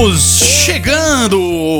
Estamos 0.00 0.29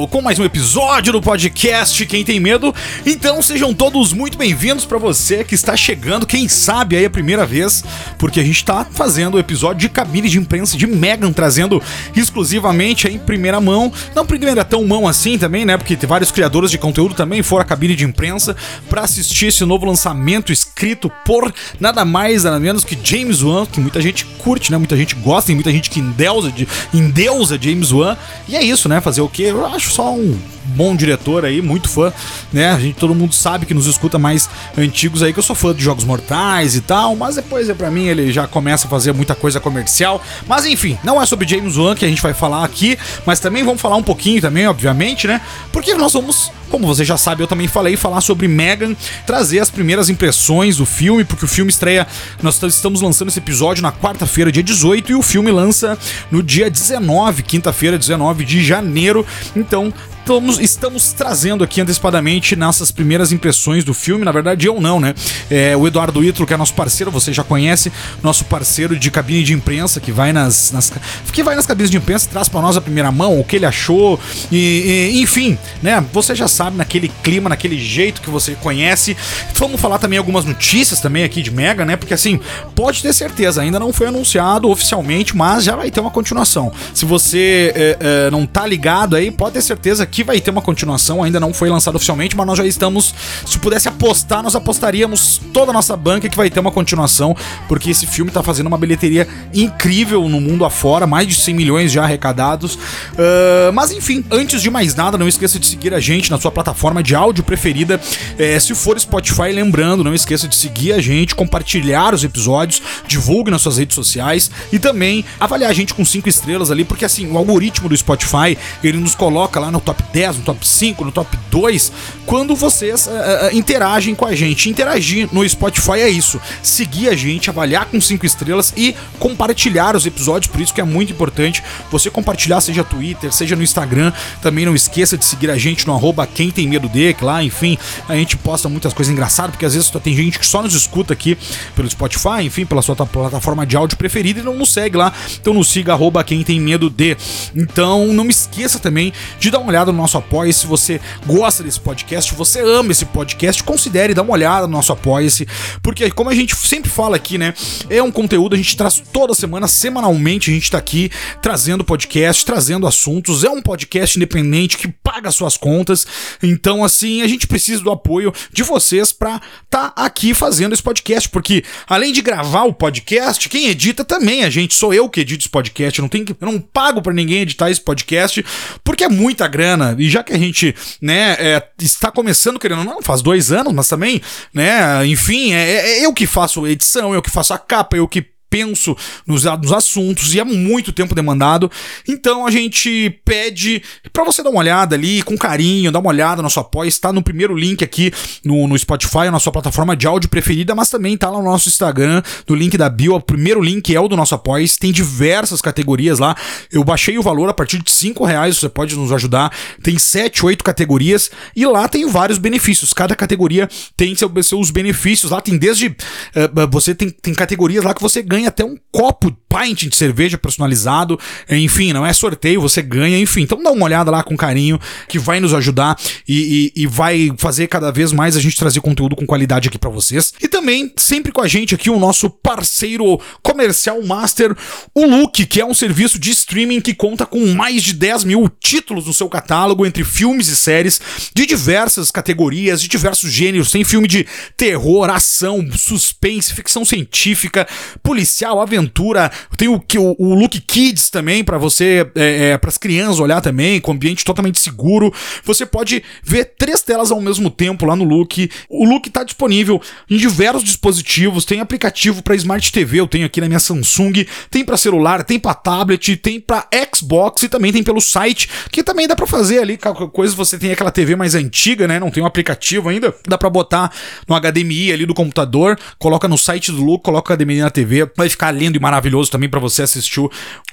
com 0.09 0.23
mais 0.23 0.39
um 0.39 0.45
episódio 0.45 1.13
do 1.13 1.21
podcast 1.21 2.07
Quem 2.07 2.25
Tem 2.25 2.41
Medo. 2.41 2.75
Então 3.05 3.43
sejam 3.43 3.75
todos 3.75 4.13
muito 4.13 4.39
bem-vindos 4.39 4.85
para 4.85 4.99
você 4.99 5.45
que 5.45 5.55
está 5.55 5.77
chegando, 5.77 6.27
quem 6.27 6.49
sabe 6.49 6.97
aí 6.97 7.05
a 7.05 7.11
primeira 7.11 7.45
vez, 7.45 7.85
porque 8.19 8.41
a 8.41 8.43
gente 8.43 8.57
está 8.57 8.85
fazendo 8.85 9.35
o 9.35 9.39
episódio 9.39 9.81
de 9.81 9.89
cabine 9.89 10.29
de 10.29 10.39
imprensa 10.39 10.77
de 10.77 10.87
Megan, 10.87 11.33
trazendo 11.33 11.83
exclusivamente 12.15 13.09
em 13.09 13.19
primeira 13.19 13.61
mão, 13.61 13.93
não 14.15 14.25
primeira 14.25 14.65
tão 14.65 14.87
mão 14.87 15.07
assim 15.07 15.37
também, 15.37 15.65
né? 15.65 15.77
Porque 15.77 15.97
vários 16.07 16.31
criadores 16.31 16.71
de 16.71 16.79
conteúdo 16.79 17.15
também 17.15 17.43
foram 17.43 17.63
à 17.63 17.65
cabine 17.65 17.95
de 17.95 18.05
imprensa 18.05 18.57
para 18.89 19.03
assistir 19.03 19.47
esse 19.47 19.65
novo 19.65 19.87
lançamento 19.87 20.53
escrito 20.53 21.11
por 21.25 21.53
nada 21.79 22.05
mais 22.05 22.45
nada 22.45 22.59
menos 22.59 22.85
que 22.85 22.99
James 23.03 23.43
Wan, 23.43 23.67
que 23.67 23.81
muita 23.81 24.01
gente 24.01 24.25
curte, 24.25 24.71
né? 24.71 24.79
Muita 24.79 24.97
gente 24.97 25.15
gosta, 25.17 25.53
e 25.53 25.55
muita 25.55 25.71
gente 25.71 25.91
que 25.91 26.01
endeusa, 26.01 26.51
de, 26.51 26.67
endeusa 26.95 27.59
James 27.61 27.93
Wan. 27.93 28.17
E 28.49 28.57
é 28.57 28.63
isso, 28.63 28.89
né? 28.89 29.01
Fazer 29.01 29.21
o 29.21 29.29
quê? 29.29 29.45
Eu 29.45 29.67
acho 29.67 29.90
só 29.91 30.15
um 30.15 30.39
bom 30.71 30.95
diretor 30.95 31.45
aí, 31.45 31.61
muito 31.61 31.89
fã, 31.89 32.13
né? 32.53 32.71
A 32.71 32.79
gente, 32.79 32.95
todo 32.95 33.15
mundo 33.15 33.35
sabe 33.35 33.67
que 33.67 33.75
nos 33.75 33.87
escuta 33.87 34.19
mais 34.19 34.49
antigos 34.77 35.23
aí 35.23 35.33
que 35.33 35.39
eu 35.39 35.43
sou 35.43 35.57
fã 35.57 35.75
de 35.75 35.83
Jogos 35.83 36.05
Mortais 36.05 36.77
e 36.77 36.81
tal, 36.81 37.17
mas 37.17 37.37
depois 37.37 37.69
é 37.69 37.75
para 37.75 37.91
mim 37.91 38.07
ele 38.07 38.33
já 38.33 38.47
começa 38.47 38.87
a 38.87 38.91
fazer 38.91 39.13
muita 39.13 39.35
coisa 39.35 39.61
comercial. 39.61 40.23
Mas 40.47 40.65
enfim, 40.67 40.99
não 41.03 41.21
é 41.21 41.27
sobre 41.27 41.47
James 41.47 41.77
Wan 41.77 41.95
que 41.95 42.05
a 42.05 42.09
gente 42.09 42.23
vai 42.23 42.33
falar 42.33 42.65
aqui, 42.65 42.99
mas 43.27 43.41
também 43.41 43.65
vamos 43.65 43.81
falar 43.81 43.97
um 43.97 44.03
pouquinho 44.03 44.41
também, 44.41 44.67
obviamente, 44.67 45.27
né? 45.27 45.41
Porque 45.73 45.95
nós 45.95 46.13
vamos 46.13 46.51
como 46.71 46.87
você 46.87 47.05
já 47.05 47.17
sabe, 47.17 47.43
eu 47.43 47.49
também 47.49 47.67
falei 47.67 47.97
falar 47.97 48.21
sobre 48.21 48.47
Megan, 48.47 48.95
trazer 49.27 49.59
as 49.59 49.71
primeiras 49.71 50.09
impressões 50.09 50.77
do 50.77 50.87
filme, 50.87 51.25
porque 51.25 51.45
o 51.45 51.49
filme 51.49 51.71
estreia. 51.71 52.07
Nós 52.43 52.63
estamos 52.63 53.03
lançando 53.03 53.29
esse 53.29 53.41
episódio 53.41 53.83
na 53.83 53.91
quarta-feira, 53.93 54.53
dia 54.53 54.63
18, 54.63 55.11
e 55.11 55.15
o 55.15 55.23
filme 55.23 55.51
lança 55.51 55.99
no 56.31 56.43
dia 56.43 56.71
19, 56.71 57.43
quinta-feira, 57.43 57.99
19 57.99 58.45
de 58.45 58.65
janeiro. 58.65 59.27
Então, 59.55 59.80
então, 59.81 59.93
estamos, 60.31 60.61
estamos 60.61 61.13
trazendo 61.13 61.65
aqui 61.65 61.81
antecipadamente 61.81 62.55
nossas 62.55 62.93
primeiras 62.93 63.33
impressões 63.33 63.83
do 63.83 63.93
filme. 63.93 64.25
Na 64.25 64.31
verdade, 64.31 64.67
eu 64.67 64.81
não, 64.81 65.01
né? 65.01 65.13
É, 65.51 65.77
o 65.77 65.89
Eduardo 65.89 66.23
Itro, 66.23 66.47
que 66.47 66.55
é 66.55 66.57
nosso 66.57 66.75
parceiro, 66.75 67.11
você 67.11 67.33
já 67.33 67.43
conhece, 67.43 67.93
nosso 68.23 68.45
parceiro 68.45 68.97
de 68.97 69.11
cabine 69.11 69.43
de 69.43 69.53
imprensa, 69.53 69.99
que 69.99 70.13
vai 70.13 70.33
nas, 70.33 70.71
nas 70.71 70.93
que 71.33 71.43
vai 71.43 71.57
nas 71.57 71.67
cabines 71.67 71.91
de 71.91 71.97
imprensa, 71.97 72.29
traz 72.31 72.49
para 72.49 72.61
nós 72.61 72.77
a 72.77 72.81
primeira 72.81 73.11
mão, 73.11 73.41
o 73.41 73.45
que 73.45 73.57
ele 73.57 73.67
achou, 73.67 74.21
e, 74.53 75.11
e, 75.13 75.21
enfim, 75.21 75.59
né? 75.83 76.05
Você 76.13 76.35
já 76.35 76.47
sabe, 76.47 76.77
naquele 76.77 77.11
clima, 77.25 77.49
naquele 77.49 77.79
jeito 77.79 78.21
que 78.21 78.31
você 78.31 78.55
conhece. 78.55 79.17
Vamos 79.55 79.81
falar 79.81 79.99
também 79.99 80.19
algumas 80.19 80.45
notícias 80.45 81.01
também 81.01 81.25
aqui 81.25 81.43
de 81.43 81.51
Mega, 81.51 81.85
né? 81.85 81.97
Porque 81.97 82.15
assim, 82.15 82.39
pode 82.77 83.03
ter 83.03 83.13
certeza, 83.13 83.63
ainda 83.63 83.81
não 83.81 83.93
foi 83.93 84.07
anunciado 84.07 84.71
oficialmente, 84.71 85.37
mas 85.37 85.65
já 85.65 85.75
vai 85.75 85.91
ter 85.91 85.99
uma 85.99 86.11
continuação. 86.11 86.73
Se 86.95 87.05
você 87.05 87.73
é, 87.75 87.97
é, 88.01 88.31
não 88.31 88.47
tá 88.47 88.65
ligado 88.65 89.17
aí, 89.17 89.33
pode 89.33 89.55
ter 89.55 89.63
certeza 89.63 90.07
que 90.07 90.20
vai 90.23 90.41
ter 90.41 90.51
uma 90.51 90.63
continuação, 90.63 91.23
ainda 91.23 91.41
não 91.41 91.53
foi 91.53 91.69
lançado 91.69 91.97
oficialmente, 91.97 92.37
mas 92.37 92.47
nós 92.47 92.59
já 92.59 92.67
estamos. 92.67 93.15
Se 93.47 93.59
pudesse 93.59 93.89
apostar, 93.89 94.43
nós 94.43 94.55
apostaríamos 94.55 95.41
toda 95.53 95.71
a 95.71 95.75
nossa 95.75 95.97
banca 95.97 96.29
que 96.29 96.37
vai 96.37 96.51
ter 96.51 96.61
uma 96.61 96.71
continuação, 96.71 97.37
porque 97.69 97.91
esse 97.91 98.07
filme 98.07 98.31
tá 98.31 98.43
fazendo 98.43 98.67
uma 98.67 98.79
bilheteria 98.79 99.27
incrível 99.53 100.29
no 100.29 100.41
mundo 100.41 100.65
afora, 100.65 101.07
mais 101.07 101.27
de 101.27 101.35
100 101.35 101.55
milhões 101.55 101.93
já 101.93 102.05
arrecadados. 102.05 102.75
Uh, 102.75 103.73
mas 103.73 103.91
enfim, 103.91 104.25
antes 104.31 104.63
de 104.63 104.71
mais 104.71 104.95
nada, 104.95 105.19
não 105.19 105.29
esqueça 105.29 105.59
de 105.59 105.67
seguir 105.67 105.95
a 105.95 106.01
gente 106.01 106.31
na 106.31 106.39
sua 106.39 106.51
plataforma 106.51 107.03
de 107.03 107.15
áudio 107.15 107.45
preferida. 107.45 108.01
É, 108.39 108.59
se 108.59 108.75
for 108.75 108.99
Spotify, 108.99 109.53
lembrando, 109.53 110.05
não 110.05 110.15
esqueça 110.15 110.47
de 110.47 110.57
seguir 110.57 110.93
a 110.93 111.01
gente, 111.01 111.35
compartilhar 111.35 112.15
os 112.15 112.25
episódios, 112.25 112.83
divulgue 113.07 113.51
nas 113.51 113.63
suas 113.63 113.79
redes 113.79 113.95
sociais 113.95 114.51
e 114.73 114.79
também 114.79 115.25
avaliar 115.39 115.71
a 115.71 115.75
gente 115.75 115.95
com 115.95 116.05
5 116.05 116.29
estrelas 116.29 116.71
ali, 116.71 116.85
porque 116.85 117.05
assim, 117.05 117.31
o 117.31 117.37
algoritmo 117.37 117.89
do 117.89 117.97
Spotify, 117.97 118.57
ele 118.83 118.99
nos 118.99 119.15
coloca 119.15 119.59
lá 119.61 119.71
no 119.71 119.81
top 119.81 120.03
10, 120.13 120.39
no 120.39 120.43
top 120.43 120.67
5, 120.67 121.05
no 121.05 121.13
top 121.13 121.37
2, 121.51 121.93
quando 122.27 122.55
vocês 122.55 123.07
uh, 123.07 123.11
uh, 123.11 123.57
interagem 123.57 124.15
com 124.15 124.27
a 124.27 124.35
gente. 124.35 124.69
Interagir 124.69 125.29
no 125.33 125.49
Spotify 125.49 126.01
é 126.01 126.09
isso, 126.09 126.41
seguir 126.63 127.09
a 127.09 127.17
gente, 127.17 127.51
avaliar 127.51 127.87
com 127.87 128.01
5 128.01 128.25
estrelas 128.27 128.73
e 128.77 128.95
compartilhar 129.19 129.97
os 129.97 130.07
episódios, 130.07 130.51
por 130.51 130.61
isso 130.61 130.75
que 130.75 130.81
é 130.81 130.85
muito 130.85 131.13
importante 131.13 131.63
você 131.91 132.11
compartilhar, 132.11 132.61
seja 132.61 132.85
Twitter, 132.85 133.33
seja 133.33 133.57
no 133.57 133.63
Instagram. 133.63 134.13
Também 134.43 134.65
não 134.67 134.75
esqueça 134.75 135.17
de 135.17 135.25
seguir 135.25 135.51
a 135.51 135.59
gente 135.59 135.87
no 135.87 135.95
arroba 135.95 136.27
quem 136.27 136.51
tem 136.51 136.69
medo 136.69 136.89
de, 136.89 137.15
que 137.15 137.25
lá, 137.25 137.43
enfim, 137.43 137.79
a 138.09 138.15
gente 138.15 138.37
posta 138.37 138.69
muitas 138.69 138.93
coisas 138.93 139.13
engraçadas, 139.13 139.53
porque 139.53 139.67
às 139.67 139.75
vezes 139.75 139.91
tem 140.03 140.15
gente 140.15 140.39
que 140.39 140.47
só 140.47 140.63
nos 140.63 140.75
escuta 140.75 141.13
aqui 141.13 141.37
pelo 141.75 141.89
Spotify, 141.91 142.43
enfim, 142.43 142.65
pela 142.65 142.83
sua 142.83 142.95
plataforma 142.95 143.67
de 143.67 143.77
áudio 143.77 143.97
preferida 143.97 144.41
e 144.41 144.43
não 144.43 144.55
nos 144.55 144.73
segue 144.73 144.97
lá. 144.97 145.13
Então 145.41 145.55
nos 145.55 145.69
siga 145.69 145.93
arroba 145.93 146.23
quem 146.25 146.43
tem 146.43 146.61
medo 146.61 146.89
de. 146.89 147.17
Então 147.55 148.07
não 148.07 148.25
me 148.25 148.31
esqueça 148.31 148.79
também 148.79 149.13
de 149.39 149.51
dar 149.51 149.59
uma 149.59 149.69
olhada 149.69 149.90
no 149.93 149.99
nosso 149.99 150.19
apoio. 150.19 150.53
Se 150.53 150.67
você 150.67 151.01
gosta 151.27 151.63
desse 151.63 151.81
podcast, 151.81 152.35
você 152.35 152.61
ama 152.61 152.93
esse 152.93 153.05
podcast, 153.05 153.63
considere 153.63 154.15
dar 154.15 154.23
uma 154.23 154.33
olhada 154.33 154.67
no 154.67 154.73
nosso 154.73 154.93
apoia-se, 154.93 155.47
porque 155.83 156.11
como 156.11 156.31
a 156.31 156.35
gente 156.35 156.55
sempre 156.57 156.91
fala 156.91 157.17
aqui, 157.17 157.39
né, 157.39 157.55
é 157.89 158.03
um 158.03 158.11
conteúdo 158.11 158.55
a 158.55 158.59
gente 158.59 158.77
traz 158.77 159.03
toda 159.13 159.35
semana, 159.35 159.67
semanalmente 159.69 160.51
a 160.51 160.55
gente 160.55 160.71
tá 160.71 160.79
aqui 160.79 161.11
trazendo 161.41 161.85
podcast, 161.85 162.45
trazendo 162.45 162.87
assuntos. 162.87 163.45
É 163.45 163.51
um 163.51 163.63
podcast 163.63 164.17
independente 164.17 164.77
que 164.77 164.89
paga 164.89 165.31
suas 165.31 165.57
contas. 165.57 166.07
Então, 166.43 166.85
assim, 166.85 167.23
a 167.23 167.29
gente 167.29 167.47
precisa 167.47 167.83
do 167.83 167.91
apoio 167.91 168.33
de 168.53 168.63
vocês 168.63 169.13
para 169.13 169.41
tá 169.69 169.93
aqui 169.97 170.35
fazendo 170.35 170.73
esse 170.73 170.83
podcast, 170.83 171.29
porque 171.29 171.65
além 171.87 172.13
de 172.13 172.23
gravar 172.23 172.65
o 172.65 172.73
podcast, 172.73 173.49
quem 173.49 173.69
edita 173.69 174.05
também 174.05 174.45
a 174.45 174.51
gente, 174.51 174.75
sou 174.75 174.93
eu 174.93 175.09
que 175.09 175.21
edito 175.21 175.43
esse 175.43 175.51
podcast, 175.51 175.99
eu 175.99 176.03
não 176.03 176.09
tenho 176.09 176.25
que, 176.25 176.33
eu 176.33 176.47
não 176.47 176.61
pago 176.61 177.01
para 177.03 177.13
ninguém 177.13 177.43
editar 177.43 177.71
esse 177.71 177.81
podcast, 177.81 178.45
porque 178.83 179.05
é 179.05 179.09
muita 179.09 179.47
grana. 179.47 179.80
E 179.99 180.09
já 180.09 180.23
que 180.23 180.33
a 180.33 180.39
gente, 180.39 180.75
né, 181.01 181.37
é, 181.39 181.69
está 181.81 182.11
começando 182.11 182.59
querendo 182.59 182.85
não, 182.85 183.03
faz 183.03 183.23
dois 183.23 183.53
anos, 183.53 183.73
mas 183.73 183.89
também, 183.89 184.21
né, 184.53 185.07
enfim, 185.07 185.53
é, 185.53 185.99
é 186.01 186.07
eu 186.07 186.13
que 186.13 186.27
faço 186.27 186.67
edição, 186.67 187.15
eu 187.15 187.23
que 187.23 187.31
faço 187.31 187.55
a 187.55 187.59
capa, 187.59 187.97
eu 187.97 188.07
que 188.07 188.27
penso 188.51 188.97
nos, 189.27 189.45
nos, 189.45 189.73
assuntos 189.73 190.35
e 190.35 190.41
é 190.41 190.45
muito 190.45 190.93
tempo 190.93 191.15
demandado. 191.15 191.71
Então 192.07 192.45
a 192.45 192.51
gente 192.51 193.11
pede 193.25 193.83
para 194.13 194.25
você 194.25 194.43
dar 194.43 194.51
uma 194.51 194.59
olhada 194.59 194.97
ali 194.97 195.23
com 195.23 195.39
carinho, 195.39 195.93
dar 195.93 196.01
uma 196.01 196.09
olhada 196.09 196.37
no 196.37 196.43
nosso 196.43 196.59
apoio. 196.59 196.89
Está 196.89 197.13
no 197.13 197.23
primeiro 197.23 197.57
link 197.57 197.85
aqui 197.85 198.13
no, 198.45 198.67
no 198.67 198.77
Spotify, 198.77 199.31
na 199.31 199.39
sua 199.39 199.53
plataforma 199.53 199.97
de 199.97 200.07
áudio 200.07 200.29
preferida, 200.29 200.75
mas 200.75 200.91
também 200.91 201.17
tá 201.17 201.31
lá 201.31 201.39
no 201.39 201.45
nosso 201.45 201.69
Instagram, 201.69 202.23
no 202.49 202.57
link 202.57 202.77
da 202.77 202.89
bio. 202.89 203.15
O 203.15 203.21
primeiro 203.21 203.63
link 203.63 203.95
é 203.95 204.01
o 204.01 204.09
do 204.09 204.17
nosso 204.17 204.35
apoio. 204.35 204.67
Tem 204.79 204.91
diversas 204.91 205.61
categorias 205.61 206.19
lá. 206.19 206.35
Eu 206.73 206.83
baixei 206.83 207.17
o 207.19 207.23
valor 207.23 207.49
a 207.49 207.55
partir 207.55 207.81
de 207.83 207.91
5 207.91 208.25
reais, 208.25 208.57
você 208.57 208.69
pode 208.69 208.97
nos 208.97 209.13
ajudar. 209.13 209.53
Tem 209.83 209.97
7, 209.97 210.45
8 210.45 210.65
categorias 210.65 211.31
e 211.55 211.65
lá 211.67 211.89
tem 211.89 212.07
vários 212.09 212.39
benefícios. 212.39 212.93
Cada 212.93 213.15
categoria 213.15 213.69
tem 213.97 214.15
seus 214.43 214.71
benefícios. 214.71 215.31
Lá 215.31 215.41
tem 215.41 215.57
desde. 215.57 215.87
Uh, 215.87 216.69
você 216.71 216.95
tem, 216.95 217.11
tem 217.11 217.35
categorias 217.35 217.85
lá 217.85 217.95
que 217.95 218.03
você 218.03 218.23
ganha 218.23 218.40
ganha 218.41 218.49
até 218.49 218.65
um 218.65 218.77
copo 218.91 219.37
pint 219.51 219.89
de 219.89 219.97
cerveja 219.97 220.39
personalizado. 220.39 221.19
Enfim, 221.49 221.93
não 221.93 222.07
é 222.07 222.13
sorteio, 222.13 222.61
você 222.61 222.81
ganha, 222.81 223.19
enfim. 223.19 223.43
Então 223.43 223.63
dá 223.63 223.71
uma 223.71 223.85
olhada 223.85 224.11
lá 224.11 224.23
com 224.23 224.37
carinho, 224.37 224.79
que 225.09 225.19
vai 225.19 225.41
nos 225.41 225.53
ajudar 225.53 225.99
e, 226.27 226.73
e, 226.77 226.83
e 226.83 226.87
vai 226.87 227.33
fazer 227.37 227.67
cada 227.67 227.91
vez 227.91 228.13
mais 228.13 228.37
a 228.37 228.41
gente 228.41 228.57
trazer 228.57 228.81
conteúdo 228.81 229.17
com 229.17 229.27
qualidade 229.27 229.69
aqui 229.69 229.79
para 229.79 229.91
vocês. 229.91 230.33
E 230.41 230.49
também, 230.49 230.93
sempre 230.97 231.33
com 231.33 231.41
a 231.41 231.49
gente 231.49 231.75
aqui, 231.75 231.91
o 231.91 231.99
nosso 231.99 232.31
parceiro 232.31 233.21
comercial 233.43 234.01
master, 234.03 234.57
o 234.95 235.05
Look, 235.05 235.45
que 235.47 235.61
é 235.61 235.67
um 235.67 235.75
serviço 235.75 236.19
de 236.19 236.31
streaming 236.31 236.81
que 236.81 236.95
conta 236.95 237.27
com 237.27 237.45
mais 237.55 237.83
de 237.83 237.93
10 237.95 238.25
mil 238.25 238.49
títulos 238.61 239.07
no 239.07 239.13
seu 239.13 239.29
catálogo, 239.29 239.85
entre 239.85 240.05
filmes 240.05 240.49
e 240.49 240.57
séries, 240.57 241.01
de 241.35 241.45
diversas 241.45 242.11
categorias, 242.11 242.81
de 242.81 242.89
diversos 242.89 243.31
gêneros. 243.33 243.71
Tem 243.71 243.83
filme 243.83 244.07
de 244.07 244.27
terror, 244.57 245.11
ação, 245.11 245.67
suspense, 245.77 246.55
ficção 246.55 246.85
científica, 246.85 247.67
policial, 248.03 248.30
aventura, 248.63 249.31
tem 249.57 249.69
o, 249.69 249.83
o, 249.97 250.27
o 250.29 250.35
Look 250.35 250.61
Kids 250.61 251.11
também, 251.11 251.43
para 251.45 251.59
você, 251.59 252.07
é, 252.15 252.51
é, 252.51 252.59
para 252.59 252.71
as 252.71 252.79
crianças 252.79 253.21
olhar 253.21 253.41
também, 253.41 253.81
com 253.81 253.93
ambiente 253.93 254.25
totalmente 254.25 254.59
seguro. 254.59 255.13
Você 255.45 255.67
pode 255.67 256.03
ver 256.23 256.53
três 256.59 256.83
telas 256.83 257.11
ao 257.11 257.21
mesmo 257.21 257.51
tempo 257.51 257.85
lá 257.87 257.97
no 257.97 258.05
Look. 258.05 258.51
O 258.69 258.85
Look 258.85 259.11
tá 259.11 259.25
disponível 259.25 259.81
em 260.09 260.17
diversos 260.17 260.65
dispositivos, 260.65 261.45
tem 261.45 261.61
aplicativo 261.61 262.23
para 262.23 262.35
Smart 262.35 262.73
TV, 262.73 263.01
eu 263.01 263.07
tenho 263.07 263.27
aqui 263.27 263.41
na 263.41 263.49
minha 263.49 263.61
Samsung, 263.61 264.27
tem 264.51 264.65
para 264.65 264.77
celular, 264.77 265.25
tem 265.25 265.39
para 265.39 265.55
tablet, 265.55 266.17
tem 266.17 266.41
para 266.41 266.67
Xbox 266.95 267.43
e 267.43 267.49
também 267.49 267.73
tem 267.73 267.83
pelo 267.83 268.01
site, 268.01 268.49
que 268.71 268.83
também 268.83 269.07
dá 269.07 269.15
para 269.15 269.27
fazer 269.27 269.59
ali, 269.59 269.77
qualquer 269.77 270.09
coisa 270.09 270.35
você 270.35 270.59
tem 270.59 270.73
aquela 270.73 270.91
TV 270.91 271.17
mais 271.17 271.35
antiga, 271.35 271.87
né? 271.87 271.99
Não 271.99 272.11
tem 272.11 272.23
um 272.23 272.27
aplicativo 272.27 272.89
ainda, 272.89 273.15
dá 273.27 273.37
para 273.37 273.51
botar 273.51 273.93
no 274.29 274.39
HDMI 274.39 274.93
ali 274.93 275.07
do 275.07 275.15
computador, 275.15 275.79
coloca 275.99 276.29
no 276.29 276.39
site 276.39 276.73
do 276.73 276.83
Look, 276.83 277.03
coloca 277.05 277.33
o 277.33 277.37
HDMI 277.37 277.61
na 277.61 277.71
TV, 277.71 278.07
vai 278.21 278.29
ficar 278.29 278.53
lindo 278.53 278.77
e 278.77 278.81
maravilhoso 278.81 279.31
também 279.31 279.49
para 279.49 279.59
você 279.59 279.83
assistir 279.83 280.21
o, 280.21 280.31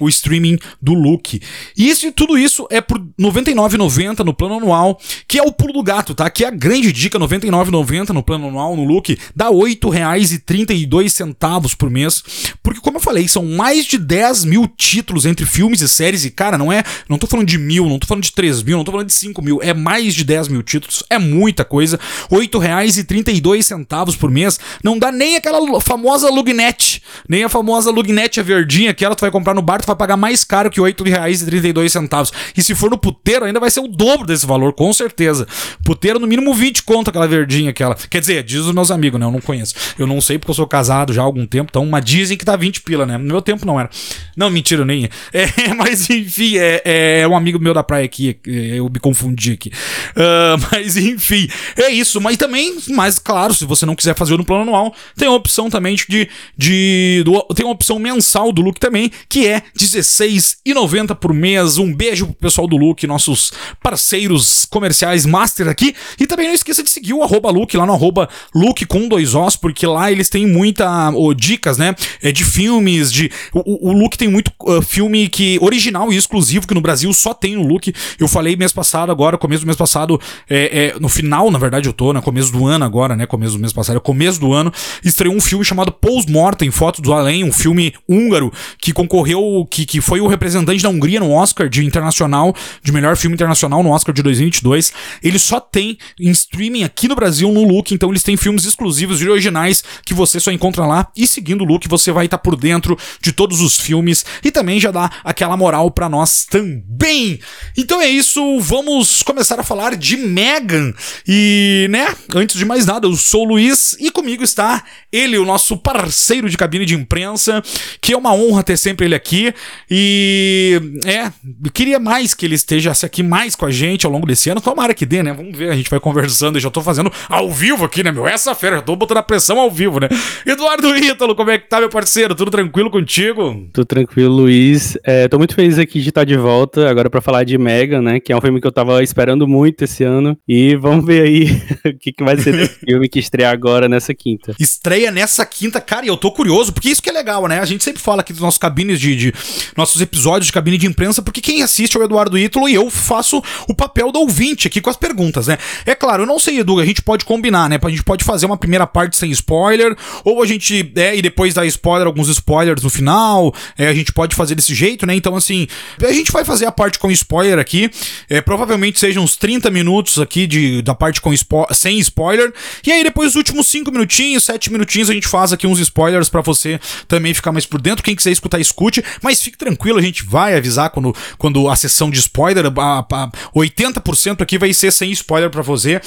streaming 0.08 0.58
do 0.80 0.92
Look. 0.92 1.40
E 1.76 1.88
isso, 1.88 2.10
tudo 2.12 2.36
isso 2.36 2.66
é 2.70 2.80
por 2.80 2.98
R$ 2.98 3.04
99,90 3.18 4.20
no 4.20 4.34
plano 4.34 4.56
anual, 4.56 5.00
que 5.26 5.38
é 5.38 5.42
o 5.42 5.52
pulo 5.52 5.72
do 5.72 5.82
gato, 5.82 6.14
tá? 6.14 6.28
Que 6.28 6.44
é 6.44 6.48
a 6.48 6.50
grande 6.50 6.92
dica, 6.92 7.18
R$ 7.18 7.24
99,90 7.24 8.10
no 8.10 8.22
plano 8.22 8.48
anual 8.48 8.76
no 8.76 8.84
Look, 8.84 9.18
dá 9.34 9.48
R$ 9.48 9.54
8,32 9.54 11.76
por 11.76 11.90
mês. 11.90 12.22
Porque, 12.62 12.80
como 12.80 12.98
eu 12.98 13.00
falei, 13.00 13.26
são 13.28 13.46
mais 13.46 13.86
de 13.86 13.96
10 13.96 14.44
mil 14.44 14.68
títulos 14.76 15.24
entre 15.24 15.46
filmes 15.46 15.80
e 15.80 15.88
séries, 15.88 16.24
e 16.24 16.30
cara, 16.30 16.58
não 16.58 16.72
é. 16.72 16.82
Não 17.08 17.18
tô 17.18 17.26
falando 17.26 17.46
de 17.46 17.58
mil, 17.58 17.88
não 17.88 17.98
tô 17.98 18.06
falando 18.06 18.24
de 18.24 18.32
3 18.32 18.62
mil, 18.62 18.76
não 18.76 18.84
tô 18.84 18.92
falando 18.92 19.06
de 19.06 19.14
5 19.14 19.42
mil, 19.42 19.60
é 19.62 19.72
mais 19.72 20.14
de 20.14 20.24
10 20.24 20.48
mil 20.48 20.62
títulos, 20.62 21.02
é 21.08 21.18
muita 21.18 21.64
coisa. 21.64 21.98
R$ 22.30 22.36
8,32 22.36 24.18
por 24.18 24.30
mês, 24.30 24.60
não 24.82 24.98
dá 24.98 25.10
nem 25.10 25.36
aquela 25.36 25.80
famosa 25.80 26.30
Lugnet 26.30 26.98
nem 27.28 27.37
a 27.44 27.48
famosa 27.48 27.90
Lugnet, 27.90 28.40
verdinha, 28.42 28.94
que 28.94 29.04
ela 29.04 29.14
tu 29.14 29.20
vai 29.20 29.30
comprar 29.30 29.54
no 29.54 29.62
bar, 29.62 29.80
tu 29.80 29.86
vai 29.86 29.96
pagar 29.96 30.16
mais 30.16 30.44
caro 30.44 30.70
que 30.70 30.80
R$ 30.80 30.92
8,32. 30.92 32.32
E 32.56 32.62
se 32.62 32.74
for 32.74 32.90
no 32.90 32.98
puteiro, 32.98 33.44
ainda 33.44 33.60
vai 33.60 33.70
ser 33.70 33.80
o 33.80 33.88
dobro 33.88 34.26
desse 34.26 34.46
valor, 34.46 34.72
com 34.72 34.92
certeza. 34.92 35.46
Puteiro, 35.84 36.18
no 36.18 36.26
mínimo 36.26 36.54
20 36.54 36.82
conto 36.82 37.08
aquela 37.08 37.26
verdinha, 37.26 37.70
aquela. 37.70 37.94
Quer 37.94 38.20
dizer, 38.20 38.42
diz 38.42 38.60
os 38.60 38.72
meus 38.72 38.90
amigos, 38.90 39.18
né? 39.18 39.26
Eu 39.26 39.30
não 39.30 39.40
conheço. 39.40 39.74
Eu 39.98 40.06
não 40.06 40.20
sei 40.20 40.38
porque 40.38 40.50
eu 40.50 40.54
sou 40.54 40.66
casado 40.66 41.12
já 41.12 41.22
há 41.22 41.24
algum 41.24 41.46
tempo, 41.46 41.70
então, 41.70 41.84
mas 41.86 42.04
dizem 42.04 42.36
que 42.36 42.44
tá 42.44 42.56
20 42.56 42.82
pila, 42.82 43.06
né? 43.06 43.18
No 43.18 43.24
meu 43.24 43.42
tempo 43.42 43.66
não 43.66 43.78
era. 43.78 43.90
Não, 44.36 44.50
mentira, 44.50 44.84
nem. 44.84 45.08
É, 45.32 45.74
mas 45.74 46.08
enfim, 46.10 46.56
é, 46.56 47.20
é 47.20 47.28
um 47.28 47.36
amigo 47.36 47.58
meu 47.58 47.74
da 47.74 47.82
praia 47.82 48.04
aqui, 48.04 48.38
eu 48.44 48.88
me 48.88 48.98
confundi 48.98 49.52
aqui. 49.52 49.70
Uh, 50.16 50.58
mas 50.70 50.96
enfim, 50.96 51.48
é 51.76 51.90
isso. 51.90 52.20
Mas 52.20 52.36
também, 52.36 52.76
mais 52.88 53.18
claro, 53.18 53.54
se 53.54 53.64
você 53.64 53.84
não 53.84 53.94
quiser 53.94 54.14
fazer 54.14 54.36
no 54.36 54.44
plano 54.44 54.62
anual, 54.62 54.94
tem 55.16 55.28
a 55.28 55.32
opção 55.32 55.68
também 55.68 55.94
de, 55.94 56.28
de 56.56 57.22
tem 57.54 57.64
uma 57.64 57.72
opção 57.72 57.98
mensal 57.98 58.52
do 58.52 58.62
Look 58.62 58.78
também, 58.78 59.10
que 59.28 59.46
é 59.46 59.56
R$16,90 59.56 61.14
por 61.14 61.32
mês. 61.32 61.78
Um 61.78 61.92
beijo 61.92 62.26
pro 62.26 62.34
pessoal 62.34 62.66
do 62.66 62.76
Look, 62.76 63.06
nossos 63.06 63.52
parceiros 63.82 64.64
comerciais 64.64 65.26
master 65.26 65.68
aqui. 65.68 65.94
E 66.18 66.26
também 66.26 66.46
não 66.46 66.54
esqueça 66.54 66.82
de 66.82 66.90
seguir 66.90 67.14
o 67.14 67.22
arroba 67.22 67.50
Look 67.50 67.76
lá 67.76 67.86
no 67.86 67.92
arroba 67.92 68.28
Look 68.54 68.84
com 68.86 69.08
dois 69.08 69.34
Os, 69.34 69.56
porque 69.56 69.86
lá 69.86 70.10
eles 70.10 70.28
têm 70.28 70.46
muita 70.46 71.10
oh, 71.10 71.34
dicas, 71.34 71.78
né? 71.78 71.94
É, 72.22 72.32
de 72.32 72.44
filmes, 72.44 73.12
de. 73.12 73.30
O, 73.52 73.90
o 73.90 73.92
Look 73.92 74.16
tem 74.16 74.28
muito 74.28 74.52
uh, 74.62 74.82
filme 74.82 75.28
que 75.28 75.58
original 75.60 76.12
e 76.12 76.16
exclusivo, 76.16 76.66
que 76.66 76.74
no 76.74 76.80
Brasil 76.80 77.12
só 77.12 77.34
tem 77.34 77.56
no 77.56 77.66
Look. 77.66 77.92
Eu 78.18 78.28
falei 78.28 78.56
mês 78.56 78.72
passado, 78.72 79.10
agora, 79.10 79.38
começo 79.38 79.62
do 79.62 79.66
mês 79.66 79.76
passado, 79.76 80.20
é, 80.48 80.92
é, 80.94 81.00
no 81.00 81.08
final, 81.08 81.50
na 81.50 81.58
verdade, 81.58 81.88
eu 81.88 81.92
tô, 81.92 82.12
né? 82.12 82.20
Começo 82.20 82.52
do 82.52 82.66
ano 82.66 82.84
agora, 82.84 83.16
né? 83.16 83.26
Começo 83.26 83.54
do 83.54 83.60
mês 83.60 83.72
passado, 83.72 83.96
é 83.96 84.00
começo 84.00 84.40
do 84.40 84.52
ano, 84.52 84.72
estreou 85.04 85.34
um 85.34 85.40
filme 85.40 85.64
chamado 85.64 85.92
Post-Mortem, 85.92 86.70
Fotos 86.70 87.00
do 87.00 87.12
Além, 87.18 87.44
um 87.44 87.52
filme 87.52 87.94
húngaro 88.08 88.52
que 88.78 88.92
concorreu, 88.92 89.66
que, 89.70 89.84
que 89.84 90.00
foi 90.00 90.20
o 90.20 90.26
representante 90.26 90.82
da 90.82 90.88
Hungria 90.88 91.20
no 91.20 91.30
Oscar 91.30 91.68
de 91.68 91.84
internacional, 91.84 92.54
de 92.82 92.92
melhor 92.92 93.16
filme 93.16 93.34
internacional 93.34 93.82
no 93.82 93.90
Oscar 93.90 94.14
de 94.14 94.22
2022. 94.22 94.92
Ele 95.22 95.38
só 95.38 95.60
tem 95.60 95.98
em 96.18 96.30
streaming 96.30 96.84
aqui 96.84 97.08
no 97.08 97.14
Brasil 97.14 97.50
no 97.52 97.64
Look, 97.64 97.92
então 97.92 98.10
eles 98.10 98.22
têm 98.22 98.36
filmes 98.36 98.64
exclusivos 98.64 99.20
e 99.20 99.28
originais 99.28 99.82
que 100.04 100.14
você 100.14 100.40
só 100.40 100.50
encontra 100.50 100.86
lá. 100.86 101.08
E 101.16 101.26
seguindo 101.26 101.62
o 101.62 101.64
Look, 101.64 101.88
você 101.88 102.12
vai 102.12 102.26
estar 102.26 102.38
por 102.38 102.56
dentro 102.56 102.96
de 103.20 103.32
todos 103.32 103.60
os 103.60 103.78
filmes 103.78 104.24
e 104.44 104.50
também 104.50 104.80
já 104.80 104.90
dá 104.90 105.10
aquela 105.24 105.56
moral 105.56 105.90
para 105.90 106.08
nós 106.08 106.44
também. 106.44 107.40
Então 107.76 108.00
é 108.00 108.08
isso, 108.08 108.60
vamos 108.60 109.22
começar 109.22 109.58
a 109.58 109.64
falar 109.64 109.96
de 109.96 110.16
Megan. 110.16 110.92
E, 111.26 111.86
né, 111.90 112.14
antes 112.34 112.56
de 112.56 112.64
mais 112.64 112.86
nada, 112.86 113.06
eu 113.06 113.16
sou 113.16 113.42
o 113.42 113.48
Luiz 113.48 113.96
e 113.98 114.10
comigo 114.10 114.42
está 114.42 114.84
ele, 115.12 115.38
o 115.38 115.44
nosso 115.44 115.76
parceiro 115.76 116.48
de 116.48 116.56
cabine 116.56 116.84
de 116.84 116.94
imprensa, 117.08 117.62
que 118.02 118.12
é 118.12 118.16
uma 118.16 118.34
honra 118.34 118.62
ter 118.62 118.76
sempre 118.76 119.06
ele 119.06 119.14
aqui. 119.14 119.52
E 119.90 120.78
é, 121.06 121.32
queria 121.72 121.98
mais 121.98 122.34
que 122.34 122.44
ele 122.44 122.54
esteja 122.54 122.92
aqui 123.02 123.22
mais 123.22 123.56
com 123.56 123.64
a 123.64 123.70
gente 123.70 124.04
ao 124.04 124.12
longo 124.12 124.26
desse 124.26 124.50
ano. 124.50 124.60
Tomara 124.60 124.92
que 124.92 125.06
dê, 125.06 125.22
né? 125.22 125.32
Vamos 125.32 125.56
ver, 125.56 125.70
a 125.70 125.76
gente 125.76 125.88
vai 125.88 125.98
conversando. 125.98 126.56
Eu 126.56 126.60
já 126.60 126.70
tô 126.70 126.82
fazendo 126.82 127.10
ao 127.28 127.50
vivo 127.50 127.84
aqui, 127.84 128.02
né, 128.02 128.12
meu? 128.12 128.28
Essa 128.28 128.54
fera, 128.54 128.76
já 128.76 128.82
tô 128.82 128.94
botando 128.94 129.18
a 129.18 129.22
pressão 129.22 129.58
ao 129.58 129.70
vivo, 129.70 129.98
né? 129.98 130.08
Eduardo 130.44 130.94
Ítalo, 130.96 131.34
como 131.34 131.50
é 131.50 131.58
que 131.58 131.68
tá, 131.68 131.80
meu 131.80 131.88
parceiro? 131.88 132.34
Tudo 132.34 132.50
tranquilo 132.50 132.90
contigo? 132.90 133.68
Tudo 133.72 133.86
tranquilo, 133.86 134.34
Luiz. 134.34 134.98
É, 135.04 135.28
tô 135.28 135.38
muito 135.38 135.54
feliz 135.54 135.78
aqui 135.78 136.00
de 136.00 136.10
estar 136.10 136.24
de 136.24 136.36
volta, 136.36 136.88
agora 136.88 137.08
para 137.08 137.20
falar 137.20 137.44
de 137.44 137.56
Megan, 137.56 138.02
né? 138.02 138.20
Que 138.20 138.32
é 138.32 138.36
um 138.36 138.40
filme 138.40 138.60
que 138.60 138.66
eu 138.66 138.72
tava 138.72 139.02
esperando 139.02 139.46
muito 139.46 139.84
esse 139.84 140.04
ano. 140.04 140.36
E 140.46 140.76
vamos 140.76 141.06
ver 141.06 141.22
aí 141.22 141.62
o 141.86 141.98
que, 141.98 142.12
que 142.12 142.24
vai 142.24 142.36
ser 142.36 142.52
desse 142.52 142.80
filme 142.84 143.08
que 143.08 143.18
estreia 143.18 143.50
agora 143.50 143.88
nessa 143.88 144.14
quinta. 144.14 144.54
Estreia 144.58 145.10
nessa 145.10 145.46
quinta, 145.46 145.80
cara, 145.80 146.04
e 146.04 146.08
eu 146.08 146.16
tô 146.16 146.30
curioso, 146.32 146.72
porque 146.72 146.87
isso 146.90 147.02
que 147.02 147.10
é 147.10 147.12
legal, 147.12 147.46
né? 147.46 147.60
A 147.60 147.64
gente 147.64 147.84
sempre 147.84 148.00
fala 148.00 148.20
aqui 148.20 148.32
dos 148.32 148.42
nossos 148.42 148.58
cabines 148.58 149.00
de, 149.00 149.16
de, 149.16 149.34
nossos 149.76 150.00
episódios 150.00 150.46
de 150.46 150.52
cabine 150.52 150.78
de 150.78 150.86
imprensa, 150.86 151.22
porque 151.22 151.40
quem 151.40 151.62
assiste 151.62 151.96
é 151.96 152.00
o 152.00 152.04
Eduardo 152.04 152.38
Ítalo 152.38 152.68
e 152.68 152.74
eu 152.74 152.90
faço 152.90 153.42
o 153.68 153.74
papel 153.74 154.10
do 154.10 154.20
ouvinte 154.20 154.66
aqui 154.66 154.80
com 154.80 154.90
as 154.90 154.96
perguntas, 154.96 155.46
né? 155.46 155.58
É 155.84 155.94
claro, 155.94 156.22
eu 156.22 156.26
não 156.26 156.38
sei, 156.38 156.60
Edu, 156.60 156.80
a 156.80 156.84
gente 156.84 157.02
pode 157.02 157.24
combinar, 157.24 157.68
né? 157.68 157.78
A 157.82 157.90
gente 157.90 158.02
pode 158.02 158.24
fazer 158.24 158.46
uma 158.46 158.56
primeira 158.56 158.86
parte 158.86 159.16
sem 159.16 159.30
spoiler, 159.30 159.96
ou 160.24 160.42
a 160.42 160.46
gente, 160.46 160.92
é, 160.96 161.16
e 161.16 161.22
depois 161.22 161.54
dar 161.54 161.66
spoiler, 161.66 162.06
alguns 162.06 162.28
spoilers 162.28 162.82
no 162.82 162.90
final, 162.90 163.54
é, 163.76 163.88
a 163.88 163.94
gente 163.94 164.12
pode 164.12 164.34
fazer 164.34 164.54
desse 164.54 164.74
jeito, 164.74 165.06
né? 165.06 165.14
Então, 165.14 165.36
assim, 165.36 165.66
a 166.02 166.12
gente 166.12 166.32
vai 166.32 166.44
fazer 166.44 166.66
a 166.66 166.72
parte 166.72 166.98
com 166.98 167.10
spoiler 167.10 167.58
aqui, 167.58 167.90
é, 168.28 168.40
provavelmente 168.40 168.98
sejam 168.98 169.24
uns 169.24 169.36
30 169.36 169.70
minutos 169.70 170.18
aqui 170.18 170.46
de, 170.46 170.82
da 170.82 170.94
parte 170.94 171.20
com 171.20 171.32
spo 171.32 171.66
sem 171.72 171.98
spoiler, 171.98 172.52
e 172.86 172.92
aí 172.92 173.02
depois 173.02 173.30
os 173.30 173.36
últimos 173.36 173.66
5 173.66 173.90
minutinhos, 173.90 174.44
7 174.44 174.72
minutinhos 174.72 175.10
a 175.10 175.14
gente 175.14 175.28
faz 175.28 175.52
aqui 175.52 175.66
uns 175.66 175.78
spoilers 175.78 176.28
para 176.28 176.40
você 176.40 176.77
também 177.06 177.34
ficar 177.34 177.52
mais 177.52 177.66
por 177.66 177.80
dentro. 177.80 178.02
Quem 178.02 178.16
quiser 178.16 178.30
escutar, 178.30 178.58
escute. 178.58 179.04
Mas 179.22 179.42
fique 179.42 179.56
tranquilo, 179.56 179.98
a 179.98 180.02
gente 180.02 180.24
vai 180.24 180.56
avisar 180.56 180.90
quando, 180.90 181.14
quando 181.36 181.68
a 181.68 181.76
sessão 181.76 182.10
de 182.10 182.18
spoiler, 182.18 182.66
a, 182.66 182.98
a 182.98 183.30
80% 183.54 184.42
aqui 184.42 184.58
vai 184.58 184.72
ser 184.72 184.92
sem 184.92 185.10
spoiler 185.12 185.50
para 185.50 185.62
você. 185.62 186.00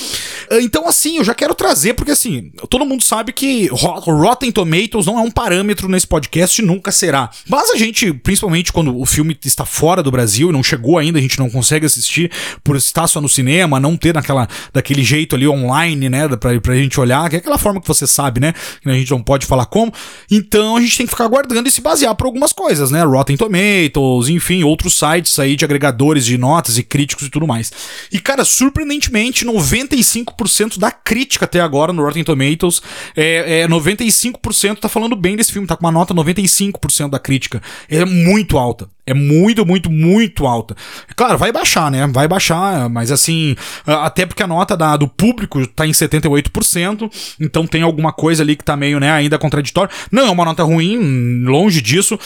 Então, 0.51 0.88
assim, 0.88 1.18
eu 1.18 1.23
já 1.23 1.33
quero 1.33 1.53
trazer, 1.53 1.94
porque 1.94 2.12
assim, 2.12 2.51
todo 2.69 2.85
mundo 2.85 3.03
sabe 3.03 3.33
que 3.33 3.69
Rotten 3.71 4.51
Tomatoes 4.51 5.06
não 5.06 5.19
é 5.19 5.21
um 5.21 5.31
parâmetro 5.31 5.88
nesse 5.88 6.07
podcast, 6.07 6.62
nunca 6.62 6.91
será. 6.91 7.29
Mas 7.47 7.69
a 7.71 7.77
gente, 7.77 8.13
principalmente 8.13 8.71
quando 8.71 8.97
o 8.97 9.06
filme 9.06 9.38
está 9.44 9.65
fora 9.65 10.03
do 10.03 10.12
Brasil 10.12 10.50
e 10.50 10.53
não 10.53 10.63
chegou 10.63 10.97
ainda, 10.97 11.19
a 11.19 11.21
gente 11.21 11.39
não 11.39 11.50
consegue 11.50 11.85
assistir 11.85 12.31
por 12.63 12.75
estar 12.75 13.07
só 13.07 13.19
no 13.21 13.29
cinema, 13.29 13.79
não 13.79 13.97
ter 13.97 14.13
naquela, 14.13 14.47
daquele 14.73 15.03
jeito 15.03 15.35
ali 15.35 15.47
online, 15.47 16.09
né, 16.09 16.27
pra, 16.27 16.59
pra 16.59 16.75
gente 16.75 17.00
olhar, 17.00 17.29
que 17.29 17.35
é 17.35 17.39
aquela 17.39 17.57
forma 17.57 17.81
que 17.81 17.88
você 17.88 18.06
sabe, 18.06 18.39
né, 18.39 18.53
que 18.81 18.89
a 18.89 18.94
gente 18.94 19.12
não 19.12 19.21
pode 19.21 19.45
falar 19.45 19.65
como. 19.65 19.94
Então 20.29 20.60
a 20.75 20.81
gente 20.81 20.97
tem 20.97 21.05
que 21.05 21.11
ficar 21.11 21.25
aguardando 21.25 21.67
e 21.67 21.71
se 21.71 21.81
basear 21.81 22.15
por 22.15 22.25
algumas 22.25 22.53
coisas, 22.53 22.91
né? 22.91 23.03
Rotten 23.03 23.37
Tomatoes, 23.37 24.29
enfim, 24.29 24.63
outros 24.63 24.97
sites 24.97 25.37
aí 25.39 25.55
de 25.55 25.65
agregadores 25.65 26.25
de 26.25 26.37
notas 26.37 26.77
e 26.77 26.83
críticos 26.83 27.27
e 27.27 27.29
tudo 27.29 27.47
mais. 27.47 27.71
E, 28.11 28.19
cara, 28.19 28.45
surpreendentemente, 28.45 29.45
95% 29.45 30.77
da 30.77 30.91
crítica 30.91 31.45
até 31.45 31.59
agora 31.59 31.93
no 31.93 32.03
Rotten 32.03 32.23
Tomatoes, 32.23 32.81
é, 33.15 33.61
é 33.61 33.68
95% 33.68 34.80
tá 34.80 34.89
falando 34.89 35.15
bem 35.15 35.35
desse 35.35 35.51
filme, 35.51 35.68
tá 35.68 35.75
com 35.75 35.85
uma 35.85 35.91
nota 35.91 36.13
95% 36.13 37.09
da 37.09 37.19
crítica. 37.19 37.61
É 37.89 38.06
muito 38.06 38.57
alta. 38.57 38.89
É 39.05 39.13
muito, 39.13 39.65
muito, 39.65 39.91
muito 39.91 40.45
alta. 40.45 40.75
Claro, 41.15 41.37
vai 41.37 41.51
baixar, 41.51 41.89
né? 41.89 42.05
Vai 42.07 42.27
baixar, 42.27 42.87
mas 42.87 43.11
assim, 43.11 43.55
até 43.85 44.25
porque 44.25 44.43
a 44.43 44.47
nota 44.47 44.77
da, 44.77 44.95
do 44.95 45.07
público 45.07 45.65
tá 45.67 45.87
em 45.87 45.91
78%, 45.91 47.11
então 47.39 47.65
tem 47.65 47.81
alguma 47.81 48.13
coisa 48.13 48.43
ali 48.43 48.55
que 48.55 48.63
tá 48.63 48.77
meio, 48.77 48.99
né, 48.99 49.11
ainda 49.11 49.39
contraditório. 49.39 49.91
Não 50.11 50.27
é 50.27 50.29
uma 50.29 50.45
nota 50.45 50.63
ruim, 50.63 51.43
longe 51.43 51.81
disso, 51.81 52.17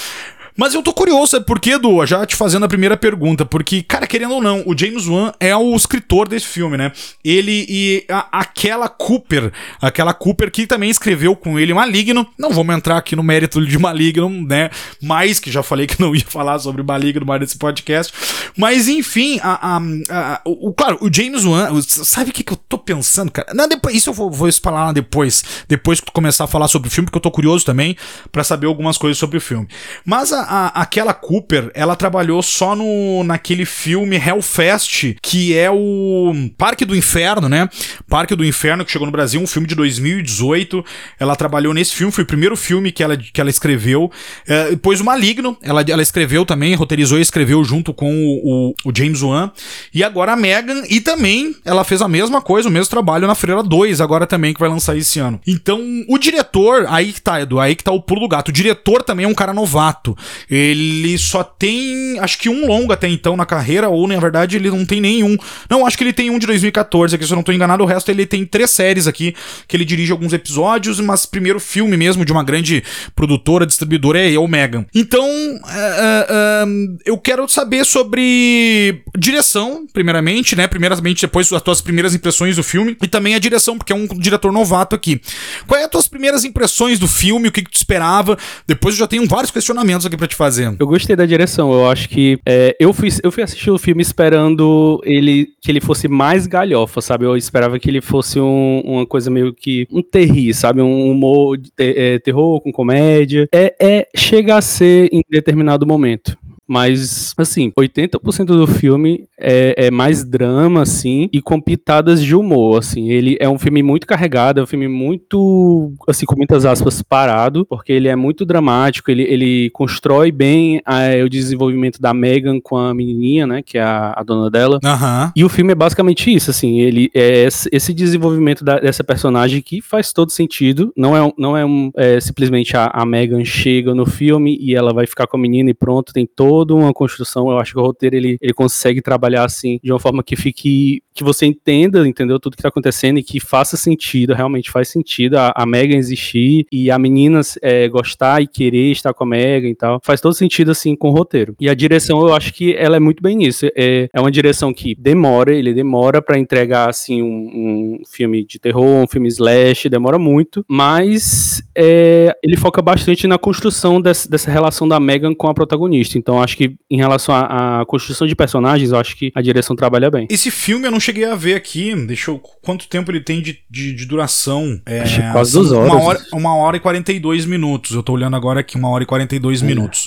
mas 0.58 0.74
eu 0.74 0.82
tô 0.82 0.94
curioso, 0.94 1.28
sabe 1.28 1.46
por 1.46 1.60
quê, 1.60 1.72
Edu? 1.72 2.06
Já 2.06 2.26
te 2.26 2.36
fazendo 2.36 2.64
a 2.64 2.68
primeira 2.68 2.96
pergunta, 2.96 3.46
porque, 3.46 3.84
cara, 3.84 4.08
querendo 4.08 4.36
ou 4.36 4.42
não, 4.42 4.64
o 4.66 4.78
James 4.78 5.08
Wan 5.08 5.34
é 5.40 5.56
o 5.56 5.76
escritor 5.76 6.30
desse 6.30 6.48
filme, 6.48 6.78
né? 6.78 6.92
Ele 7.24 7.66
e 7.68 8.06
a, 8.10 8.40
aquela 8.40 8.88
Cooper, 8.88 9.52
aquela 9.82 10.14
Cooper 10.14 10.50
que 10.50 10.66
também 10.66 10.90
escreveu 10.90 11.36
com 11.36 11.60
ele 11.60 11.74
Maligno, 11.74 12.26
não 12.38 12.52
vamos 12.52 12.74
entrar 12.76 12.98
aqui 12.98 13.16
no 13.16 13.24
mérito 13.24 13.66
de 13.66 13.78
Maligno, 13.78 14.30
né? 14.30 14.70
Mais 15.02 15.40
que 15.40 15.52
já 15.52 15.62
falei 15.62 15.88
que 15.88 16.00
não 16.00 16.16
ia 16.16 16.26
falar 16.26 16.58
sobre 16.60 16.82
Maligno 16.84 17.26
mais 17.26 17.42
nesse 17.42 17.58
podcast. 17.58 18.14
Mas, 18.58 18.88
enfim, 18.88 19.40
a, 19.44 19.78
a, 19.78 19.82
a 20.10 20.42
o, 20.46 20.74
claro, 20.74 20.98
o 21.02 21.14
James 21.14 21.44
Wan, 21.44 21.70
sabe 21.82 22.30
o 22.30 22.34
que, 22.34 22.44
que 22.44 22.54
eu 22.54 22.58
tô 22.58 22.78
pensando, 22.78 23.32
cara? 23.32 23.54
Não, 23.54 23.68
depois, 23.68 23.96
isso 23.96 24.10
eu 24.10 24.14
vou, 24.14 24.32
vou 24.32 24.48
explanar 24.48 24.94
depois, 24.94 25.44
depois 25.68 26.00
que 26.00 26.06
tu 26.06 26.12
começar 26.14 26.46
a 26.46 26.48
falar 26.48 26.68
sobre 26.70 26.88
o 26.88 26.92
filme, 26.92 27.08
porque 27.08 27.18
eu 27.18 27.22
tô 27.22 27.32
curioso 27.32 27.66
também 27.66 27.98
para 28.32 28.44
saber 28.44 28.68
algumas 28.68 28.98
coisas 28.98 29.18
sobre 29.18 29.38
o 29.38 29.42
filme. 29.42 29.68
Mas 30.06 30.32
a, 30.32 30.45
a, 30.48 30.82
aquela 30.82 31.14
Cooper, 31.14 31.72
ela 31.74 31.96
trabalhou 31.96 32.42
só 32.42 32.76
no 32.76 33.24
naquele 33.24 33.66
filme 33.66 34.18
Hellfest, 34.18 35.16
que 35.22 35.56
é 35.56 35.70
o 35.70 36.34
Parque 36.58 36.86
do 36.86 36.96
Inferno, 36.96 37.50
né? 37.50 37.70
Parque 38.08 38.36
do 38.36 38.46
Inferno, 38.46 38.86
que 38.86 38.92
chegou 38.92 39.06
no 39.06 39.12
Brasil, 39.12 39.42
um 39.42 39.48
filme 39.48 39.68
de 39.68 39.76
2018. 39.76 40.84
Ela 41.20 41.36
trabalhou 41.36 41.74
nesse 41.74 41.94
filme, 41.96 42.12
foi 42.12 42.24
o 42.24 42.28
primeiro 42.28 42.56
filme 42.56 42.92
que 42.92 43.04
ela, 43.04 43.18
que 43.18 43.40
ela 43.40 43.50
escreveu. 43.50 44.12
É, 44.48 44.70
depois 44.72 45.02
o 45.02 45.04
Maligno, 45.04 45.58
ela, 45.62 45.84
ela 45.88 46.02
escreveu 46.02 46.46
também, 46.46 46.76
roteirizou 46.76 47.18
e 47.18 47.22
escreveu 47.22 47.64
junto 47.64 47.94
com 47.94 48.12
o, 48.14 48.70
o, 48.70 48.90
o 48.90 48.92
James 48.96 49.22
Wan. 49.22 49.52
E 49.94 50.04
agora 50.04 50.34
a 50.34 50.36
Megan, 50.36 50.84
e 50.90 51.02
também 51.02 51.56
ela 51.66 51.84
fez 51.84 52.02
a 52.02 52.08
mesma 52.08 52.42
coisa, 52.42 52.70
o 52.70 52.72
mesmo 52.72 52.90
trabalho 52.90 53.28
na 53.28 53.36
Freira 53.36 53.64
2, 53.64 54.02
agora 54.02 54.28
também, 54.28 54.54
que 54.54 54.60
vai 54.60 54.70
lançar 54.70 54.96
esse 54.96 55.20
ano. 55.20 55.40
Então, 55.48 55.82
o 56.08 56.18
diretor, 56.18 56.86
aí 56.88 57.14
que 57.14 57.22
tá, 57.22 57.42
Edu, 57.42 57.60
aí 57.60 57.76
que 57.76 57.84
tá 57.84 57.92
o 57.92 58.02
pulo 58.02 58.22
do 58.22 58.28
gato. 58.28 58.50
O 58.50 58.54
diretor 58.54 59.04
também 59.04 59.26
é 59.26 59.28
um 59.28 59.34
cara 59.34 59.54
novato. 59.54 60.16
Ele 60.50 61.18
só 61.18 61.44
tem, 61.44 62.20
acho 62.20 62.38
que 62.38 62.50
um 62.50 62.68
longo 62.68 62.94
até 62.94 63.08
então 63.08 63.36
na 63.36 63.46
carreira, 63.46 63.90
ou 63.90 64.08
na 64.08 64.20
verdade 64.20 64.56
ele 64.56 64.70
não 64.70 64.86
tem 64.86 65.02
nenhum. 65.02 65.38
Não, 65.70 65.86
acho 65.86 65.98
que 65.98 66.04
ele 66.04 66.14
tem 66.14 66.30
um 66.30 66.40
de 66.40 66.48
2014 66.48 67.16
aqui, 67.16 67.26
se 67.26 67.32
eu 67.32 67.36
não 67.36 67.44
tô 67.44 67.52
enganado, 67.52 67.84
o 67.84 67.88
resto 67.88 68.10
ele 68.10 68.26
tem 68.26 68.46
três 68.46 68.72
séries 68.72 69.08
aqui, 69.08 69.36
que 69.68 69.76
ele 69.76 69.86
dirige 69.86 70.12
alguns 70.12 70.34
episódios, 70.34 71.00
mas 71.00 71.26
primeiro 71.26 71.60
filme 71.60 71.98
mesmo 71.98 72.26
de 72.26 72.32
uma 72.32 72.44
grande 72.44 72.84
produtora, 73.16 73.66
distribuidora 73.66 74.20
é 74.20 74.38
o 74.38 74.48
Megan. 74.48 74.86
Então, 74.94 75.26
uh, 75.26 75.58
uh, 75.58 76.98
eu 77.06 77.18
quero 77.18 77.48
saber 77.48 77.86
sobre 77.86 79.04
direção, 79.18 79.86
primeiramente, 79.92 80.56
né? 80.56 80.68
Primeiramente, 80.68 81.22
depois 81.22 81.52
as 81.52 81.62
tuas 81.62 81.82
primeiras 81.82 82.14
impressões 82.14 82.56
do 82.56 82.64
filme 82.64 82.98
e 83.02 83.08
também 83.08 83.36
a 83.36 83.40
direção, 83.40 83.78
porque 83.78 83.94
é 83.94 83.96
um 83.96 84.08
diretor 84.08 84.52
novato 84.52 84.96
aqui. 84.96 85.22
Qual 85.68 85.80
é 85.80 85.84
as 85.84 85.90
tuas 85.90 86.08
primeiras 86.08 86.44
impressões 86.44 87.00
do 87.00 87.08
filme? 87.08 87.48
O 87.48 87.52
que, 87.52 87.62
que 87.62 87.72
tu 87.72 87.78
esperava? 87.78 88.38
Depois 88.68 88.96
eu 88.96 89.00
já 89.00 89.08
tenho 89.08 89.28
vários 89.28 89.52
questionamentos 89.52 90.06
aqui 90.06 90.18
para 90.26 90.28
te 90.28 90.36
fazer. 90.36 90.76
Eu 90.80 90.88
gostei 90.88 91.16
da 91.16 91.26
direção. 91.26 91.72
Eu 91.72 91.90
acho 91.90 92.10
que 92.10 92.40
é, 92.46 92.76
eu, 92.80 92.94
fui, 92.94 93.10
eu 93.24 93.32
fui 93.32 93.44
assistir 93.44 93.72
o 93.72 93.78
filme 93.78 94.02
esperando 94.02 95.00
ele 95.04 95.50
que 95.62 95.72
ele 95.72 95.80
fosse 95.80 96.08
mais 96.08 96.48
galhofa, 96.48 97.02
sabe? 97.02 97.26
Eu 97.26 97.38
esperava 97.38 97.80
que 97.80 97.90
ele 97.90 98.02
fosse 98.02 98.40
um, 98.40 98.82
uma 98.84 99.06
coisa 99.06 99.30
meio 99.30 99.54
que 99.54 99.88
um 99.92 100.02
terri, 100.02 100.54
sabe? 100.54 100.82
Um 100.82 101.10
humor 101.10 101.58
de 101.58 101.72
é, 101.78 102.20
terror 102.20 102.60
com 102.62 102.72
comédia. 102.72 103.48
É, 103.54 103.76
é 103.80 104.08
chega 104.16 104.58
a 104.58 104.62
ser 104.62 105.10
em 105.12 105.22
determinado 105.30 105.86
momento. 105.86 106.38
Mas, 106.68 107.34
assim, 107.38 107.72
80% 107.78 108.46
do 108.46 108.66
filme 108.66 109.28
é, 109.40 109.86
é, 109.88 109.92
mais 109.92 110.24
drama, 110.24 110.82
assim, 110.82 111.30
e 111.32 111.42
com 111.42 111.62
pitadas 111.62 112.24
de 112.24 112.36
humor, 112.36 112.80
assim. 112.80 113.10
Ele 113.10 113.38
é 113.40 113.48
um 113.48 113.60
filme 113.60 113.84
muito 113.84 114.08
carregado, 114.08 114.60
é 114.60 114.64
um 114.64 114.68
filme 114.68 114.88
muito, 114.88 115.94
assim, 116.08 116.26
com 116.26 116.36
muitas 116.36 116.66
aspas, 116.66 117.04
parado, 117.04 117.66
porque 117.66 117.92
ele 117.92 118.08
é 118.08 118.16
muito 118.16 118.46
dramático, 118.46 119.12
ele, 119.12 119.24
ele 119.24 119.70
constrói 119.72 120.32
bem 120.32 120.82
a, 120.86 121.24
o 121.24 121.30
desenvolvimento 121.30 122.02
da 122.02 122.14
Megan 122.14 122.60
com 122.60 122.78
a 122.78 122.94
menininha, 122.94 123.46
né, 123.46 123.62
que 123.62 123.78
é 123.78 123.84
a, 123.84 124.14
a 124.18 124.24
dona 124.24 124.50
dela. 124.50 124.80
Uhum. 124.84 125.32
E 125.36 125.44
o 125.44 125.50
filme 125.50 125.72
é 125.72 125.76
basicamente 125.76 126.34
isso, 126.34 126.50
assim, 126.50 126.80
ele 126.80 127.12
é 127.14 127.48
esse 127.72 127.94
desenvolvimento 127.94 128.64
da, 128.64 128.80
dessa 128.80 129.04
personagem 129.04 129.62
que 129.62 129.82
faz 129.82 130.12
todo 130.12 130.32
sentido, 130.32 130.92
não 130.98 131.16
é, 131.16 131.34
não 131.38 131.56
é, 131.56 131.64
um, 131.64 131.92
é 131.96 132.20
simplesmente 132.20 132.76
a, 132.76 132.88
a 132.88 133.06
Megan 133.06 133.46
chega 133.46 133.94
no 133.94 134.06
filme 134.06 134.58
e 134.60 134.74
ela 134.74 134.94
vai 134.94 135.06
ficar 135.06 135.28
com 135.28 135.38
a 135.38 135.40
menina 135.40 135.70
e 135.70 135.74
pronto, 135.74 136.14
tem 136.14 136.26
todo 136.26 136.55
toda 136.56 136.74
uma 136.74 136.94
construção. 136.94 137.50
Eu 137.50 137.60
acho 137.60 137.74
que 137.74 137.80
o 137.80 137.82
roteiro 137.82 138.16
ele, 138.16 138.38
ele 138.40 138.54
consegue 138.54 139.02
trabalhar 139.02 139.44
assim 139.44 139.78
de 139.84 139.92
uma 139.92 140.00
forma 140.00 140.24
que 140.24 140.38
fique 140.38 141.04
que 141.16 141.24
você 141.24 141.46
entenda, 141.46 142.06
entendeu 142.06 142.38
tudo 142.38 142.58
que 142.58 142.62
tá 142.62 142.68
acontecendo 142.68 143.18
e 143.18 143.24
que 143.24 143.40
faça 143.40 143.78
sentido, 143.78 144.34
realmente 144.34 144.70
faz 144.70 144.90
sentido 144.90 145.38
a, 145.38 145.54
a 145.56 145.66
Megan 145.66 145.96
existir 145.96 146.68
e 146.70 146.92
a 146.92 147.00
menina 147.00 147.40
é, 147.62 147.88
gostar 147.88 148.42
e 148.42 148.48
querer 148.48 148.92
estar 148.92 149.14
com 149.14 149.24
a 149.24 149.28
Megan 149.28 149.70
e 149.70 149.76
tal. 149.76 150.02
Faz 150.04 150.20
todo 150.20 150.34
sentido 150.34 150.72
assim 150.72 150.94
com 150.94 151.10
o 151.10 151.12
roteiro. 151.12 151.56
E 151.58 151.70
a 151.70 151.74
direção, 151.74 152.20
eu 152.20 152.34
acho 152.34 152.54
que 152.54 152.76
ela 152.76 152.98
é 152.98 153.00
muito 153.00 153.24
bem 153.24 153.38
nisso. 153.38 153.66
É, 153.78 154.10
é 154.14 154.20
uma 154.22 154.30
direção 154.30 154.74
que 154.74 154.94
demora, 154.94 155.56
ele 155.56 155.74
demora 155.74 156.22
para 156.22 156.38
entregar 156.38 156.90
assim 156.90 157.22
um, 157.22 158.00
um, 158.00 158.02
filme 158.06 158.46
de 158.46 158.60
terror, 158.60 159.04
um 159.04 159.08
filme 159.08 159.30
slash, 159.30 159.88
demora 159.88 160.20
muito, 160.20 160.66
mas 160.68 161.64
é, 161.74 162.36
ele 162.44 162.58
foca 162.58 162.82
bastante 162.82 163.26
na 163.26 163.38
construção 163.38 164.02
dessa, 164.02 164.30
dessa 164.30 164.52
relação 164.52 164.86
da 164.86 165.00
Megan 165.00 165.34
com 165.34 165.48
a 165.48 165.54
protagonista. 165.54 166.18
Então 166.18 166.44
acho 166.44 166.58
que 166.58 166.76
em 166.90 166.98
relação 166.98 167.34
à 167.34 167.86
construção 167.88 168.28
de 168.28 168.36
personagens, 168.36 168.92
eu 168.92 168.98
acho 168.98 169.16
que 169.16 169.32
a 169.34 169.42
direção 169.42 169.78
trabalha 169.78 170.12
bem. 170.12 170.28
Esse 170.30 170.52
filme 170.52 170.88
eu 170.88 170.92
não 170.92 171.00
cheguei 171.06 171.26
a 171.26 171.36
ver 171.36 171.56
aqui. 171.56 171.96
Deixa 172.06 172.32
eu. 172.32 172.40
Quanto 172.62 172.88
tempo 172.88 173.12
ele 173.12 173.22
tem 173.22 173.42
de, 173.42 173.60
de, 173.70 173.94
de 173.94 174.06
duração? 174.06 174.82
É, 174.86 175.02
Acho 175.02 175.22
que 175.22 175.32
quase 175.32 175.52
duas 175.54 175.72
horas. 175.72 175.92
Uma 175.92 176.04
hora, 176.04 176.26
uma 176.34 176.56
hora 176.56 176.78
e 176.78 176.80
42 176.80 177.46
minutos. 177.46 177.92
Eu 177.96 178.02
tô 178.02 178.14
olhando 178.14 178.36
agora 178.36 178.60
aqui, 178.60 178.76
uma 178.76 178.90
hora 178.90 179.04
e 179.04 179.08
42 179.08 179.62
é. 179.62 179.66
minutos. 179.66 180.06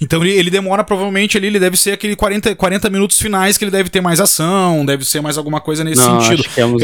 Então 0.00 0.22
ele, 0.22 0.32
ele, 0.32 0.50
demora, 0.50 0.82
provavelmente, 0.82 1.36
ali, 1.36 1.46
ele 1.46 1.60
deve 1.60 1.76
ser 1.76 1.92
aquele 1.92 2.16
40, 2.16 2.54
40 2.54 2.90
minutos 2.90 3.20
finais 3.20 3.56
que 3.56 3.64
ele 3.64 3.70
deve 3.70 3.88
ter 3.88 4.00
mais 4.00 4.20
ação, 4.20 4.84
deve 4.84 5.04
ser 5.04 5.20
mais 5.20 5.38
alguma 5.38 5.60
coisa 5.60 5.84
nesse 5.84 6.00
não, 6.00 6.20
sentido. 6.20 6.40
Acho 6.40 6.54
que 6.54 6.60
é 6.60 6.66
uns 6.66 6.82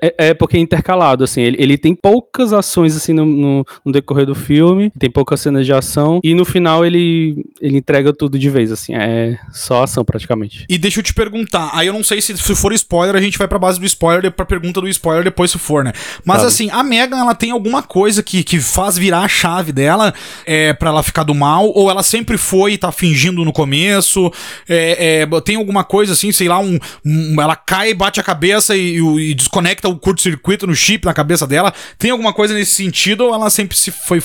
é, 0.00 0.14
é, 0.28 0.34
porque 0.34 0.56
é 0.56 0.60
intercalado, 0.60 1.24
assim, 1.24 1.40
ele, 1.40 1.56
ele 1.60 1.78
tem 1.78 1.94
poucas 1.94 2.52
ações, 2.52 2.96
assim, 2.96 3.12
no, 3.12 3.24
no, 3.24 3.66
no, 3.84 3.92
decorrer 3.92 4.26
do 4.26 4.34
filme, 4.34 4.90
tem 4.98 5.10
poucas 5.10 5.40
cenas 5.40 5.66
de 5.66 5.72
ação, 5.72 6.20
e 6.22 6.34
no 6.34 6.44
final 6.44 6.84
ele, 6.84 7.44
ele 7.60 7.78
entrega 7.78 8.12
tudo 8.12 8.38
de 8.38 8.48
vez, 8.48 8.70
assim, 8.70 8.94
é 8.94 9.38
só 9.52 9.82
ação 9.82 10.04
praticamente. 10.04 10.64
E 10.68 10.78
deixa 10.78 11.00
eu 11.00 11.02
te 11.04 11.12
perguntar, 11.12 11.70
aí 11.72 11.86
eu 11.86 11.92
não 11.92 12.04
sei 12.04 12.20
se, 12.20 12.36
se 12.36 12.54
for 12.54 12.72
spoiler, 12.72 13.16
a 13.16 13.20
gente 13.20 13.38
vai 13.38 13.48
pra 13.48 13.58
base 13.58 13.80
do 13.80 13.86
spoiler, 13.86 14.30
pra 14.30 14.46
pergunta 14.46 14.80
do 14.80 14.88
spoiler 14.88 15.24
depois 15.24 15.50
se 15.50 15.58
for, 15.58 15.82
né? 15.84 15.92
Mas 16.24 16.38
Sabe. 16.38 16.48
assim, 16.48 16.70
a 16.70 16.82
Megan, 16.82 17.18
ela 17.18 17.34
tem 17.34 17.50
alguma 17.50 17.82
coisa 17.82 18.22
que, 18.22 18.42
que 18.44 18.60
faz 18.60 18.96
virar 18.96 19.20
a 19.20 19.28
chave 19.28 19.72
dela 19.72 20.14
é, 20.46 20.72
pra 20.72 20.90
ela 20.90 21.02
ficar 21.02 21.24
do 21.24 21.34
mal, 21.34 21.70
ou 21.74 21.90
ela 21.90 22.02
sempre 22.02 22.38
foi 22.38 22.74
e 22.74 22.78
tá 22.78 22.92
fingindo 22.92 23.44
no 23.44 23.52
começo, 23.52 24.30
é, 24.68 25.22
é, 25.22 25.40
tem 25.40 25.56
alguma 25.56 25.82
coisa 25.84 26.12
assim, 26.12 26.30
sei 26.30 26.48
lá, 26.48 26.58
um, 26.58 26.78
um 27.04 27.40
ela 27.40 27.56
cai, 27.56 27.92
bate 27.92 28.20
a 28.20 28.22
cabeça 28.22 28.76
e, 28.76 28.98
e, 28.98 29.30
e 29.30 29.34
desconecta 29.34 29.63
conecta 29.64 29.88
o 29.88 29.98
curto-circuito 29.98 30.66
no 30.66 30.74
chip 30.74 31.06
na 31.06 31.14
cabeça 31.14 31.46
dela. 31.46 31.72
Tem 31.98 32.10
alguma 32.10 32.34
coisa 32.34 32.52
nesse 32.52 32.74
sentido 32.74 33.24
ou 33.24 33.34
ela 33.34 33.48
sempre 33.48 33.74
se 33.76 33.90
foi 33.90 34.22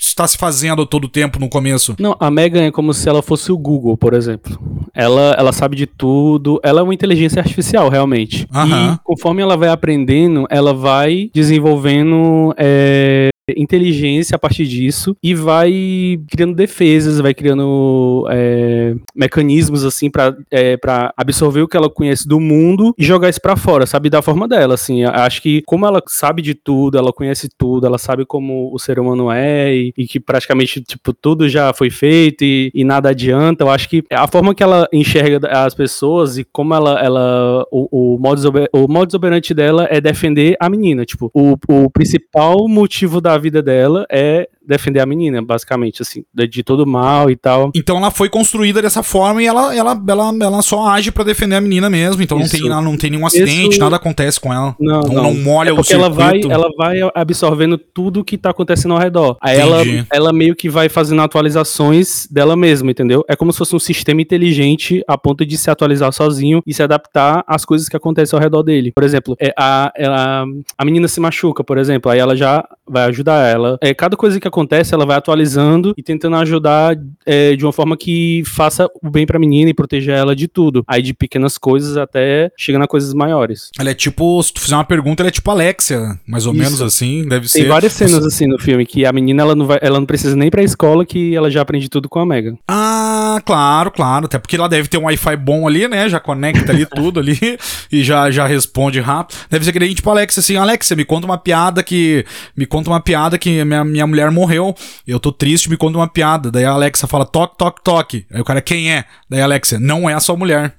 está 0.00 0.26
se 0.26 0.38
fazendo 0.38 0.86
todo 0.86 1.04
o 1.04 1.08
tempo 1.08 1.38
no 1.38 1.48
começo? 1.48 1.94
Não, 1.98 2.16
a 2.18 2.30
Megan 2.30 2.62
é 2.62 2.70
como 2.70 2.94
se 2.94 3.08
ela 3.08 3.20
fosse 3.20 3.50
o 3.52 3.58
Google, 3.58 3.96
por 3.96 4.14
exemplo. 4.14 4.58
Ela, 4.94 5.34
ela 5.36 5.52
sabe 5.52 5.76
de 5.76 5.86
tudo, 5.86 6.60
ela 6.62 6.80
é 6.80 6.82
uma 6.82 6.94
inteligência 6.94 7.40
artificial, 7.40 7.88
realmente. 7.88 8.46
Uhum. 8.54 8.94
E 8.94 8.98
conforme 9.02 9.42
ela 9.42 9.56
vai 9.56 9.68
aprendendo, 9.68 10.46
ela 10.48 10.72
vai 10.72 11.30
desenvolvendo 11.34 12.54
é, 12.56 13.28
inteligência 13.56 14.36
a 14.36 14.38
partir 14.38 14.66
disso 14.66 15.16
e 15.22 15.34
vai 15.34 16.20
criando 16.30 16.54
defesas, 16.54 17.20
vai 17.20 17.34
criando 17.34 18.26
é, 18.30 18.94
mecanismos 19.14 19.84
assim 19.84 20.10
para 20.10 20.36
é, 20.50 20.76
para 20.76 21.12
absorver 21.16 21.62
o 21.62 21.68
que 21.68 21.76
ela 21.76 21.90
conhece 21.90 22.26
do 22.26 22.40
mundo 22.40 22.94
e 22.98 23.04
jogar 23.04 23.28
isso 23.28 23.40
para 23.40 23.56
fora, 23.56 23.86
sabe 23.86 24.10
da 24.10 24.22
forma 24.22 24.46
dela, 24.46 24.74
assim. 24.74 25.04
Acho 25.04 25.42
que 25.42 25.62
como 25.66 25.86
ela 25.86 26.02
sabe 26.06 26.42
de 26.42 26.54
tudo, 26.54 26.98
ela 26.98 27.12
conhece 27.12 27.48
tudo, 27.56 27.86
ela 27.86 27.98
sabe 27.98 28.24
como 28.24 28.72
o 28.72 28.78
ser 28.78 28.98
humano 28.98 29.30
é 29.30 29.74
e, 29.74 29.92
e 29.96 30.06
que 30.06 30.20
praticamente 30.20 30.82
tipo 30.82 31.12
tudo 31.12 31.48
já 31.48 31.72
foi 31.72 31.90
feito 31.90 32.44
e, 32.44 32.70
e, 32.74 32.84
nada 32.84 33.10
adianta. 33.10 33.64
Eu 33.64 33.70
acho 33.70 33.88
que 33.88 34.04
a 34.10 34.26
forma 34.26 34.54
que 34.54 34.62
ela 34.62 34.88
enxerga 34.92 35.48
as 35.48 35.74
pessoas 35.74 36.38
e 36.38 36.44
como 36.44 36.74
ela 36.74 37.00
ela 37.00 37.66
o, 37.70 38.14
o 38.14 38.18
modus 38.18 38.44
o 38.72 38.88
modus 38.88 39.14
operandi 39.14 39.54
dela 39.54 39.86
é 39.90 40.00
defender 40.00 40.56
a 40.60 40.68
menina, 40.68 41.04
tipo 41.04 41.30
o, 41.34 41.56
o 41.68 41.90
principal 41.90 42.68
motivo 42.68 43.20
da 43.20 43.37
vida 43.38 43.62
dela 43.62 44.06
é 44.10 44.48
defender 44.68 45.00
a 45.00 45.06
menina, 45.06 45.40
basicamente, 45.40 46.02
assim, 46.02 46.22
de 46.34 46.62
todo 46.62 46.86
mal 46.86 47.30
e 47.30 47.36
tal. 47.36 47.70
Então 47.74 47.96
ela 47.96 48.10
foi 48.10 48.28
construída 48.28 48.82
dessa 48.82 49.02
forma 49.02 49.42
e 49.42 49.46
ela, 49.46 49.74
ela, 49.74 50.00
ela, 50.06 50.34
ela 50.40 50.62
só 50.62 50.86
age 50.88 51.10
para 51.10 51.24
defender 51.24 51.56
a 51.56 51.60
menina 51.60 51.88
mesmo. 51.88 52.22
Então 52.22 52.38
não 52.38 52.46
tem, 52.46 52.66
ela 52.66 52.82
não 52.82 52.96
tem 52.96 53.10
nenhum 53.10 53.26
acidente, 53.26 53.70
Isso... 53.70 53.80
nada 53.80 53.96
acontece 53.96 54.38
com 54.38 54.52
ela. 54.52 54.76
Não, 54.78 55.00
não, 55.00 55.22
não 55.24 55.34
molha 55.34 55.70
é 55.70 55.72
o 55.72 55.82
circuito. 55.82 55.92
Ela 55.94 56.08
vai, 56.10 56.40
ela 56.42 56.68
vai 56.76 56.98
absorvendo 57.14 57.78
tudo 57.78 58.24
que 58.24 58.36
tá 58.36 58.50
acontecendo 58.50 58.92
ao 58.92 59.00
redor. 59.00 59.36
Aí 59.40 59.58
ela, 59.58 59.82
ela 60.12 60.32
meio 60.32 60.54
que 60.54 60.68
vai 60.68 60.88
fazendo 60.88 61.22
atualizações 61.22 62.28
dela 62.30 62.54
mesma, 62.54 62.90
entendeu? 62.90 63.24
É 63.28 63.34
como 63.34 63.52
se 63.52 63.58
fosse 63.58 63.74
um 63.74 63.78
sistema 63.80 64.20
inteligente 64.20 65.02
a 65.08 65.16
ponto 65.16 65.46
de 65.46 65.56
se 65.56 65.70
atualizar 65.70 66.12
sozinho 66.12 66.62
e 66.66 66.74
se 66.74 66.82
adaptar 66.82 67.42
às 67.46 67.64
coisas 67.64 67.88
que 67.88 67.96
acontecem 67.96 68.36
ao 68.36 68.42
redor 68.42 68.62
dele. 68.62 68.92
Por 68.92 69.04
exemplo, 69.04 69.34
é 69.40 69.52
a, 69.58 69.90
ela, 69.96 70.44
a 70.76 70.84
menina 70.84 71.08
se 71.08 71.20
machuca, 71.20 71.64
por 71.64 71.78
exemplo, 71.78 72.10
aí 72.10 72.18
ela 72.18 72.36
já 72.36 72.64
vai 72.86 73.04
ajudar 73.04 73.46
ela. 73.46 73.78
É, 73.80 73.94
cada 73.94 74.16
coisa 74.16 74.38
que 74.38 74.46
acontece 74.46 74.57
acontece, 74.58 74.94
ela 74.94 75.06
vai 75.06 75.16
atualizando 75.16 75.94
e 75.96 76.02
tentando 76.02 76.36
ajudar 76.36 76.96
é, 77.24 77.54
de 77.54 77.64
uma 77.64 77.72
forma 77.72 77.96
que 77.96 78.42
faça 78.44 78.88
o 79.02 79.10
bem 79.10 79.26
pra 79.26 79.38
menina 79.38 79.70
e 79.70 79.74
proteger 79.74 80.14
ela 80.14 80.34
de 80.34 80.48
tudo. 80.48 80.84
Aí 80.86 81.00
de 81.00 81.14
pequenas 81.14 81.56
coisas 81.56 81.96
até 81.96 82.50
chegando 82.56 82.82
a 82.82 82.88
coisas 82.88 83.14
maiores. 83.14 83.70
Ela 83.78 83.90
é 83.90 83.94
tipo, 83.94 84.42
se 84.42 84.52
tu 84.52 84.60
fizer 84.60 84.74
uma 84.74 84.84
pergunta, 84.84 85.22
ela 85.22 85.28
é 85.28 85.32
tipo 85.32 85.50
Alexia, 85.50 86.18
mais 86.26 86.46
ou 86.46 86.52
Isso. 86.52 86.62
menos 86.62 86.82
assim, 86.82 87.22
deve 87.28 87.42
Tem 87.42 87.48
ser. 87.48 87.58
Tem 87.60 87.68
várias 87.68 87.92
cenas 87.92 88.24
assim 88.24 88.46
no 88.46 88.58
filme 88.58 88.84
que 88.84 89.04
a 89.06 89.12
menina 89.12 89.42
ela 89.42 89.54
não, 89.54 89.66
vai, 89.66 89.78
ela 89.80 89.98
não 89.98 90.06
precisa 90.06 90.34
nem 90.34 90.50
pra 90.50 90.62
escola 90.62 91.04
que 91.06 91.34
ela 91.34 91.50
já 91.50 91.60
aprende 91.60 91.88
tudo 91.88 92.08
com 92.08 92.18
a 92.18 92.26
Mega. 92.26 92.56
Ah, 92.66 93.07
Ah, 93.38 93.40
claro, 93.40 93.90
claro. 93.90 94.26
Até 94.26 94.38
porque 94.38 94.56
ela 94.56 94.68
deve 94.68 94.88
ter 94.88 94.98
um 94.98 95.04
Wi-Fi 95.04 95.36
bom 95.36 95.66
ali, 95.66 95.86
né? 95.86 96.08
Já 96.08 96.18
conecta 96.18 96.72
ali 96.72 96.84
tudo 96.84 97.20
ali 97.20 97.38
e 97.90 98.02
já, 98.02 98.30
já 98.30 98.46
responde 98.46 99.00
rápido. 99.00 99.38
Deve 99.48 99.64
ser 99.64 99.72
que 99.72 99.78
nem 99.78 99.94
tipo 99.94 100.10
Alexa, 100.10 100.40
assim, 100.40 100.56
Alexa, 100.56 100.96
me 100.96 101.04
conta 101.04 101.26
uma 101.26 101.38
piada 101.38 101.82
que. 101.82 102.24
Me 102.56 102.66
conta 102.66 102.90
uma 102.90 103.00
piada 103.00 103.38
que 103.38 103.64
minha, 103.64 103.84
minha 103.84 104.06
mulher 104.06 104.30
morreu. 104.30 104.74
Eu 105.06 105.20
tô 105.20 105.30
triste, 105.30 105.70
me 105.70 105.76
conta 105.76 105.98
uma 105.98 106.08
piada. 106.08 106.50
Daí 106.50 106.64
a 106.64 106.70
Alexa 106.70 107.06
fala, 107.06 107.24
toque, 107.24 107.56
toque, 107.56 107.82
toque. 107.82 108.26
Aí 108.32 108.40
o 108.40 108.44
cara, 108.44 108.60
quem 108.60 108.92
é? 108.92 109.04
Daí 109.30 109.40
a 109.40 109.44
Alexa, 109.44 109.78
não 109.78 110.10
é 110.10 110.14
a 110.14 110.20
sua 110.20 110.36
mulher. 110.36 110.74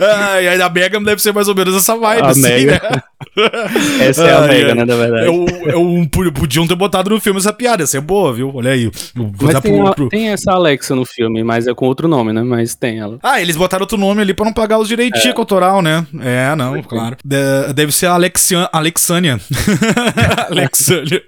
ah, 0.00 0.40
e 0.40 0.48
aí 0.48 0.62
a 0.62 0.68
Megan 0.68 1.02
deve 1.02 1.20
ser 1.20 1.32
mais 1.32 1.48
ou 1.48 1.54
menos 1.54 1.74
essa 1.74 1.96
vibe, 1.96 2.22
a 2.22 2.28
assim, 2.28 2.42
Megan. 2.42 2.72
né? 2.72 3.02
Essa 4.00 4.24
é 4.24 4.32
a 4.32 4.40
Mega, 4.42 4.74
né, 4.74 4.84
na 4.84 4.96
verdade. 4.96 5.26
Eu, 5.26 5.46
eu, 5.66 6.32
podiam 6.32 6.66
ter 6.66 6.74
botado 6.74 7.10
no 7.10 7.20
filme 7.20 7.38
essa 7.38 7.52
piada, 7.52 7.82
ia 7.82 7.86
ser 7.86 8.00
boa, 8.00 8.32
viu? 8.32 8.50
Olha 8.54 8.70
aí. 8.70 8.90
Mas 9.40 9.60
tem, 9.60 9.82
pro, 9.82 9.94
pro... 9.94 10.08
tem, 10.08 10.28
essa 10.28 10.52
Alexa 10.52 10.94
no 10.94 11.04
filme, 11.04 11.42
mas 11.42 11.66
é 11.66 11.74
com 11.74 11.86
outro 11.86 12.08
nome, 12.08 12.32
né? 12.32 12.42
Mas 12.42 12.74
tem 12.74 12.98
ela. 12.98 13.18
Ah, 13.22 13.40
eles 13.40 13.56
botaram 13.56 13.82
outro 13.82 13.98
nome 13.98 14.22
ali 14.22 14.34
pra 14.34 14.44
não 14.44 14.52
pagar 14.52 14.78
os 14.78 14.88
direitinhos 14.88 15.26
é. 15.26 15.32
cultural, 15.32 15.82
né? 15.82 16.06
É, 16.20 16.54
não, 16.54 16.82
claro. 16.82 17.16
De, 17.24 17.72
deve 17.74 17.92
ser 17.92 18.06
a 18.06 18.14
Alexian, 18.14 18.68
Alexânia. 18.72 19.40
Alexânia. 20.50 21.22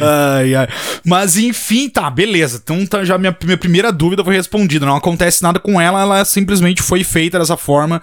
ai, 0.00 0.54
ai. 0.54 0.68
Mas 1.04 1.36
enfim, 1.36 1.88
tá, 1.88 2.10
beleza. 2.10 2.60
Então 2.62 2.84
tá, 2.86 3.04
já 3.04 3.18
minha, 3.18 3.36
minha 3.44 3.58
primeira 3.58 3.92
dúvida 3.92 4.24
foi 4.24 4.34
respondida. 4.34 4.86
Não 4.86 4.96
acontece 4.96 5.42
nada 5.42 5.58
com 5.58 5.80
ela, 5.80 6.00
ela 6.00 6.24
simplesmente 6.24 6.82
foi 6.82 7.04
feita 7.04 7.38
dessa 7.38 7.56
forma 7.56 8.02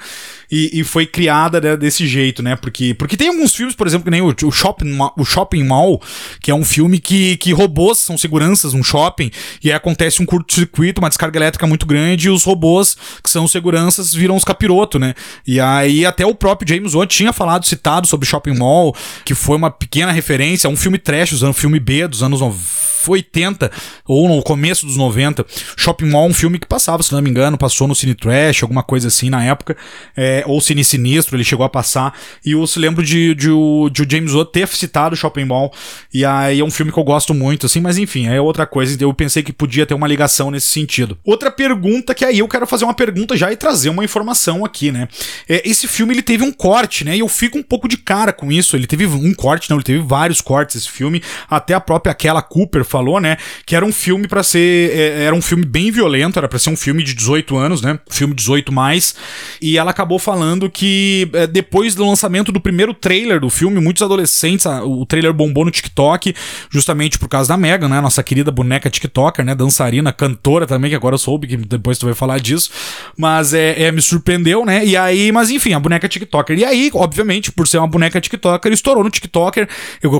e, 0.51 0.79
e 0.79 0.83
foi 0.83 1.05
criada 1.05 1.59
né, 1.59 1.77
desse 1.77 2.07
jeito, 2.07 2.41
né? 2.41 2.55
Porque, 2.55 2.93
porque 2.93 3.17
tem 3.17 3.29
alguns 3.29 3.55
filmes, 3.55 3.75
por 3.75 3.87
exemplo, 3.87 4.05
que 4.05 4.11
nem 4.11 4.21
o, 4.21 4.33
o, 4.43 4.51
Shopping, 4.51 4.97
o 5.17 5.25
Shopping 5.25 5.63
Mall, 5.63 6.01
que 6.41 6.51
é 6.51 6.55
um 6.55 6.63
filme 6.63 6.99
que, 6.99 7.37
que 7.37 7.51
robôs 7.53 7.99
são 7.99 8.17
seguranças 8.17 8.73
num 8.73 8.83
shopping, 8.83 9.31
e 9.63 9.69
aí 9.69 9.75
acontece 9.75 10.21
um 10.21 10.25
curto-circuito, 10.25 11.01
uma 11.01 11.09
descarga 11.09 11.37
elétrica 11.37 11.67
muito 11.67 11.85
grande, 11.85 12.27
e 12.27 12.29
os 12.29 12.43
robôs, 12.43 12.97
que 13.23 13.29
são 13.29 13.47
seguranças, 13.47 14.13
viram 14.13 14.35
os 14.35 14.43
capiroto, 14.43 14.99
né? 14.99 15.13
E 15.45 15.59
aí 15.59 16.05
até 16.05 16.25
o 16.25 16.35
próprio 16.35 16.67
James 16.67 16.93
Wan 16.93 17.07
tinha 17.07 17.33
falado, 17.33 17.65
citado 17.65 18.07
sobre 18.07 18.27
Shopping 18.27 18.57
Mall, 18.57 18.95
que 19.23 19.33
foi 19.33 19.57
uma 19.57 19.71
pequena 19.71 20.11
referência 20.11 20.67
a 20.67 20.71
um 20.71 20.75
filme 20.75 20.97
trash, 20.97 21.33
usando 21.33 21.53
filme 21.53 21.79
B 21.79 22.07
dos 22.07 22.23
anos 22.23 22.41
90 22.41 22.94
80 23.13 23.71
ou 24.07 24.27
no 24.27 24.41
começo 24.43 24.85
dos 24.85 24.97
90. 24.97 25.45
Shopping 25.77 26.09
Mall, 26.09 26.27
um 26.27 26.33
filme 26.33 26.59
que 26.59 26.67
passava, 26.67 27.03
se 27.03 27.11
não 27.11 27.21
me 27.21 27.29
engano, 27.29 27.57
passou 27.57 27.87
no 27.87 27.95
Cine 27.95 28.13
Trash, 28.13 28.63
alguma 28.63 28.83
coisa 28.83 29.07
assim 29.07 29.29
na 29.29 29.43
época, 29.43 29.75
é, 30.15 30.43
ou 30.45 30.59
Cine 30.61 30.83
Sinistro, 30.83 31.35
ele 31.35 31.43
chegou 31.43 31.65
a 31.65 31.69
passar. 31.69 32.17
E 32.45 32.51
eu 32.51 32.65
se 32.67 32.79
lembro 32.79 33.03
de, 33.03 33.33
de, 33.33 33.45
de, 33.45 33.49
de 33.91 34.01
o 34.01 34.07
James 34.09 34.33
Wan 34.33 34.45
ter 34.45 34.67
citado 34.67 35.15
Shopping 35.15 35.45
Mall, 35.45 35.73
e 36.13 36.25
aí 36.25 36.59
é 36.59 36.63
um 36.63 36.71
filme 36.71 36.91
que 36.91 36.99
eu 36.99 37.03
gosto 37.03 37.33
muito, 37.33 37.65
assim, 37.65 37.79
mas 37.79 37.97
enfim, 37.97 38.27
é 38.27 38.39
outra 38.39 38.65
coisa. 38.65 38.95
Eu 38.99 39.13
pensei 39.13 39.43
que 39.43 39.53
podia 39.53 39.85
ter 39.85 39.93
uma 39.93 40.07
ligação 40.07 40.51
nesse 40.51 40.67
sentido. 40.67 41.17
Outra 41.23 41.51
pergunta 41.51 42.13
que 42.13 42.25
aí 42.25 42.39
eu 42.39 42.47
quero 42.47 42.65
fazer 42.67 42.85
uma 42.85 42.93
pergunta 42.93 43.35
já 43.35 43.51
e 43.51 43.57
trazer 43.57 43.89
uma 43.89 44.03
informação 44.03 44.65
aqui, 44.65 44.91
né? 44.91 45.07
É, 45.47 45.67
esse 45.67 45.87
filme 45.87 46.13
ele 46.13 46.21
teve 46.21 46.43
um 46.43 46.51
corte, 46.51 47.03
né? 47.03 47.15
E 47.15 47.19
eu 47.19 47.27
fico 47.27 47.57
um 47.57 47.63
pouco 47.63 47.87
de 47.87 47.97
cara 47.97 48.31
com 48.31 48.51
isso. 48.51 48.75
Ele 48.75 48.87
teve 48.87 49.05
um 49.05 49.33
corte, 49.33 49.69
não, 49.69 49.77
ele 49.77 49.83
teve 49.83 49.99
vários 49.99 50.41
cortes 50.41 50.75
esse 50.75 50.89
filme. 50.89 51.21
Até 51.49 51.73
a 51.73 51.79
própria 51.79 52.11
aquela 52.11 52.41
Cooper 52.41 52.83
falou, 52.95 53.19
né? 53.19 53.37
Que 53.65 53.75
era 53.75 53.85
um 53.85 53.91
filme 53.91 54.25
para 54.25 54.41
ser. 54.41 54.91
É, 54.95 55.23
era 55.25 55.35
um 55.35 55.41
filme 55.41 55.65
bem 55.65 55.91
violento, 55.91 56.39
era 56.39 56.47
para 56.47 56.57
ser 56.57 56.69
um 56.69 56.77
filme 56.77 57.03
de 57.03 57.13
18 57.13 57.57
anos, 57.57 57.81
né? 57.81 57.99
Filme 58.09 58.33
18 58.33 58.71
mais. 58.71 59.15
E 59.61 59.77
ela 59.77 59.91
acabou 59.91 60.17
falando 60.17 60.69
que 60.69 61.29
é, 61.33 61.45
depois 61.45 61.93
do 61.93 62.05
lançamento 62.07 62.51
do 62.53 62.61
primeiro 62.61 62.93
trailer 62.93 63.41
do 63.41 63.49
filme, 63.49 63.81
muitos 63.81 64.01
adolescentes. 64.01 64.65
O 64.65 65.05
trailer 65.05 65.33
bombou 65.33 65.65
no 65.65 65.71
TikTok, 65.71 66.33
justamente 66.69 67.19
por 67.19 67.27
causa 67.27 67.49
da 67.49 67.57
Megan, 67.57 67.89
né? 67.89 67.99
Nossa 67.99 68.23
querida 68.23 68.49
boneca 68.49 68.89
TikToker, 68.89 69.43
né? 69.43 69.53
Dançarina, 69.53 70.13
cantora 70.13 70.65
também, 70.65 70.89
que 70.89 70.95
agora 70.95 71.15
eu 71.15 71.19
soube 71.19 71.47
que 71.47 71.57
depois 71.57 71.97
tu 71.97 72.05
vai 72.05 72.15
falar 72.15 72.39
disso. 72.39 72.69
Mas 73.17 73.53
é, 73.53 73.83
é 73.83 73.91
me 73.91 74.01
surpreendeu, 74.01 74.65
né? 74.65 74.85
E 74.85 74.95
aí, 74.95 75.31
mas 75.33 75.49
enfim, 75.49 75.73
a 75.73 75.79
boneca 75.79 76.07
TikToker. 76.07 76.57
E 76.57 76.63
aí, 76.63 76.89
obviamente, 76.93 77.51
por 77.51 77.67
ser 77.67 77.77
uma 77.79 77.87
boneca 77.87 78.21
TikToker, 78.21 78.71
estourou 78.71 79.03
no 79.03 79.09
TikToker 79.09 79.67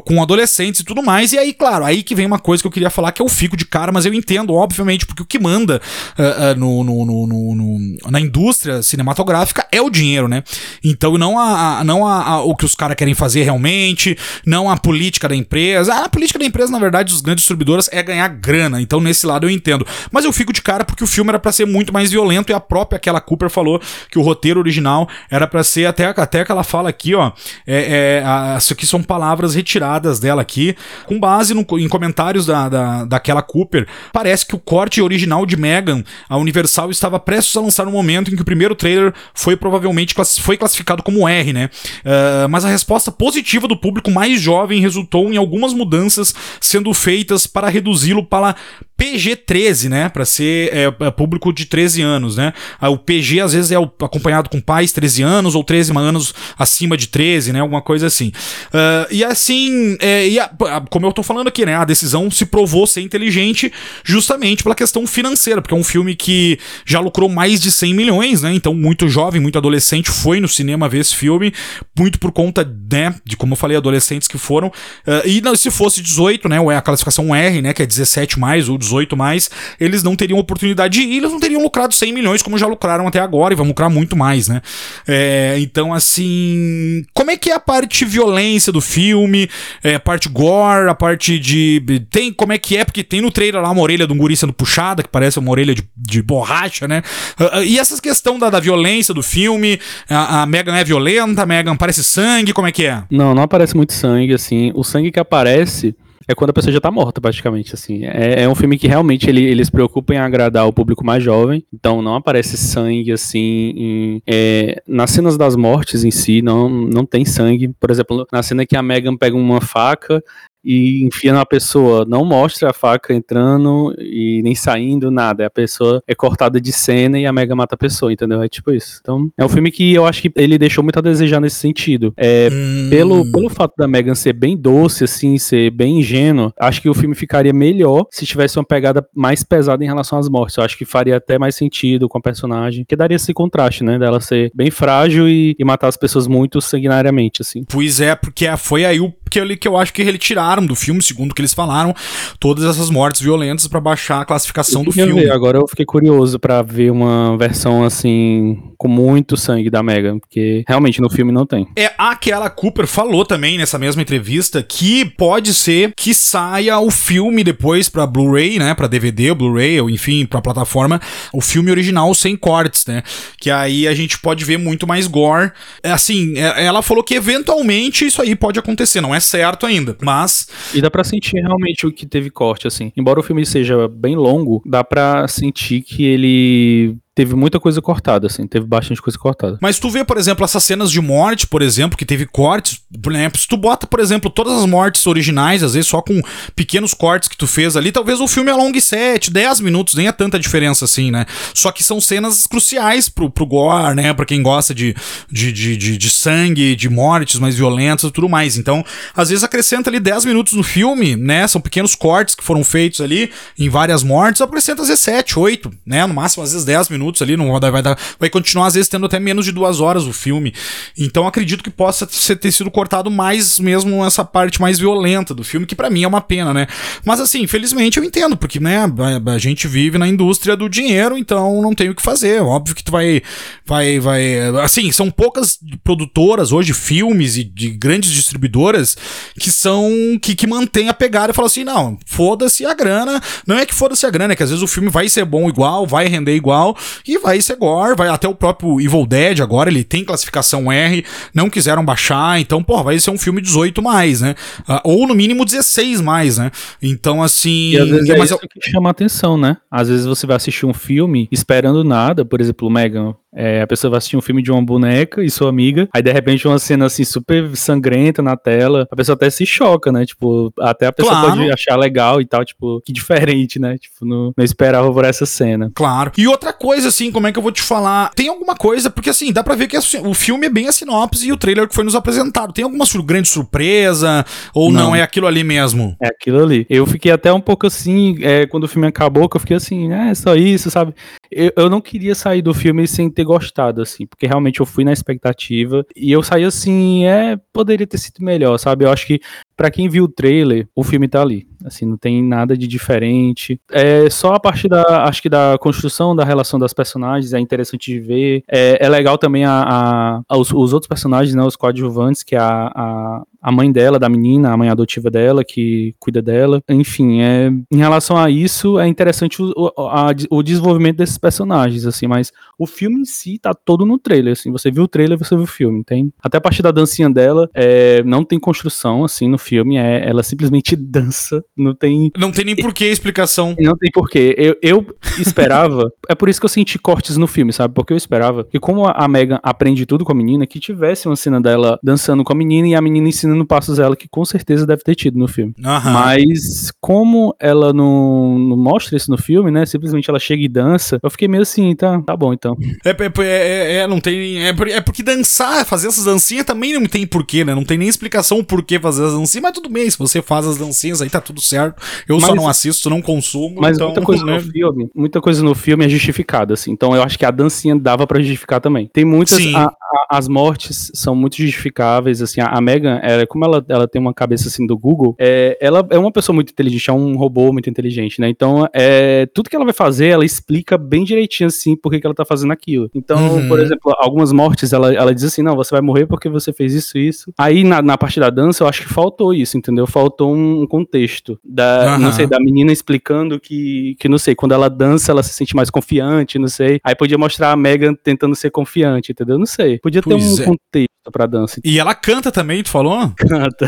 com 0.03 0.21
adolescentes 0.21 0.81
e 0.81 0.83
tudo 0.83 1.01
mais. 1.01 1.31
E 1.31 1.37
aí, 1.37 1.53
claro, 1.53 1.85
aí 1.85 2.03
que 2.03 2.15
vem 2.15 2.25
uma 2.25 2.39
coisa 2.39 2.54
que 2.61 2.67
eu 2.67 2.71
queria 2.71 2.89
falar 2.89 3.11
que 3.11 3.21
eu 3.21 3.27
fico 3.27 3.57
de 3.57 3.65
cara, 3.65 3.91
mas 3.91 4.05
eu 4.05 4.13
entendo, 4.13 4.53
obviamente, 4.53 5.05
porque 5.05 5.23
o 5.23 5.25
que 5.25 5.39
manda 5.39 5.81
uh, 6.17 6.51
uh, 6.51 6.59
no, 6.59 6.83
no, 6.83 7.05
no, 7.05 7.55
no, 7.55 8.11
na 8.11 8.19
indústria 8.19 8.81
cinematográfica 8.81 9.67
é 9.71 9.81
o 9.81 9.89
dinheiro, 9.89 10.27
né? 10.27 10.43
Então 10.83 11.17
não 11.17 11.39
a, 11.39 11.79
a 11.79 11.83
não 11.83 12.05
a, 12.05 12.23
a, 12.23 12.41
o 12.41 12.55
que 12.55 12.65
os 12.65 12.75
caras 12.75 12.95
querem 12.95 13.13
fazer 13.13 13.43
realmente, 13.43 14.17
não 14.45 14.69
a 14.69 14.77
política 14.77 15.27
da 15.27 15.35
empresa. 15.35 15.93
Ah, 15.93 16.05
a 16.05 16.09
política 16.09 16.39
da 16.39 16.45
empresa, 16.45 16.71
na 16.71 16.79
verdade, 16.79 17.11
dos 17.11 17.21
grandes 17.21 17.43
distribuidores 17.43 17.89
é 17.91 18.01
ganhar 18.01 18.27
grana. 18.27 18.81
Então 18.81 18.99
nesse 18.99 19.25
lado 19.25 19.45
eu 19.45 19.49
entendo. 19.49 19.85
Mas 20.11 20.25
eu 20.25 20.33
fico 20.33 20.53
de 20.53 20.61
cara 20.61 20.83
porque 20.83 21.03
o 21.03 21.07
filme 21.07 21.29
era 21.29 21.39
para 21.39 21.51
ser 21.51 21.65
muito 21.65 21.93
mais 21.93 22.11
violento 22.11 22.51
e 22.51 22.53
a 22.53 22.59
própria 22.59 22.97
aquela 22.97 23.21
Cooper 23.21 23.49
falou 23.49 23.81
que 24.09 24.17
o 24.17 24.21
roteiro 24.21 24.59
original 24.59 25.07
era 25.29 25.47
para 25.47 25.63
ser 25.63 25.85
até 25.85 26.05
até 26.05 26.45
que 26.45 26.51
ela 26.51 26.63
fala 26.63 26.89
aqui, 26.89 27.15
ó, 27.15 27.31
é, 27.65 28.23
é, 28.23 28.57
isso 28.57 28.73
aqui 28.73 28.85
são 28.85 29.01
palavras 29.01 29.55
retiradas 29.55 30.19
dela 30.19 30.41
aqui, 30.41 30.75
com 31.05 31.19
base 31.19 31.53
no, 31.53 31.65
em 31.77 31.87
comentários 31.87 32.44
da, 32.45 32.69
da 32.69 33.05
daquela 33.05 33.41
Cooper, 33.41 33.87
parece 34.11 34.45
que 34.45 34.55
o 34.55 34.59
corte 34.59 35.01
original 35.01 35.45
de 35.45 35.55
Megan, 35.55 36.03
a 36.29 36.37
Universal 36.37 36.91
estava 36.91 37.19
prestes 37.19 37.55
a 37.55 37.61
lançar 37.61 37.85
no 37.85 37.91
momento 37.91 38.31
em 38.31 38.35
que 38.35 38.41
o 38.41 38.45
primeiro 38.45 38.75
trailer 38.75 39.13
foi 39.33 39.55
provavelmente 39.55 40.15
foi 40.41 40.57
classificado 40.57 41.03
como 41.03 41.27
R, 41.27 41.53
né? 41.53 41.69
Uh, 42.03 42.49
mas 42.49 42.65
a 42.65 42.69
resposta 42.69 43.11
positiva 43.11 43.67
do 43.67 43.77
público 43.77 44.11
mais 44.11 44.41
jovem 44.41 44.81
resultou 44.81 45.31
em 45.31 45.37
algumas 45.37 45.73
mudanças 45.73 46.33
sendo 46.59 46.93
feitas 46.93 47.47
para 47.47 47.69
reduzi-lo 47.69 48.23
para 48.23 48.55
PG-13, 48.97 49.89
né? 49.89 50.09
Para 50.09 50.25
ser 50.25 50.73
é, 50.73 50.83
é, 50.85 51.11
público 51.11 51.51
de 51.51 51.65
13 51.65 52.01
anos, 52.01 52.37
né? 52.37 52.53
Ah, 52.79 52.89
o 52.89 52.97
PG 52.97 53.41
às 53.41 53.53
vezes 53.53 53.71
é 53.71 53.75
acompanhado 53.75 54.49
com 54.49 54.61
pais 54.61 54.91
13 54.93 55.21
anos 55.21 55.55
ou 55.55 55.63
13 55.63 55.97
anos 55.97 56.33
acima 56.57 56.95
de 56.95 57.07
13, 57.07 57.51
né? 57.51 57.59
Alguma 57.59 57.81
coisa 57.81 58.07
assim. 58.07 58.31
Uh, 58.67 59.11
e 59.11 59.23
assim, 59.23 59.97
é, 59.99 60.27
e 60.27 60.39
a, 60.39 60.49
como 60.89 61.05
eu 61.05 61.11
tô 61.11 61.23
falando 61.23 61.47
aqui, 61.47 61.65
né? 61.65 61.75
A 61.75 61.83
decisão 61.83 62.31
se 62.31 62.45
provou 62.45 62.87
ser 62.87 63.01
inteligente 63.01 63.71
justamente 64.03 64.63
pela 64.63 64.75
questão 64.75 65.05
financeira, 65.05 65.61
porque 65.61 65.73
é 65.73 65.77
um 65.77 65.83
filme 65.83 66.15
que 66.15 66.57
já 66.85 66.99
lucrou 66.99 67.27
mais 67.27 67.61
de 67.61 67.71
100 67.71 67.93
milhões, 67.93 68.41
né? 68.41 68.53
Então, 68.53 68.73
muito 68.73 69.09
jovem, 69.09 69.41
muito 69.41 69.57
adolescente 69.57 70.09
foi 70.09 70.39
no 70.39 70.47
cinema 70.47 70.87
ver 70.87 70.99
esse 70.99 71.15
filme, 71.15 71.53
muito 71.97 72.17
por 72.17 72.31
conta, 72.31 72.63
né? 72.91 73.15
De 73.25 73.35
como 73.35 73.53
eu 73.53 73.57
falei, 73.57 73.75
adolescentes 73.75 74.27
que 74.27 74.37
foram. 74.37 74.67
Uh, 74.67 75.25
e 75.25 75.41
se 75.57 75.69
fosse 75.69 76.01
18, 76.01 76.47
né? 76.47 76.59
Ou 76.59 76.71
é 76.71 76.77
a 76.77 76.81
classificação 76.81 77.35
R, 77.35 77.61
né? 77.61 77.73
Que 77.73 77.83
é 77.83 77.85
17 77.85 78.39
mais 78.39 78.69
ou 78.69 78.77
18 78.85 79.15
mais, 79.17 79.49
eles 79.79 80.03
não 80.03 80.15
teriam 80.15 80.39
oportunidade 80.39 80.99
de 80.99 81.05
ir, 81.05 81.17
eles 81.17 81.31
não 81.31 81.39
teriam 81.39 81.61
lucrado 81.61 81.93
100 81.93 82.13
milhões 82.13 82.41
como 82.41 82.57
já 82.57 82.67
lucraram 82.67 83.07
até 83.07 83.19
agora 83.19 83.53
e 83.53 83.57
vão 83.57 83.67
lucrar 83.67 83.89
muito 83.89 84.15
mais, 84.15 84.47
né? 84.47 84.61
É, 85.07 85.55
então, 85.59 85.93
assim, 85.93 87.03
como 87.13 87.31
é 87.31 87.37
que 87.37 87.49
é 87.49 87.53
a 87.53 87.59
parte 87.59 88.05
violência 88.05 88.71
do 88.71 88.81
filme, 88.81 89.49
é, 89.83 89.95
a 89.95 89.99
parte 89.99 90.29
gore, 90.29 90.89
a 90.89 90.95
parte 90.95 91.39
de. 91.39 91.81
Tem 92.09 92.31
como 92.31 92.53
é 92.53 92.57
que 92.57 92.77
é, 92.77 92.85
porque 92.85 93.03
tem 93.03 93.21
no 93.21 93.31
trailer 93.31 93.61
lá 93.61 93.69
uma 93.71 93.81
orelha 93.81 94.07
de 94.07 94.13
um 94.13 94.17
guri 94.17 94.35
sendo 94.35 94.53
puxada, 94.53 95.03
que 95.03 95.09
parece 95.09 95.39
uma 95.39 95.51
orelha 95.51 95.73
de, 95.73 95.83
de 95.95 96.21
borracha, 96.21 96.87
né? 96.87 97.01
Uh, 97.39 97.63
e 97.63 97.79
essa 97.79 97.99
questão 98.01 98.37
da, 98.37 98.49
da 98.49 98.59
violência 98.59 99.13
do 99.13 99.23
filme, 99.23 99.79
a, 100.09 100.43
a 100.43 100.45
Megan 100.45 100.75
é 100.75 100.83
violenta, 100.83 101.41
a 101.41 101.45
Megan 101.45 101.75
parece 101.75 102.03
sangue, 102.03 102.53
como 102.53 102.67
é 102.67 102.71
que 102.71 102.85
é? 102.85 103.03
Não, 103.09 103.33
não 103.33 103.43
aparece 103.43 103.75
muito 103.75 103.93
sangue, 103.93 104.33
assim. 104.33 104.71
O 104.75 104.83
sangue 104.83 105.11
que 105.11 105.19
aparece 105.19 105.95
é 106.27 106.35
quando 106.35 106.49
a 106.49 106.53
pessoa 106.53 106.73
já 106.73 106.81
tá 106.81 106.89
morta, 106.91 107.21
praticamente, 107.21 107.73
assim. 107.73 108.05
É, 108.05 108.43
é 108.43 108.49
um 108.49 108.55
filme 108.55 108.77
que 108.77 108.87
realmente 108.87 109.29
ele, 109.29 109.43
ele 109.43 109.63
se 109.63 109.71
preocupa 109.71 110.13
em 110.13 110.17
agradar 110.17 110.67
o 110.67 110.73
público 110.73 111.05
mais 111.05 111.23
jovem, 111.23 111.65
então 111.73 112.01
não 112.01 112.15
aparece 112.15 112.57
sangue, 112.57 113.11
assim, 113.11 113.73
em, 113.75 114.21
é, 114.27 114.81
nas 114.87 115.11
cenas 115.11 115.37
das 115.37 115.55
mortes 115.55 116.03
em 116.03 116.11
si, 116.11 116.41
não, 116.41 116.69
não 116.69 117.05
tem 117.05 117.25
sangue. 117.25 117.69
Por 117.79 117.91
exemplo, 117.91 118.27
na 118.31 118.41
cena 118.41 118.65
que 118.65 118.75
a 118.75 118.81
Megan 118.81 119.15
pega 119.15 119.35
uma 119.35 119.61
faca 119.61 120.23
e 120.65 121.03
enfia 121.03 121.31
na 121.31 121.45
pessoa. 121.45 122.05
Não 122.05 122.25
mostra 122.25 122.71
a 122.71 122.73
faca 122.73 123.13
entrando 123.13 123.95
e 123.99 124.41
nem 124.43 124.55
saindo, 124.55 125.11
nada. 125.11 125.45
A 125.45 125.49
pessoa 125.49 126.01
é 126.07 126.15
cortada 126.15 126.59
de 126.59 126.71
cena 126.71 127.19
e 127.19 127.25
a 127.25 127.31
Mega 127.31 127.55
mata 127.55 127.75
a 127.75 127.77
pessoa, 127.77 128.11
entendeu? 128.11 128.41
É 128.41 128.49
tipo 128.49 128.71
isso. 128.71 128.99
Então, 129.01 129.31
é 129.37 129.45
um 129.45 129.49
filme 129.49 129.71
que 129.71 129.93
eu 129.93 130.05
acho 130.05 130.21
que 130.21 130.31
ele 130.35 130.57
deixou 130.57 130.83
muito 130.83 130.97
a 130.97 131.01
desejar 131.01 131.39
nesse 131.39 131.57
sentido. 131.57 132.13
É, 132.17 132.49
hum. 132.51 132.87
pelo, 132.89 133.31
pelo 133.31 133.49
fato 133.49 133.73
da 133.77 133.87
Megan 133.87 134.15
ser 134.15 134.33
bem 134.33 134.57
doce, 134.57 135.03
assim, 135.03 135.37
ser 135.37 135.69
bem 135.69 135.99
ingênua, 135.99 136.53
acho 136.59 136.81
que 136.81 136.89
o 136.89 136.93
filme 136.93 137.13
ficaria 137.13 137.53
melhor 137.53 138.07
se 138.09 138.25
tivesse 138.25 138.57
uma 138.57 138.65
pegada 138.65 139.05
mais 139.13 139.43
pesada 139.43 139.83
em 139.83 139.87
relação 139.87 140.17
às 140.17 140.27
mortes. 140.27 140.57
Eu 140.57 140.63
acho 140.63 140.77
que 140.77 140.85
faria 140.85 141.17
até 141.17 141.37
mais 141.37 141.55
sentido 141.55 142.09
com 142.09 142.17
a 142.17 142.21
personagem, 142.21 142.85
que 142.87 142.95
daria 142.95 143.15
esse 143.15 143.33
contraste, 143.33 143.83
né? 143.83 143.99
Dela 143.99 144.19
ser 144.19 144.51
bem 144.55 144.71
frágil 144.71 145.29
e, 145.29 145.55
e 145.59 145.63
matar 145.63 145.87
as 145.87 145.97
pessoas 145.97 146.27
muito 146.27 146.59
sanguinariamente, 146.61 147.41
assim. 147.41 147.63
Pois 147.69 148.01
é, 148.01 148.15
porque 148.15 148.45
foi 148.57 148.85
aí 148.85 148.99
o 148.99 149.13
que, 149.35 149.39
ele, 149.39 149.57
que 149.57 149.67
eu 149.67 149.75
acho 149.75 149.91
que 149.91 150.01
retiraram 150.01 150.65
do 150.65 150.75
filme, 150.75 151.03
segundo 151.03 151.31
o 151.31 151.35
que 151.35 151.41
eles 151.41 151.53
falaram, 151.53 151.93
todas 152.39 152.63
essas 152.63 152.89
mortes 152.89 153.19
violentas 153.19 153.67
para 153.67 153.81
baixar 153.81 154.21
a 154.21 154.25
classificação 154.25 154.81
do 154.81 154.93
filme. 154.93 155.23
Ver. 155.23 155.31
Agora 155.31 155.57
eu 155.57 155.67
fiquei 155.67 155.85
curioso 155.85 156.39
para 156.39 156.61
ver 156.61 156.89
uma 156.89 157.37
versão 157.37 157.83
assim, 157.83 158.57
com 158.77 158.87
muito 158.87 159.35
sangue 159.35 159.69
da 159.69 159.83
Megan, 159.83 160.19
porque 160.19 160.63
realmente 160.65 161.01
no 161.01 161.09
filme 161.09 161.33
não 161.33 161.45
tem. 161.45 161.67
É, 161.75 161.91
aquela 161.97 162.49
Cooper 162.49 162.87
falou 162.87 163.25
também 163.25 163.57
nessa 163.57 163.77
mesma 163.77 164.01
entrevista 164.01 164.63
que 164.63 165.03
pode 165.03 165.53
ser 165.53 165.93
que 165.97 166.13
saia 166.13 166.79
o 166.79 166.89
filme 166.89 167.43
depois 167.43 167.89
para 167.89 168.07
Blu-ray, 168.07 168.57
né, 168.57 168.73
para 168.73 168.87
DVD, 168.87 169.33
Blu-ray, 169.33 169.81
ou 169.81 169.89
enfim, 169.89 170.25
para 170.25 170.41
plataforma, 170.41 171.01
o 171.33 171.41
filme 171.41 171.71
original 171.71 172.13
sem 172.13 172.37
cortes, 172.37 172.85
né? 172.85 173.03
Que 173.37 173.51
aí 173.51 173.85
a 173.85 173.93
gente 173.93 174.17
pode 174.17 174.45
ver 174.45 174.57
muito 174.57 174.87
mais 174.87 175.07
gore. 175.07 175.51
É, 175.83 175.91
assim, 175.91 176.37
é, 176.37 176.63
ela 176.63 176.81
falou 176.81 177.03
que 177.03 177.15
eventualmente 177.15 178.05
isso 178.05 178.21
aí 178.21 178.33
pode 178.33 178.57
acontecer, 178.57 179.01
não 179.01 179.13
é 179.13 179.19
certo 179.25 179.65
ainda, 179.65 179.97
mas 180.01 180.47
e 180.73 180.81
dá 180.81 180.89
para 180.89 181.03
sentir 181.03 181.41
realmente 181.41 181.85
o 181.85 181.91
que 181.91 182.05
teve 182.05 182.29
corte 182.29 182.67
assim. 182.67 182.91
Embora 182.95 183.19
o 183.19 183.23
filme 183.23 183.45
seja 183.45 183.87
bem 183.87 184.15
longo, 184.15 184.61
dá 184.65 184.83
para 184.83 185.27
sentir 185.27 185.81
que 185.81 186.03
ele 186.05 186.97
teve 187.15 187.33
muita 187.33 187.61
coisa 187.61 187.81
cortada, 187.81 188.27
assim, 188.27 188.45
teve 188.45 188.65
bastante 188.65 189.01
coisa 189.01 189.17
cortada. 189.17 189.57
Mas 189.61 189.79
tu 189.79 189.89
vê, 189.89 190.03
por 190.03 190.17
exemplo, 190.17 190.43
essas 190.43 190.61
cenas 190.65 190.91
de 190.91 190.99
morte, 190.99 191.47
por 191.47 191.61
exemplo, 191.61 191.97
que 191.97 192.05
teve 192.05 192.25
cortes, 192.25 192.81
exemplo, 193.07 193.39
se 193.39 193.47
tu 193.47 193.55
bota, 193.55 193.87
por 193.87 194.01
exemplo, 194.01 194.29
todas 194.29 194.59
as 194.59 194.65
mortes 194.65 195.07
originais, 195.07 195.63
às 195.63 195.73
vezes 195.73 195.87
só 195.87 196.01
com 196.01 196.21
pequenos 196.53 196.93
cortes 196.93 197.29
que 197.29 197.37
tu 197.37 197.47
fez 197.47 197.77
ali, 197.77 197.93
talvez 197.93 198.19
o 198.19 198.27
filme 198.27 198.51
alongue 198.51 198.81
7, 198.81 199.31
10 199.31 199.61
minutos, 199.61 199.95
nem 199.95 200.07
é 200.07 200.11
tanta 200.11 200.37
diferença 200.37 200.83
assim, 200.83 201.09
né? 201.09 201.25
Só 201.53 201.71
que 201.71 201.85
são 201.85 202.01
cenas 202.01 202.45
cruciais 202.45 203.07
pro, 203.07 203.29
pro 203.29 203.45
gore, 203.45 203.95
né? 203.95 204.13
Pra 204.13 204.25
quem 204.25 204.43
gosta 204.43 204.75
de, 204.75 204.93
de, 205.31 205.53
de, 205.53 205.77
de, 205.77 205.97
de 205.97 206.09
sangue, 206.25 206.75
de 206.75 206.89
mortes 206.89 207.39
mais 207.39 207.55
violentas 207.55 208.09
e 208.09 208.11
tudo 208.11 208.27
mais. 208.27 208.57
Então, 208.57 208.83
às 209.15 209.29
vezes 209.29 209.43
acrescenta 209.43 209.89
ali 209.89 209.99
10 209.99 210.25
minutos 210.25 210.53
no 210.53 210.63
filme, 210.63 211.15
né? 211.15 211.47
São 211.47 211.61
pequenos 211.61 211.93
cortes 211.93 212.33
que 212.33 212.43
foram 212.43 212.63
feitos 212.63 212.99
ali 212.99 213.31
em 213.57 213.69
várias 213.69 214.03
mortes, 214.03 214.41
acrescenta 214.41 214.81
às 214.81 214.87
vezes 214.87 215.03
7, 215.03 215.37
8, 215.37 215.71
né? 215.85 216.05
No 216.05 216.13
máximo 216.13 216.43
às 216.43 216.51
vezes 216.51 216.65
10 216.65 216.89
minutos 216.89 217.21
ali, 217.21 217.37
não 217.37 217.59
vai, 217.59 217.81
dar, 217.81 217.97
vai 218.19 218.29
continuar 218.29 218.67
às 218.67 218.73
vezes 218.73 218.89
tendo 218.89 219.05
até 219.05 219.19
menos 219.19 219.45
de 219.45 219.51
duas 219.51 219.79
horas 219.79 220.05
o 220.05 220.13
filme. 220.13 220.53
Então 220.97 221.27
acredito 221.27 221.63
que 221.63 221.69
possa 221.69 222.07
ter 222.07 222.51
sido 222.51 222.71
cortado 222.71 223.11
mais 223.11 223.59
mesmo 223.59 224.03
essa 224.03 224.25
parte 224.25 224.59
mais 224.59 224.79
violenta 224.79 225.33
do 225.33 225.43
filme, 225.43 225.65
que 225.65 225.75
para 225.75 225.89
mim 225.89 226.03
é 226.03 226.07
uma 226.07 226.21
pena, 226.21 226.53
né? 226.53 226.67
Mas 227.05 227.19
assim, 227.19 227.41
infelizmente 227.41 227.97
eu 227.97 228.03
entendo, 228.03 228.35
porque 228.35 228.59
né, 228.59 228.85
a, 229.25 229.31
a, 229.31 229.37
gente 229.37 229.67
vive 229.67 229.97
na 229.97 230.07
indústria 230.07 230.55
do 230.55 230.67
dinheiro, 230.67 231.17
então 231.17 231.61
não 231.61 231.75
tem 231.75 231.89
o 231.89 231.95
que 231.95 232.01
fazer. 232.01 232.41
Óbvio 232.41 232.75
que 232.75 232.83
tu 232.83 232.91
vai, 232.91 233.21
vai, 233.65 233.99
vai. 233.99 234.39
Assim, 234.63 234.91
são 234.91 235.11
poucas 235.11 235.59
produtoras 235.83 236.14
hoje, 236.51 236.73
filmes 236.73 237.37
e 237.37 237.43
de 237.43 237.69
grandes 237.69 238.11
distribuidoras 238.11 238.97
que 239.39 239.51
são. 239.51 239.89
que, 240.21 240.35
que 240.35 240.47
mantêm 240.47 240.89
a 240.89 240.93
pegada 240.93 241.31
e 241.31 241.35
falam 241.35 241.47
assim: 241.47 241.63
não, 241.63 241.97
foda-se 242.05 242.65
a 242.65 242.73
grana. 242.73 243.21
Não 243.45 243.57
é 243.57 243.65
que 243.65 243.73
foda-se 243.73 244.05
a 244.05 244.09
grana, 244.09 244.33
é 244.33 244.35
que 244.35 244.43
às 244.43 244.49
vezes 244.49 244.63
o 244.63 244.67
filme 244.67 244.89
vai 244.89 245.09
ser 245.09 245.25
bom 245.25 245.47
igual, 245.49 245.85
vai 245.85 246.07
render 246.07 246.35
igual, 246.35 246.75
e 247.07 247.17
vai 247.17 247.41
ser 247.41 247.55
gore, 247.55 247.95
vai 247.95 248.09
até 248.09 248.27
o 248.27 248.35
próprio 248.35 248.79
Evil 248.79 249.05
Dead 249.05 249.39
agora, 249.39 249.69
ele 249.69 249.83
tem 249.83 250.03
classificação 250.03 250.71
R, 250.71 251.03
não 251.33 251.49
quiseram 251.49 251.83
baixar, 251.83 252.39
então, 252.39 252.63
pô, 252.63 252.83
vai 252.83 252.99
ser 252.99 253.11
um 253.11 253.17
filme 253.17 253.41
18 253.41 253.81
mais, 253.81 254.21
né? 254.21 254.35
Uh, 254.67 254.79
ou 254.83 255.07
no 255.07 255.15
mínimo 255.15 255.45
16 255.45 256.01
mais, 256.01 256.37
né? 256.37 256.51
Então, 256.81 257.23
assim. 257.23 257.71
E 257.71 257.77
às 257.79 257.89
vezes 257.89 258.09
é 258.09 258.17
mas 258.17 258.31
isso 258.31 258.39
eu... 258.41 258.49
que 258.49 258.69
chama 258.69 258.89
atenção, 258.89 259.37
né? 259.37 259.57
Às 259.69 259.89
vezes 259.89 260.05
você 260.05 260.25
vai 260.25 260.35
assistir 260.35 260.65
um 260.65 260.73
filme 260.73 261.27
esperando 261.31 261.83
nada, 261.83 262.25
por 262.25 262.41
exemplo, 262.41 262.67
o 262.67 262.71
Megan 262.71 263.15
é, 263.35 263.61
a 263.61 263.67
pessoa 263.67 263.91
vai 263.91 263.97
assistir 263.97 264.17
um 264.17 264.21
filme 264.21 264.41
de 264.41 264.51
uma 264.51 264.63
boneca 264.63 265.23
e 265.23 265.29
sua 265.29 265.49
amiga, 265.49 265.87
aí 265.93 266.01
de 266.01 266.11
repente 266.11 266.47
uma 266.47 266.57
cena 266.57 266.85
assim 266.85 267.03
super 267.03 267.55
sangrenta 267.55 268.21
na 268.21 268.37
tela, 268.37 268.87
a 268.89 268.95
pessoa 268.95 269.15
até 269.15 269.29
se 269.29 269.45
choca, 269.45 269.91
né? 269.91 270.05
Tipo, 270.05 270.53
até 270.59 270.87
a 270.87 270.91
pessoa 270.91 271.13
claro. 271.13 271.37
pode 271.37 271.51
achar 271.51 271.75
legal 271.75 272.21
e 272.21 272.25
tal, 272.25 272.45
tipo, 272.45 272.81
que 272.81 272.93
diferente, 272.93 273.59
né? 273.59 273.77
Tipo, 273.77 274.05
não, 274.05 274.33
não 274.35 274.45
esperava 274.45 274.91
por 274.91 275.03
essa 275.03 275.25
cena. 275.25 275.71
Claro. 275.75 276.11
E 276.17 276.27
outra 276.27 276.53
coisa, 276.53 276.87
assim, 276.87 277.11
como 277.11 277.27
é 277.27 277.31
que 277.31 277.37
eu 277.37 277.43
vou 277.43 277.51
te 277.51 277.61
falar? 277.61 278.11
Tem 278.15 278.29
alguma 278.29 278.55
coisa, 278.55 278.89
porque 278.89 279.09
assim, 279.09 279.33
dá 279.33 279.43
pra 279.43 279.55
ver 279.55 279.67
que 279.67 279.77
o 279.77 280.13
filme 280.13 280.47
é 280.47 280.49
bem 280.49 280.67
a 280.67 280.71
sinopse 280.71 281.27
e 281.27 281.31
o 281.31 281.37
trailer 281.37 281.67
que 281.67 281.75
foi 281.75 281.83
nos 281.83 281.95
apresentado. 281.95 282.53
Tem 282.53 282.63
alguma 282.63 282.85
grande 283.03 283.27
surpresa? 283.27 284.25
Ou 284.53 284.71
não, 284.71 284.85
não 284.85 284.95
é 284.95 285.01
aquilo 285.01 285.27
ali 285.27 285.43
mesmo? 285.43 285.95
É 286.01 286.07
aquilo 286.07 286.41
ali. 286.41 286.65
Eu 286.69 286.85
fiquei 286.85 287.11
até 287.11 287.31
um 287.33 287.41
pouco 287.41 287.67
assim, 287.67 288.17
é, 288.21 288.45
quando 288.45 288.63
o 288.63 288.67
filme 288.67 288.87
acabou, 288.87 289.27
que 289.27 289.35
eu 289.35 289.41
fiquei 289.41 289.57
assim, 289.57 289.91
é 289.91 290.13
só 290.13 290.35
isso, 290.35 290.71
sabe? 290.71 290.93
Eu, 291.31 291.51
eu 291.55 291.69
não 291.69 291.81
queria 291.81 292.15
sair 292.15 292.41
do 292.41 292.53
filme 292.53 292.87
sem 292.87 293.09
ter 293.09 293.23
gostado, 293.23 293.81
assim, 293.81 294.05
porque 294.05 294.27
realmente 294.27 294.59
eu 294.59 294.65
fui 294.65 294.83
na 294.83 294.93
expectativa 294.93 295.85
e 295.95 296.11
eu 296.11 296.21
saí 296.23 296.43
assim, 296.43 297.05
é, 297.05 297.37
poderia 297.51 297.87
ter 297.87 297.97
sido 297.97 298.23
melhor, 298.23 298.57
sabe? 298.57 298.85
Eu 298.85 298.91
acho 298.91 299.05
que 299.05 299.19
para 299.55 299.71
quem 299.71 299.87
viu 299.87 300.03
o 300.03 300.07
trailer, 300.09 300.67
o 300.75 300.83
filme 300.83 301.07
tá 301.07 301.21
ali. 301.21 301.47
Assim, 301.63 301.85
não 301.85 301.97
tem 301.97 302.21
nada 302.21 302.57
de 302.57 302.67
diferente. 302.67 303.59
É 303.71 304.09
só 304.09 304.33
a 304.33 304.39
partir 304.39 304.67
da, 304.67 305.05
acho 305.05 305.21
que 305.21 305.29
da 305.29 305.57
construção 305.59 306.15
da 306.15 306.23
relação 306.23 306.59
das 306.59 306.73
personagens 306.73 307.33
é 307.33 307.39
interessante 307.39 307.91
de 307.91 307.99
ver. 307.99 308.43
É, 308.47 308.85
é 308.85 308.89
legal 308.89 309.17
também 309.17 309.45
a, 309.45 310.21
a 310.27 310.37
os, 310.37 310.51
os, 310.51 310.73
outros 310.73 310.87
personagens, 310.87 311.33
né, 311.33 311.43
os 311.43 311.55
coadjuvantes, 311.55 312.21
que 312.21 312.35
é 312.35 312.39
a, 312.39 312.71
a, 312.75 313.23
a 313.45 313.51
mãe 313.51 313.71
dela, 313.71 313.99
da 313.99 314.09
menina, 314.09 314.51
a 314.51 314.57
mãe 314.57 314.69
adotiva 314.69 315.11
dela, 315.11 315.43
que 315.43 315.93
cuida 315.99 316.19
dela. 316.19 316.63
Enfim, 316.67 317.21
é, 317.21 317.51
em 317.71 317.77
relação 317.77 318.17
a 318.17 318.27
isso, 318.27 318.79
é 318.79 318.87
interessante 318.87 319.39
o, 319.39 319.71
a, 319.77 320.07
o 320.31 320.41
desenvolvimento 320.41 320.97
desses 320.97 321.19
personagens, 321.19 321.85
assim, 321.85 322.07
mas 322.07 322.33
o 322.57 322.65
filme 322.65 323.01
em 323.01 323.05
si 323.05 323.37
tá 323.37 323.53
todo 323.53 323.85
no 323.85 323.99
trailer, 323.99 324.33
assim, 324.33 324.51
você 324.51 324.71
viu 324.71 324.85
o 324.85 324.87
trailer, 324.87 325.15
você 325.15 325.35
viu 325.35 325.43
o 325.43 325.47
filme, 325.47 325.83
tem? 325.83 326.11
Até 326.23 326.39
a 326.39 326.41
partir 326.41 326.63
da 326.63 326.71
dancinha 326.71 327.07
dela, 327.07 327.47
é, 327.53 328.01
não 328.01 328.23
tem 328.23 328.39
construção, 328.39 329.05
assim, 329.05 329.29
no 329.29 329.37
filme, 329.37 329.77
é, 329.77 330.09
ela 330.09 330.23
simplesmente 330.23 330.73
dança, 330.75 331.43
não 331.55 331.75
tem... 331.75 332.11
Não 332.17 332.31
tem 332.31 332.45
nem 332.45 332.55
porquê 332.55 332.85
explicação. 332.85 333.55
Não 333.59 333.77
tem 333.77 333.91
porquê. 333.91 334.33
Eu, 334.39 334.57
eu 334.59 334.87
esperava, 335.19 335.91
é 336.09 336.15
por 336.15 336.29
isso 336.29 336.39
que 336.39 336.45
eu 336.45 336.49
senti 336.49 336.79
cortes 336.79 337.15
no 337.15 337.27
filme, 337.27 337.53
sabe? 337.53 337.75
Porque 337.75 337.93
eu 337.93 337.97
esperava 337.97 338.43
que 338.43 338.59
como 338.59 338.87
a 338.87 339.07
Megan 339.07 339.39
aprende 339.43 339.85
tudo 339.85 340.03
com 340.03 340.13
a 340.13 340.15
menina, 340.15 340.47
que 340.47 340.59
tivesse 340.59 341.07
uma 341.07 341.15
cena 341.15 341.39
dela 341.39 341.77
dançando 341.83 342.23
com 342.23 342.33
a 342.33 342.35
menina 342.35 342.69
e 342.69 342.73
a 342.73 342.81
menina 342.81 343.07
ensinando 343.07 343.34
passos 343.43 343.79
a 343.79 343.85
ela, 343.85 343.95
que 343.95 344.07
com 344.07 344.23
certeza 344.23 344.67
deve 344.67 344.83
ter 344.83 344.93
tido 344.93 345.17
no 345.17 345.27
filme. 345.27 345.55
Uhum. 345.57 345.91
Mas 345.91 346.71
como 346.79 347.35
ela 347.39 347.73
não, 347.73 348.37
não, 348.37 348.55
mostra 348.55 348.95
isso 348.95 349.09
no 349.09 349.17
filme, 349.17 349.49
né? 349.49 349.65
Simplesmente 349.65 350.07
ela 350.07 350.19
chega 350.19 350.43
e 350.43 350.47
dança, 350.47 350.99
eu 351.01 351.09
fiquei 351.09 351.27
meio 351.27 351.41
assim, 351.41 351.75
tá, 351.75 351.99
tá 352.01 352.15
bom 352.15 352.33
então. 352.33 352.55
É, 352.85 352.91
é, 352.91 353.23
é, 353.23 353.75
é 353.77 353.87
não 353.87 353.99
tem... 353.99 354.45
É, 354.45 354.49
é 354.49 354.81
porque 354.81 355.01
dançar, 355.01 355.65
fazer 355.65 355.87
essas 355.87 356.05
dancinhas 356.05 356.45
também 356.45 356.77
não 356.79 356.85
tem 356.85 357.07
porquê, 357.07 357.43
né? 357.43 357.55
Não 357.55 357.65
tem 357.65 357.77
nem 357.77 357.87
explicação 357.87 358.37
o 358.37 358.43
porquê 358.43 358.79
fazer 358.79 359.05
as 359.05 359.13
dancinhas, 359.13 359.43
mas 359.43 359.53
tudo 359.53 359.69
bem, 359.69 359.89
se 359.89 359.97
você 359.97 360.21
faz 360.21 360.45
as 360.45 360.57
dancinhas 360.57 361.01
aí 361.01 361.09
tá 361.09 361.21
tudo 361.21 361.41
certo. 361.41 361.81
Eu 362.07 362.17
mas, 362.17 362.25
só 362.25 362.35
não 362.35 362.47
assisto, 362.47 362.89
não 362.89 363.01
consumo. 363.01 363.55
Mas 363.59 363.77
então, 363.77 363.87
muita 363.87 364.01
coisa 364.01 364.23
né? 364.25 364.35
no 364.35 364.41
filme, 364.41 364.89
muita 364.93 365.21
coisa 365.21 365.43
no 365.43 365.55
filme 365.55 365.85
é 365.85 365.89
justificada, 365.89 366.53
assim. 366.53 366.71
Então 366.71 366.95
eu 366.95 367.01
acho 367.01 367.17
que 367.17 367.25
a 367.25 367.31
dancinha 367.31 367.75
dava 367.75 368.05
para 368.05 368.19
justificar 368.19 368.59
também. 368.59 368.89
Tem 368.91 369.05
muitas. 369.05 369.39
A, 369.53 369.65
a, 369.65 370.17
as 370.17 370.27
mortes 370.27 370.91
são 370.93 371.15
muito 371.15 371.37
justificáveis, 371.37 372.21
assim. 372.21 372.41
A, 372.41 372.47
a 372.47 372.61
Megan, 372.61 372.99
ela, 373.25 373.27
como 373.27 373.45
ela, 373.45 373.65
ela 373.67 373.87
tem 373.87 374.01
uma 374.01 374.13
cabeça 374.13 374.47
assim 374.47 374.65
do 374.65 374.77
Google, 374.77 375.15
é, 375.19 375.57
ela 375.59 375.85
é 375.89 375.97
uma 375.97 376.11
pessoa 376.11 376.33
muito 376.33 376.51
inteligente, 376.51 376.89
é 376.89 376.93
um 376.93 377.17
robô 377.17 377.51
muito 377.51 377.69
inteligente, 377.69 378.21
né? 378.21 378.29
Então, 378.29 378.67
é, 378.73 379.25
tudo 379.33 379.49
que 379.49 379.55
ela 379.55 379.65
vai 379.65 379.73
fazer, 379.73 380.07
ela 380.07 380.25
explica 380.25 380.77
bem 380.77 381.03
direitinho, 381.03 381.47
assim, 381.47 381.75
por 381.75 381.91
que, 381.91 381.99
que 381.99 382.05
ela 382.05 382.15
tá 382.15 382.25
fazendo 382.25 382.51
aquilo. 382.51 382.89
Então, 382.93 383.35
uhum. 383.35 383.47
por 383.47 383.59
exemplo, 383.59 383.93
algumas 383.97 384.31
mortes, 384.31 384.71
ela, 384.71 384.93
ela 384.93 385.13
diz 385.13 385.23
assim: 385.23 385.41
não, 385.41 385.55
você 385.55 385.71
vai 385.71 385.81
morrer 385.81 386.05
porque 386.05 386.29
você 386.29 386.53
fez 386.53 386.73
isso 386.73 386.97
isso. 386.97 387.33
Aí, 387.37 387.63
na, 387.63 387.81
na 387.81 387.97
parte 387.97 388.19
da 388.19 388.29
dança, 388.29 388.63
eu 388.63 388.67
acho 388.67 388.83
que 388.83 388.89
faltou 388.89 389.33
isso, 389.33 389.57
entendeu? 389.57 389.87
Faltou 389.87 390.33
um 390.33 390.65
contexto 390.67 391.39
da, 391.43 391.95
uhum. 391.95 391.99
não 391.99 392.11
sei, 392.11 392.27
da 392.27 392.39
menina 392.39 392.71
explicando 392.71 393.39
que, 393.39 393.95
que, 393.99 394.07
não 394.07 394.17
sei, 394.17 394.35
quando 394.35 394.53
ela 394.53 394.69
dança, 394.69 395.11
ela 395.11 395.23
se 395.23 395.33
sente 395.33 395.55
mais 395.55 395.69
confiante, 395.69 396.39
não 396.39 396.47
sei. 396.47 396.79
Aí 396.83 396.95
podia 396.95 397.17
mostrar 397.17 397.51
a 397.51 397.55
Megan 397.55 397.93
tentando 397.93 398.35
ser 398.35 398.51
confiante, 398.51 399.11
entendeu? 399.11 399.37
Não 399.37 399.45
sei. 399.45 399.79
Podia 399.79 400.01
pois 400.01 400.35
ter 400.35 400.41
um 400.41 400.43
é. 400.43 400.45
contexto 400.45 400.94
pra 401.11 401.25
dança. 401.25 401.59
E 401.63 401.79
ela 401.79 401.93
canta 401.95 402.31
também, 402.31 402.63
tu 402.63 402.69
falou? 402.69 403.11
Canta. 403.17 403.65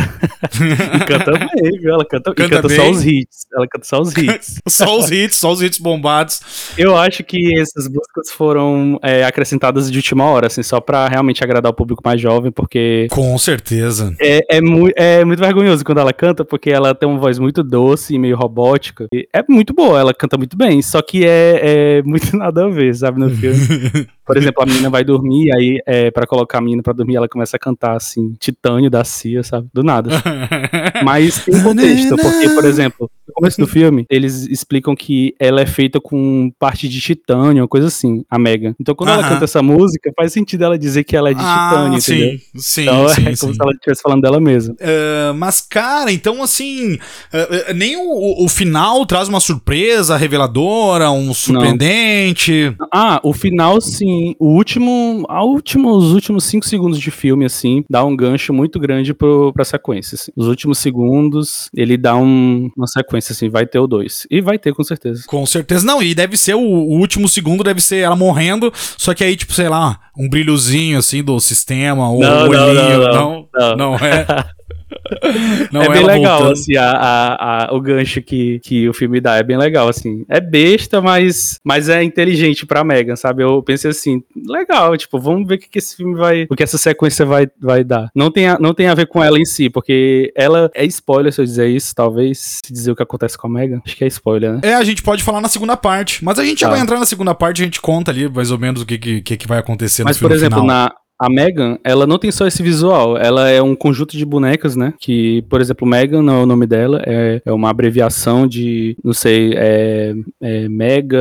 e 0.94 1.06
canta 1.06 1.32
bem, 1.32 1.80
viu? 1.80 1.94
Ela 1.94 2.06
canta, 2.06 2.34
canta, 2.34 2.62
canta 2.62 2.70
só 2.70 2.90
os 2.90 3.06
hits. 3.06 3.48
Ela 3.54 3.68
canta 3.68 3.86
só 3.86 4.02
os 4.02 4.16
hits. 4.16 4.62
só 4.68 4.98
os 4.98 5.12
hits, 5.12 5.38
só 5.38 5.52
os 5.52 5.62
hits 5.62 5.80
bombados. 5.80 6.42
Eu 6.78 6.96
acho 6.96 7.24
que 7.24 7.60
essas 7.60 7.88
músicas 7.88 8.32
foram 8.32 9.00
é, 9.02 9.24
acrescentadas 9.24 9.92
de 9.92 9.98
última 9.98 10.26
hora, 10.26 10.48
assim, 10.48 10.64
só 10.64 10.80
pra 10.80 11.08
realmente 11.08 11.44
agradar 11.44 11.72
o 11.72 11.76
público 11.76 12.02
mais 12.04 12.20
jovem, 12.20 12.52
porque. 12.52 13.08
Com 13.12 13.38
certeza. 13.38 14.16
É, 14.22 14.58
é, 14.58 14.62
mu 14.62 14.90
é 14.96 15.26
muito 15.26 15.40
vergonhoso 15.40 15.84
quando 15.84 16.00
ela 16.00 16.14
canta, 16.14 16.46
porque 16.46 16.70
ela 16.70 16.94
tem 16.94 17.08
uma 17.08 17.20
voz 17.20 17.40
muito 17.40 17.64
doce 17.64 18.16
e 18.16 18.20
meio 18.20 18.36
robótica. 18.36 19.08
E 19.14 19.28
é 19.34 19.44
muito 19.48 19.74
boa, 19.74 20.00
ela 20.00 20.14
canta 20.14 20.38
muito 20.38 20.58
bem, 20.58 20.82
só 20.82 21.02
que 21.02 21.26
é, 21.26 22.00
é 22.00 22.04
muito 22.04 22.36
nada 22.38 22.66
a 22.66 22.70
ver, 22.70 22.94
sabe, 22.96 23.20
no 23.20 23.30
filme. 23.30 24.08
Por 24.28 24.36
exemplo, 24.36 24.62
a 24.62 24.66
menina 24.66 24.90
vai 24.90 25.06
dormir, 25.06 25.54
aí 25.56 25.82
é, 25.86 26.12
para 26.12 26.28
colocar 26.28 26.58
a 26.58 26.62
menina 26.62 26.84
pra 26.84 26.92
dormir, 26.92 27.16
ela 27.16 27.30
começa 27.30 27.56
a 27.56 27.60
cantar 27.60 27.96
assim, 27.96 28.34
Titânio 28.38 28.90
da 28.90 29.04
Cia, 29.06 29.42
sabe? 29.42 29.70
Do 29.74 29.84
nada. 29.84 30.10
Mas 31.02 31.46
tem 31.46 31.64
contexto, 31.64 32.18
porque, 32.18 32.50
por 32.50 32.66
exemplo, 32.66 33.10
começo 33.34 33.60
do 33.60 33.68
filme, 33.68 34.06
eles 34.10 34.48
explicam 34.48 34.96
que 34.96 35.36
ela 35.40 35.62
é 35.62 35.66
feita 35.66 36.00
com 36.00 36.52
parte 36.60 36.88
de 36.88 37.00
titânio, 37.00 37.64
uma 37.64 37.68
coisa 37.68 37.88
assim, 37.88 38.24
a 38.30 38.38
Megan. 38.40 38.74
Então 38.80 38.96
quando 38.96 39.12
ela 39.12 39.28
canta 39.28 39.46
essa 39.46 39.62
música, 39.62 40.12
faz 40.16 40.34
sentido 40.34 40.64
ela 40.64 40.78
dizer 40.78 41.04
que 41.04 41.16
ela 41.16 41.32
é 41.32 41.34
de 41.34 41.42
ah, 41.44 41.70
titânio, 41.70 42.02
sim, 42.02 42.14
entendeu? 42.16 42.40
Sim, 42.56 42.82
então, 42.84 43.10
sim, 43.10 43.22
é 43.22 43.36
como 43.38 43.54
se 43.54 43.62
ela 43.62 43.72
estivesse 43.72 44.02
falando 44.02 44.22
dela 44.22 44.40
mesma. 44.40 44.74
Uh, 44.76 45.34
mas, 45.36 45.62
cara, 45.62 46.12
então 46.12 46.42
assim, 46.42 46.96
uh, 46.96 47.74
nem 47.76 47.98
o, 47.98 48.44
o, 48.44 48.50
final 48.50 49.06
traz 49.06 49.28
uma 49.28 49.40
surpresa 49.40 50.18
reveladora, 50.18 51.12
um 51.12 51.34
surpreendente. 51.34 52.76
Não. 52.80 52.88
Ah, 52.94 53.20
o 53.24 53.34
final 53.34 53.80
sim. 53.82 54.36
O 54.40 54.48
último, 54.48 55.26
a 55.30 55.44
último, 55.44 55.92
os 55.92 56.12
últimos 56.14 56.44
cinco 56.46 56.66
segundos 56.66 57.00
de 57.00 57.12
filme, 57.12 57.46
assim, 57.46 57.84
dá 57.90 58.04
um 58.04 58.16
gancho 58.16 58.54
muito 58.54 58.80
grande 58.80 59.14
pro, 59.14 59.52
pra 59.54 59.66
sequência. 59.66 60.16
Assim. 60.16 60.32
Os 60.36 60.48
últimos 60.48 60.78
segundos, 60.78 61.70
ele 61.76 61.98
dá 61.98 62.16
um, 62.16 62.70
uma 62.76 62.88
sequência, 62.88 63.17
assim, 63.18 63.50
vai 63.50 63.66
ter 63.66 63.80
o 63.80 63.88
dois. 63.88 64.28
E 64.30 64.42
vai 64.42 64.58
ter, 64.58 64.74
com 64.74 64.84
certeza. 64.84 65.24
Com 65.28 65.46
certeza. 65.46 65.86
Não, 65.86 66.02
e 66.02 66.14
deve 66.14 66.38
ser 66.38 66.56
o, 66.56 66.60
o 66.60 67.00
último 67.00 67.28
segundo, 67.28 67.64
deve 67.64 67.82
ser 67.82 67.98
ela 67.98 68.16
morrendo, 68.16 68.72
só 68.98 69.14
que 69.14 69.24
aí, 69.24 69.36
tipo, 69.36 69.54
sei 69.54 69.70
lá, 69.70 70.00
um 70.18 70.30
brilhozinho, 70.30 70.98
assim, 70.98 71.24
do 71.24 71.40
sistema, 71.40 72.10
ou 72.10 72.24
um 72.24 72.28
olhinho. 72.28 73.00
Não, 73.00 73.14
não, 73.14 73.14
não, 73.14 73.50
não, 73.54 73.76
não 73.76 73.96
é. 73.96 74.26
Não 75.72 75.82
é 75.82 75.90
bem 75.90 76.06
legal, 76.06 76.40
voltando. 76.40 76.54
assim, 76.54 76.76
a, 76.76 76.92
a, 76.92 77.66
a, 77.66 77.76
o 77.76 77.82
gancho 77.82 78.22
que, 78.22 78.60
que 78.60 78.88
o 78.88 78.94
filme 78.94 79.20
dá. 79.20 79.36
É 79.36 79.44
bem 79.44 79.58
legal, 79.58 79.88
assim. 79.88 80.26
É 80.30 80.40
besta, 80.40 81.02
mas, 81.02 81.60
mas 81.64 81.90
é 81.90 82.04
inteligente 82.04 82.66
pra 82.66 82.84
Megan, 82.84 83.16
sabe? 83.16 83.44
Eu 83.44 83.62
pensei 83.62 83.92
assim, 83.92 84.24
legal, 84.36 84.96
tipo, 84.98 85.20
vamos 85.20 85.48
ver 85.48 85.56
o 85.56 85.60
que, 85.60 85.70
que 85.70 85.80
esse 85.80 85.96
filme 85.96 86.16
vai. 86.16 86.48
O 86.50 86.56
que 86.56 86.64
essa 86.64 86.78
sequência 86.78 87.26
vai, 87.26 87.48
vai 87.60 87.84
dar. 87.84 88.10
Não 88.16 88.32
tem, 88.32 88.48
a, 88.48 88.60
não 88.60 88.74
tem 88.74 88.88
a 88.88 88.96
ver 88.96 89.08
com 89.08 89.24
ela 89.24 89.40
em 89.40 89.46
si, 89.46 89.70
porque 89.70 90.32
ela. 90.36 90.70
É 90.74 90.86
spoiler 90.86 91.32
se 91.32 91.42
eu 91.42 91.46
dizer 91.46 91.68
isso, 91.68 91.94
talvez. 91.96 92.62
Se 92.66 92.74
dizer 92.74 92.92
o 92.92 92.96
que 92.96 93.04
acontece 93.04 93.38
com 93.38 93.48
a 93.48 93.50
Megan. 93.50 93.82
Acho 93.86 93.96
que 93.96 94.04
é 94.04 94.08
spoiler, 94.08 94.54
né? 94.54 94.60
É, 94.64 94.74
a 94.74 94.84
gente 94.84 95.04
pode 95.04 95.24
falar 95.24 95.42
na 95.42 95.50
segunda 95.50 95.76
parte. 95.76 96.24
Mas 96.24 96.40
a 96.40 96.46
gente 96.46 96.60
tá. 96.60 96.68
já 96.68 96.72
vai 96.72 96.80
entrar 96.80 97.00
na 97.00 97.06
segunda 97.06 97.34
parte, 97.34 97.62
a 97.62 97.66
gente 97.66 97.82
conta 97.82 98.12
ali 98.12 98.30
mais 98.30 98.52
ou 98.52 98.58
menos 98.58 98.82
o 98.82 98.86
que, 98.86 98.98
que, 98.98 99.38
que 99.38 99.48
vai 99.48 99.60
acontecer 99.60 100.04
mas, 100.04 100.16
no 100.16 100.20
filme. 100.20 100.34
Mas, 100.34 100.40
por 100.40 100.46
exemplo, 100.46 100.62
final. 100.62 100.86
na 100.86 101.07
a 101.20 101.30
Megan, 101.30 101.78
ela 101.84 102.06
não 102.06 102.20
tem 102.20 102.32
só 102.32 102.46
esse 102.46 102.62
visual, 102.62 103.18
ela 103.18 103.50
é 103.50 103.62
um 103.62 103.76
conjunto 103.76 104.16
de 104.16 104.26
bonecas, 104.26 104.76
né? 104.76 104.94
Que, 105.00 105.42
por 105.50 105.60
exemplo, 105.60 105.88
Megan 105.88 106.22
não 106.22 106.36
é 106.36 106.44
o 106.44 106.46
nome 106.46 106.68
dela, 106.68 107.02
é, 107.06 107.42
é 107.44 107.52
uma 107.52 107.70
abreviação 107.70 108.48
de, 108.48 108.96
não 109.04 109.14
sei, 109.14 109.54
é, 109.56 110.14
é 110.42 110.70
Mega 110.70 111.18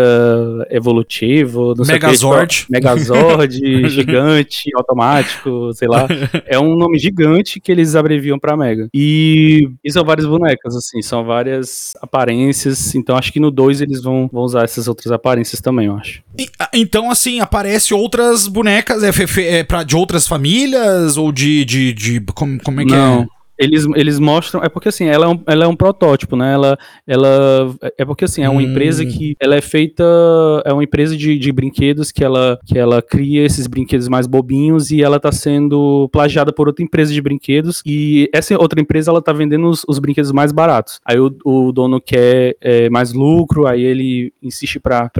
Evolutivo, 0.71 1.75
não 1.77 1.85
Megazord. 1.87 2.55
sei 2.55 2.63
o 2.63 2.67
que, 2.67 2.73
Megazord, 2.73 3.89
gigante, 3.89 4.71
automático, 4.77 5.73
sei 5.75 5.89
lá. 5.89 6.07
É 6.47 6.59
um 6.59 6.77
nome 6.77 6.99
gigante 6.99 7.59
que 7.61 7.73
eles 7.73 7.97
abreviam 7.97 8.39
pra 8.39 8.57
Megan. 8.57 8.89
E, 8.95 9.69
e 9.83 9.91
são 9.93 10.05
várias 10.05 10.27
bonecas, 10.27 10.77
assim, 10.77 11.03
são 11.03 11.25
várias 11.25 11.93
aparências, 12.01 12.95
então 12.95 13.17
acho 13.17 13.33
que 13.33 13.41
no 13.41 13.51
2 13.51 13.81
eles 13.81 14.03
vão, 14.03 14.29
vão 14.33 14.43
usar 14.43 14.65
essas 14.65 14.87
outras 14.87 15.11
aparências 15.11 15.61
também, 15.61 15.87
eu 15.87 15.97
acho. 15.97 16.23
E, 16.39 16.49
então, 16.75 17.11
assim, 17.11 17.41
aparece 17.41 17.95
outras 17.95 18.47
bonecas, 18.47 19.03
é, 19.03 19.09
é, 19.09 19.59
é 19.59 19.65
pra 19.65 19.83
de 19.87 19.97
outras 19.97 20.27
famílias? 20.27 21.17
Ou 21.17 21.33
de. 21.33 21.65
de, 21.65 21.93
de 21.93 22.21
como, 22.35 22.61
como 22.63 22.81
é 22.81 22.85
que 22.85 22.91
Não. 22.93 23.23
é? 23.23 23.36
Eles, 23.59 23.87
eles 23.95 24.19
mostram. 24.19 24.63
É 24.63 24.69
porque 24.69 24.89
assim, 24.89 25.07
ela 25.07 25.27
é 25.27 25.29
um, 25.29 25.43
ela 25.47 25.65
é 25.65 25.69
um 25.69 25.77
protótipo, 25.77 26.37
né? 26.37 26.53
Ela, 26.53 26.79
ela. 27.07 27.75
É 27.99 28.05
porque 28.05 28.25
assim, 28.25 28.43
é 28.43 28.49
uma 28.49 28.61
hum. 28.61 28.65
empresa 28.65 29.05
que. 29.05 29.37
Ela 29.41 29.57
é 29.57 29.61
feita. 29.61 30.05
É 30.65 30.73
uma 30.73 30.85
empresa 30.85 31.17
de, 31.17 31.39
de 31.39 31.53
brinquedos 31.53 32.11
que 32.11 32.25
ela, 32.25 32.59
que 32.65 32.79
ela 32.79 33.01
cria 33.03 33.45
esses 33.45 33.67
brinquedos 33.67 34.09
mais 34.09 34.27
bobinhos 34.27 34.91
e 34.91 35.03
ela 35.03 35.19
tá 35.19 35.33
sendo 35.33 36.09
plagiada 36.13 36.53
por 36.53 36.69
outra 36.69 36.85
empresa 36.85 37.13
de 37.13 37.21
brinquedos. 37.21 37.83
E 37.85 38.29
essa 38.33 38.57
outra 38.59 38.81
empresa, 38.81 39.11
ela 39.11 39.23
tá 39.23 39.33
vendendo 39.33 39.69
os, 39.69 39.85
os 39.89 39.99
brinquedos 39.99 40.33
mais 40.33 40.53
baratos. 40.53 41.01
Aí 41.05 41.19
o, 41.19 41.35
o 41.45 41.73
dono 41.73 42.01
quer 42.01 42.57
é, 42.61 42.89
mais 42.91 43.13
lucro, 43.13 43.67
aí 43.67 43.83
ele 43.83 44.33
insiste 44.43 44.79
pra 44.81 45.11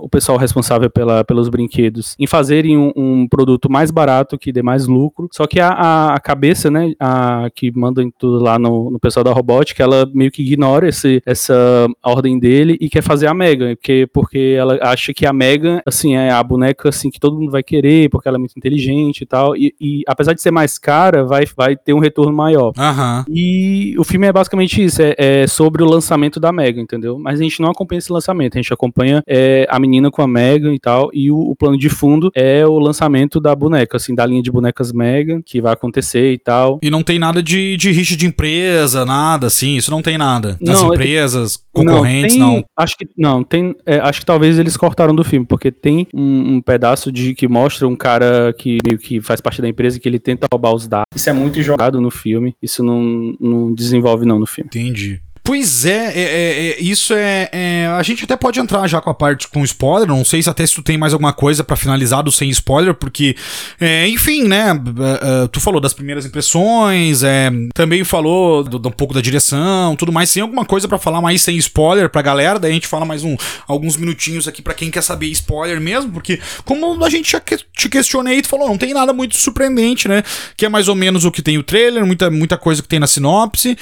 o 0.00 0.08
pessoal 0.08 0.38
responsável 0.38 0.90
pela, 0.90 1.24
pelos 1.24 1.48
brinquedos 1.48 2.14
em 2.18 2.26
fazerem 2.26 2.76
um, 2.76 2.92
um 2.96 3.28
produto 3.28 3.70
mais 3.70 3.90
barato 3.90 4.38
que 4.38 4.52
dê 4.52 4.62
mais 4.62 4.86
lucro. 4.86 5.28
Só 5.32 5.46
que 5.46 5.60
a, 5.60 5.68
a, 5.68 6.14
a 6.14 6.20
cabeça, 6.20 6.70
né? 6.70 6.92
A, 6.98 7.50
que 7.54 7.70
mandam 7.70 8.10
tudo 8.18 8.42
lá 8.42 8.58
no, 8.58 8.90
no 8.90 8.98
pessoal 8.98 9.24
da 9.24 9.32
robótica, 9.32 9.82
ela 9.82 10.08
meio 10.12 10.30
que 10.30 10.42
ignora 10.42 10.88
esse, 10.88 11.22
essa 11.24 11.86
ordem 12.02 12.38
dele 12.38 12.76
e 12.80 12.88
quer 12.88 13.02
fazer 13.02 13.26
a 13.26 13.34
Megan, 13.34 13.74
porque, 13.76 14.08
porque 14.12 14.56
ela 14.58 14.78
acha 14.82 15.12
que 15.12 15.26
a 15.26 15.32
Megan, 15.32 15.80
assim, 15.86 16.16
é 16.16 16.30
a 16.30 16.42
boneca 16.42 16.88
assim 16.88 17.10
que 17.10 17.20
todo 17.20 17.38
mundo 17.38 17.50
vai 17.50 17.62
querer, 17.62 18.08
porque 18.08 18.28
ela 18.28 18.36
é 18.36 18.38
muito 18.38 18.56
inteligente 18.56 19.22
e 19.22 19.26
tal, 19.26 19.56
e, 19.56 19.74
e 19.80 20.02
apesar 20.06 20.32
de 20.32 20.42
ser 20.42 20.50
mais 20.50 20.78
cara, 20.78 21.24
vai, 21.24 21.44
vai 21.56 21.76
ter 21.76 21.92
um 21.92 21.98
retorno 21.98 22.32
maior. 22.32 22.72
Uhum. 22.76 23.24
E 23.28 23.94
o 23.98 24.04
filme 24.04 24.26
é 24.26 24.32
basicamente 24.32 24.82
isso, 24.82 25.02
é, 25.02 25.14
é, 25.16 25.46
sobre 25.46 25.82
o 25.82 25.86
lançamento 25.86 26.40
da 26.40 26.52
Megan, 26.52 26.82
entendeu? 26.82 27.18
Mas 27.18 27.40
a 27.40 27.42
gente 27.42 27.60
não 27.60 27.70
acompanha 27.70 27.98
esse 27.98 28.12
lançamento, 28.12 28.56
a 28.56 28.60
gente 28.60 28.72
acompanha 28.72 29.22
é, 29.26 29.66
a 29.68 29.78
menina 29.78 30.10
com 30.10 30.22
a 30.22 30.26
Megan 30.26 30.74
e 30.74 30.78
tal, 30.78 31.10
e 31.12 31.30
o, 31.30 31.38
o, 31.38 31.56
plano 31.56 31.78
de 31.78 31.88
fundo 31.88 32.30
é 32.34 32.66
o 32.66 32.78
lançamento 32.78 33.40
da 33.40 33.54
boneca, 33.54 33.96
assim, 33.96 34.14
da 34.14 34.26
linha 34.26 34.42
de 34.42 34.50
bonecas 34.50 34.92
Megan, 34.92 35.40
que 35.42 35.60
vai 35.60 35.72
acontecer 35.72 36.32
e 36.32 36.38
tal. 36.38 36.78
E 36.82 36.90
não 36.90 37.02
tem 37.02 37.18
nada 37.18 37.42
de, 37.44 37.76
de 37.76 37.92
rixa 37.92 38.16
de 38.16 38.26
empresa, 38.26 39.04
nada 39.04 39.46
assim, 39.46 39.76
isso 39.76 39.90
não 39.90 40.02
tem 40.02 40.18
nada. 40.18 40.56
Nas 40.60 40.80
não, 40.80 40.92
é 40.92 40.94
empresas, 40.94 41.58
concorrentes, 41.72 42.36
não. 42.36 42.56
não. 42.56 42.64
Acho 42.76 42.96
que 42.96 43.06
não, 43.16 43.44
tem. 43.44 43.74
É, 43.86 43.98
acho 43.98 44.20
que 44.20 44.26
talvez 44.26 44.58
eles 44.58 44.76
cortaram 44.76 45.14
do 45.14 45.22
filme, 45.22 45.46
porque 45.46 45.70
tem 45.70 46.06
um, 46.12 46.56
um, 46.56 46.60
pedaço 46.60 47.12
de 47.12 47.34
que 47.34 47.46
mostra 47.46 47.86
um 47.86 47.94
cara 47.94 48.54
que 48.56 48.78
meio 48.84 48.98
que 48.98 49.20
faz 49.20 49.40
parte 49.40 49.60
da 49.60 49.68
empresa 49.68 50.00
que 50.00 50.08
ele 50.08 50.18
tenta 50.18 50.48
roubar 50.50 50.74
os 50.74 50.88
dados. 50.88 51.06
Isso 51.14 51.30
é 51.30 51.32
muito 51.32 51.62
jogado 51.62 52.00
no 52.00 52.10
filme. 52.10 52.56
Isso 52.62 52.82
não, 52.82 53.36
não 53.38 53.74
desenvolve, 53.74 54.24
não, 54.24 54.38
no 54.38 54.46
filme. 54.46 54.68
Entendi. 54.68 55.20
Pois 55.46 55.84
é, 55.84 55.90
é, 55.90 56.22
é, 56.22 56.68
é 56.70 56.80
isso 56.80 57.12
é, 57.12 57.50
é, 57.52 57.86
A 57.88 58.02
gente 58.02 58.24
até 58.24 58.34
pode 58.34 58.58
entrar 58.58 58.88
já 58.88 58.98
com 58.98 59.10
a 59.10 59.14
parte 59.14 59.46
com 59.46 59.62
spoiler. 59.62 60.08
Não 60.08 60.24
sei 60.24 60.42
se 60.42 60.48
até 60.48 60.66
se 60.66 60.74
tu 60.74 60.82
tem 60.82 60.96
mais 60.96 61.12
alguma 61.12 61.34
coisa 61.34 61.62
para 61.62 61.76
finalizar 61.76 62.22
do 62.22 62.32
sem 62.32 62.48
spoiler, 62.48 62.94
porque, 62.94 63.36
é, 63.78 64.08
enfim, 64.08 64.44
né? 64.44 64.72
Uh, 64.72 65.46
tu 65.48 65.60
falou 65.60 65.82
das 65.82 65.92
primeiras 65.92 66.24
impressões, 66.24 67.22
é, 67.22 67.50
também 67.74 68.02
falou 68.04 68.64
do, 68.64 68.78
do, 68.78 68.88
um 68.88 68.92
pouco 68.92 69.12
da 69.12 69.20
direção, 69.20 69.94
tudo 69.96 70.10
mais. 70.10 70.32
Tem 70.32 70.42
alguma 70.42 70.64
coisa 70.64 70.88
para 70.88 70.96
falar 70.96 71.20
mais 71.20 71.42
sem 71.42 71.58
spoiler 71.58 72.08
pra 72.08 72.22
galera? 72.22 72.58
Daí 72.58 72.70
a 72.70 72.74
gente 72.74 72.86
fala 72.86 73.04
mais 73.04 73.22
um, 73.22 73.36
alguns 73.68 73.98
minutinhos 73.98 74.48
aqui 74.48 74.62
para 74.62 74.72
quem 74.72 74.90
quer 74.90 75.02
saber 75.02 75.26
spoiler 75.26 75.78
mesmo, 75.78 76.10
porque, 76.10 76.40
como 76.64 77.04
a 77.04 77.10
gente 77.10 77.32
já 77.32 77.38
que, 77.38 77.58
te 77.76 77.90
questionei, 77.90 78.40
tu 78.40 78.48
falou, 78.48 78.66
não 78.66 78.78
tem 78.78 78.94
nada 78.94 79.12
muito 79.12 79.36
surpreendente, 79.36 80.08
né? 80.08 80.22
Que 80.56 80.64
é 80.64 80.70
mais 80.70 80.88
ou 80.88 80.94
menos 80.94 81.26
o 81.26 81.30
que 81.30 81.42
tem 81.42 81.58
o 81.58 81.62
trailer, 81.62 82.06
muita, 82.06 82.30
muita 82.30 82.56
coisa 82.56 82.80
que 82.80 82.88
tem 82.88 82.98
na 82.98 83.06
sinopse. 83.06 83.76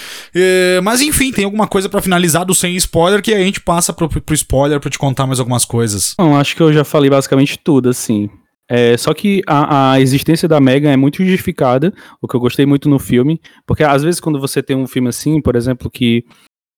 mas 0.83 1.01
enfim, 1.01 1.31
tem 1.31 1.52
alguma 1.53 1.69
coisa 1.69 1.89
para 1.89 2.03
finalizar 2.03 2.45
do 2.45 2.55
sem 2.55 2.75
spoiler 2.77 3.23
que 3.23 3.33
a 3.33 3.39
gente 3.39 3.61
passa 3.61 3.93
pro, 3.93 4.09
pro 4.09 4.35
spoiler 4.35 4.81
pra 4.81 4.91
te 4.91 4.99
contar 4.99 5.27
mais 5.27 5.39
algumas 5.39 5.65
coisas? 5.65 6.15
Não, 6.19 6.37
acho 6.37 6.57
que 6.57 6.63
eu 6.63 6.73
já 6.73 6.85
falei 6.85 7.11
basicamente 7.11 7.59
tudo, 7.63 7.91
assim. 7.91 8.29
É, 8.69 8.97
só 8.97 9.13
que 9.13 9.43
a, 9.47 9.93
a, 9.93 10.01
existência 10.01 10.49
da 10.49 10.59
Megan 10.59 10.91
é 10.91 10.97
muito 10.97 11.23
justificada, 11.23 11.93
o 12.23 12.27
que 12.27 12.35
eu 12.35 12.41
gostei 12.41 12.65
muito 12.65 12.89
no 12.89 12.99
filme, 12.99 13.39
porque 13.67 13.85
às 13.85 14.03
vezes 14.03 14.19
quando 14.19 14.41
você 14.41 14.63
tem 14.63 14.75
um 14.75 14.87
filme 14.87 15.09
assim, 15.09 15.43
por 15.43 15.57
exemplo, 15.57 15.91
que 15.91 16.25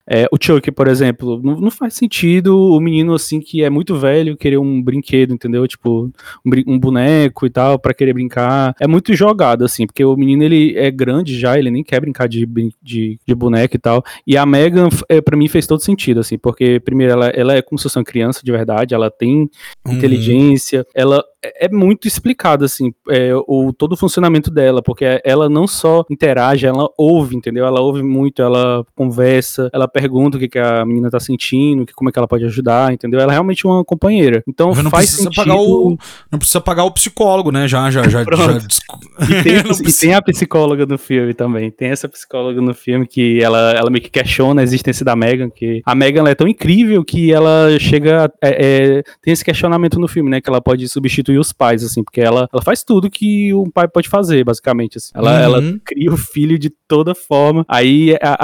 é, 0.09 0.27
o 0.31 0.37
Chuck, 0.41 0.71
por 0.71 0.87
exemplo, 0.87 1.41
não, 1.43 1.59
não, 1.59 1.71
faz 1.71 1.95
sentido 1.95 2.57
o 2.59 2.79
menino 2.79 3.15
assim 3.15 3.41
que 3.41 3.65
é 3.65 3.71
muito 3.71 3.97
velho 3.97 4.37
querer 4.37 4.59
um 4.59 4.83
brinquedo, 4.83 5.33
entendeu? 5.33 5.67
Tipo, 5.67 6.11
um, 6.45 6.51
um 6.67 6.79
boneco 6.79 7.47
e 7.47 7.51
tal, 7.51 7.79
para 7.79 7.95
querer 7.95 8.13
brincar. 8.13 8.75
É 8.79 8.87
muito 8.87 9.15
jogado, 9.15 9.65
assim, 9.65 9.87
porque 9.87 10.05
o 10.05 10.15
menino 10.15 10.43
ele 10.43 10.77
é 10.77 10.91
grande 10.91 11.39
já, 11.39 11.59
ele 11.59 11.71
nem 11.71 11.83
quer 11.83 12.01
brincar 12.01 12.29
de, 12.29 12.47
de, 12.83 13.19
de 13.27 13.35
boneco 13.35 13.77
e 13.77 13.79
tal. 13.79 14.05
E 14.27 14.37
a 14.37 14.45
Megan, 14.45 14.91
é, 15.09 15.23
para 15.23 15.37
mim, 15.37 15.49
fez 15.49 15.67
todo 15.67 15.81
sentido, 15.81 16.21
assim, 16.21 16.37
porque, 16.37 16.81
primeiro, 16.81 17.15
ela, 17.15 17.29
ela 17.29 17.55
é 17.55 17.63
como 17.63 17.79
se 17.79 17.85
fosse 17.85 17.99
uma 17.99 18.05
criança 18.05 18.41
de 18.45 18.53
verdade, 18.53 18.95
ela 18.95 19.11
tem 19.11 19.49
uhum. 19.87 19.95
inteligência, 19.95 20.87
ela 20.95 21.25
é, 21.45 21.67
é 21.67 21.69
muito 21.69 22.09
explicado, 22.09 22.65
assim, 22.65 22.93
é, 23.09 23.31
o, 23.47 23.73
todo 23.73 23.93
o 23.93 23.97
funcionamento 23.97 24.51
dela, 24.51 24.83
porque 24.83 25.21
ela 25.25 25.49
não 25.49 25.67
só 25.67 26.05
interage, 26.11 26.67
ela 26.67 26.89
ouve, 26.97 27.37
entendeu? 27.37 27.67
Ela 27.67 27.81
ouve 27.81 28.03
muito, 28.03 28.41
ela 28.41 28.85
conversa, 28.95 29.69
ela 29.73 29.87
pergunta 29.87 30.37
o 30.37 30.41
que, 30.41 30.49
que 30.49 30.59
a 30.59 30.85
menina 30.85 31.11
tá 31.11 31.21
sentindo, 31.21 31.85
que, 31.85 31.93
como 31.93 32.09
é 32.09 32.13
que 32.13 32.19
ela 32.19 32.29
pode 32.29 32.45
ajudar, 32.45 32.93
entendeu? 32.93 33.21
Ela 33.21 33.33
é 33.33 33.35
realmente 33.35 33.67
uma 33.67 33.85
companheira. 33.85 34.43
Então 34.49 34.75
não 34.75 34.91
faz 34.91 35.11
sentido... 35.11 35.35
Pagar 35.35 35.57
o, 35.57 35.99
não 36.31 36.39
precisa 36.39 36.61
pagar 36.61 36.85
o 36.85 36.91
psicólogo, 36.91 37.51
né? 37.51 37.69
Já, 37.69 37.91
já, 37.91 38.05
já. 38.05 38.23
já 38.23 38.25
e, 39.29 39.43
tem, 39.43 39.57
e 39.89 39.93
tem, 39.93 40.15
a 40.15 40.23
psicóloga 40.23 40.87
no 40.87 40.97
filme 40.97 41.35
também. 41.35 41.71
Tem 41.71 41.91
essa 41.91 42.09
psicóloga 42.09 42.61
no 42.61 42.73
filme 42.75 43.07
que 43.07 43.43
ela, 43.43 43.73
ela 43.73 43.91
meio 43.91 44.03
que 44.03 44.11
questiona 44.11 44.61
a 44.61 44.65
existência 44.65 45.05
da 45.05 45.15
Megan, 45.15 45.51
que 45.51 45.83
a 45.85 45.95
Megan 45.95 46.29
é 46.29 46.35
tão 46.35 46.49
incrível 46.49 47.05
que 47.05 47.33
ela 47.33 47.79
chega. 47.79 48.33
É, 48.43 48.99
é, 48.99 49.03
tem 49.23 49.33
esse 49.33 49.45
questionamento 49.45 49.99
no 49.99 50.09
filme, 50.09 50.31
né? 50.31 50.41
Que 50.41 50.49
ela 50.49 50.61
pode 50.61 50.89
substituir 50.89 51.34
substituir 51.35 51.39
os 51.39 51.53
pais, 51.53 51.85
assim, 51.85 52.03
porque 52.03 52.21
ela, 52.21 52.49
ela 52.53 52.63
faz 52.63 52.83
tudo 52.83 53.11
que 53.11 53.53
um 53.55 53.71
pai 53.71 53.89
pode 53.89 54.09
fazer, 54.09 54.45
basicamente. 54.45 54.99
Assim. 54.99 55.11
Ela, 55.15 55.33
uhum. 55.33 55.39
ela 55.39 55.81
cria 55.85 56.13
o 56.13 56.17
filho 56.17 56.59
de 56.59 56.71
toda 56.71 57.15
forma. 57.15 57.65
Aí 57.69 58.17
a, 58.23 58.37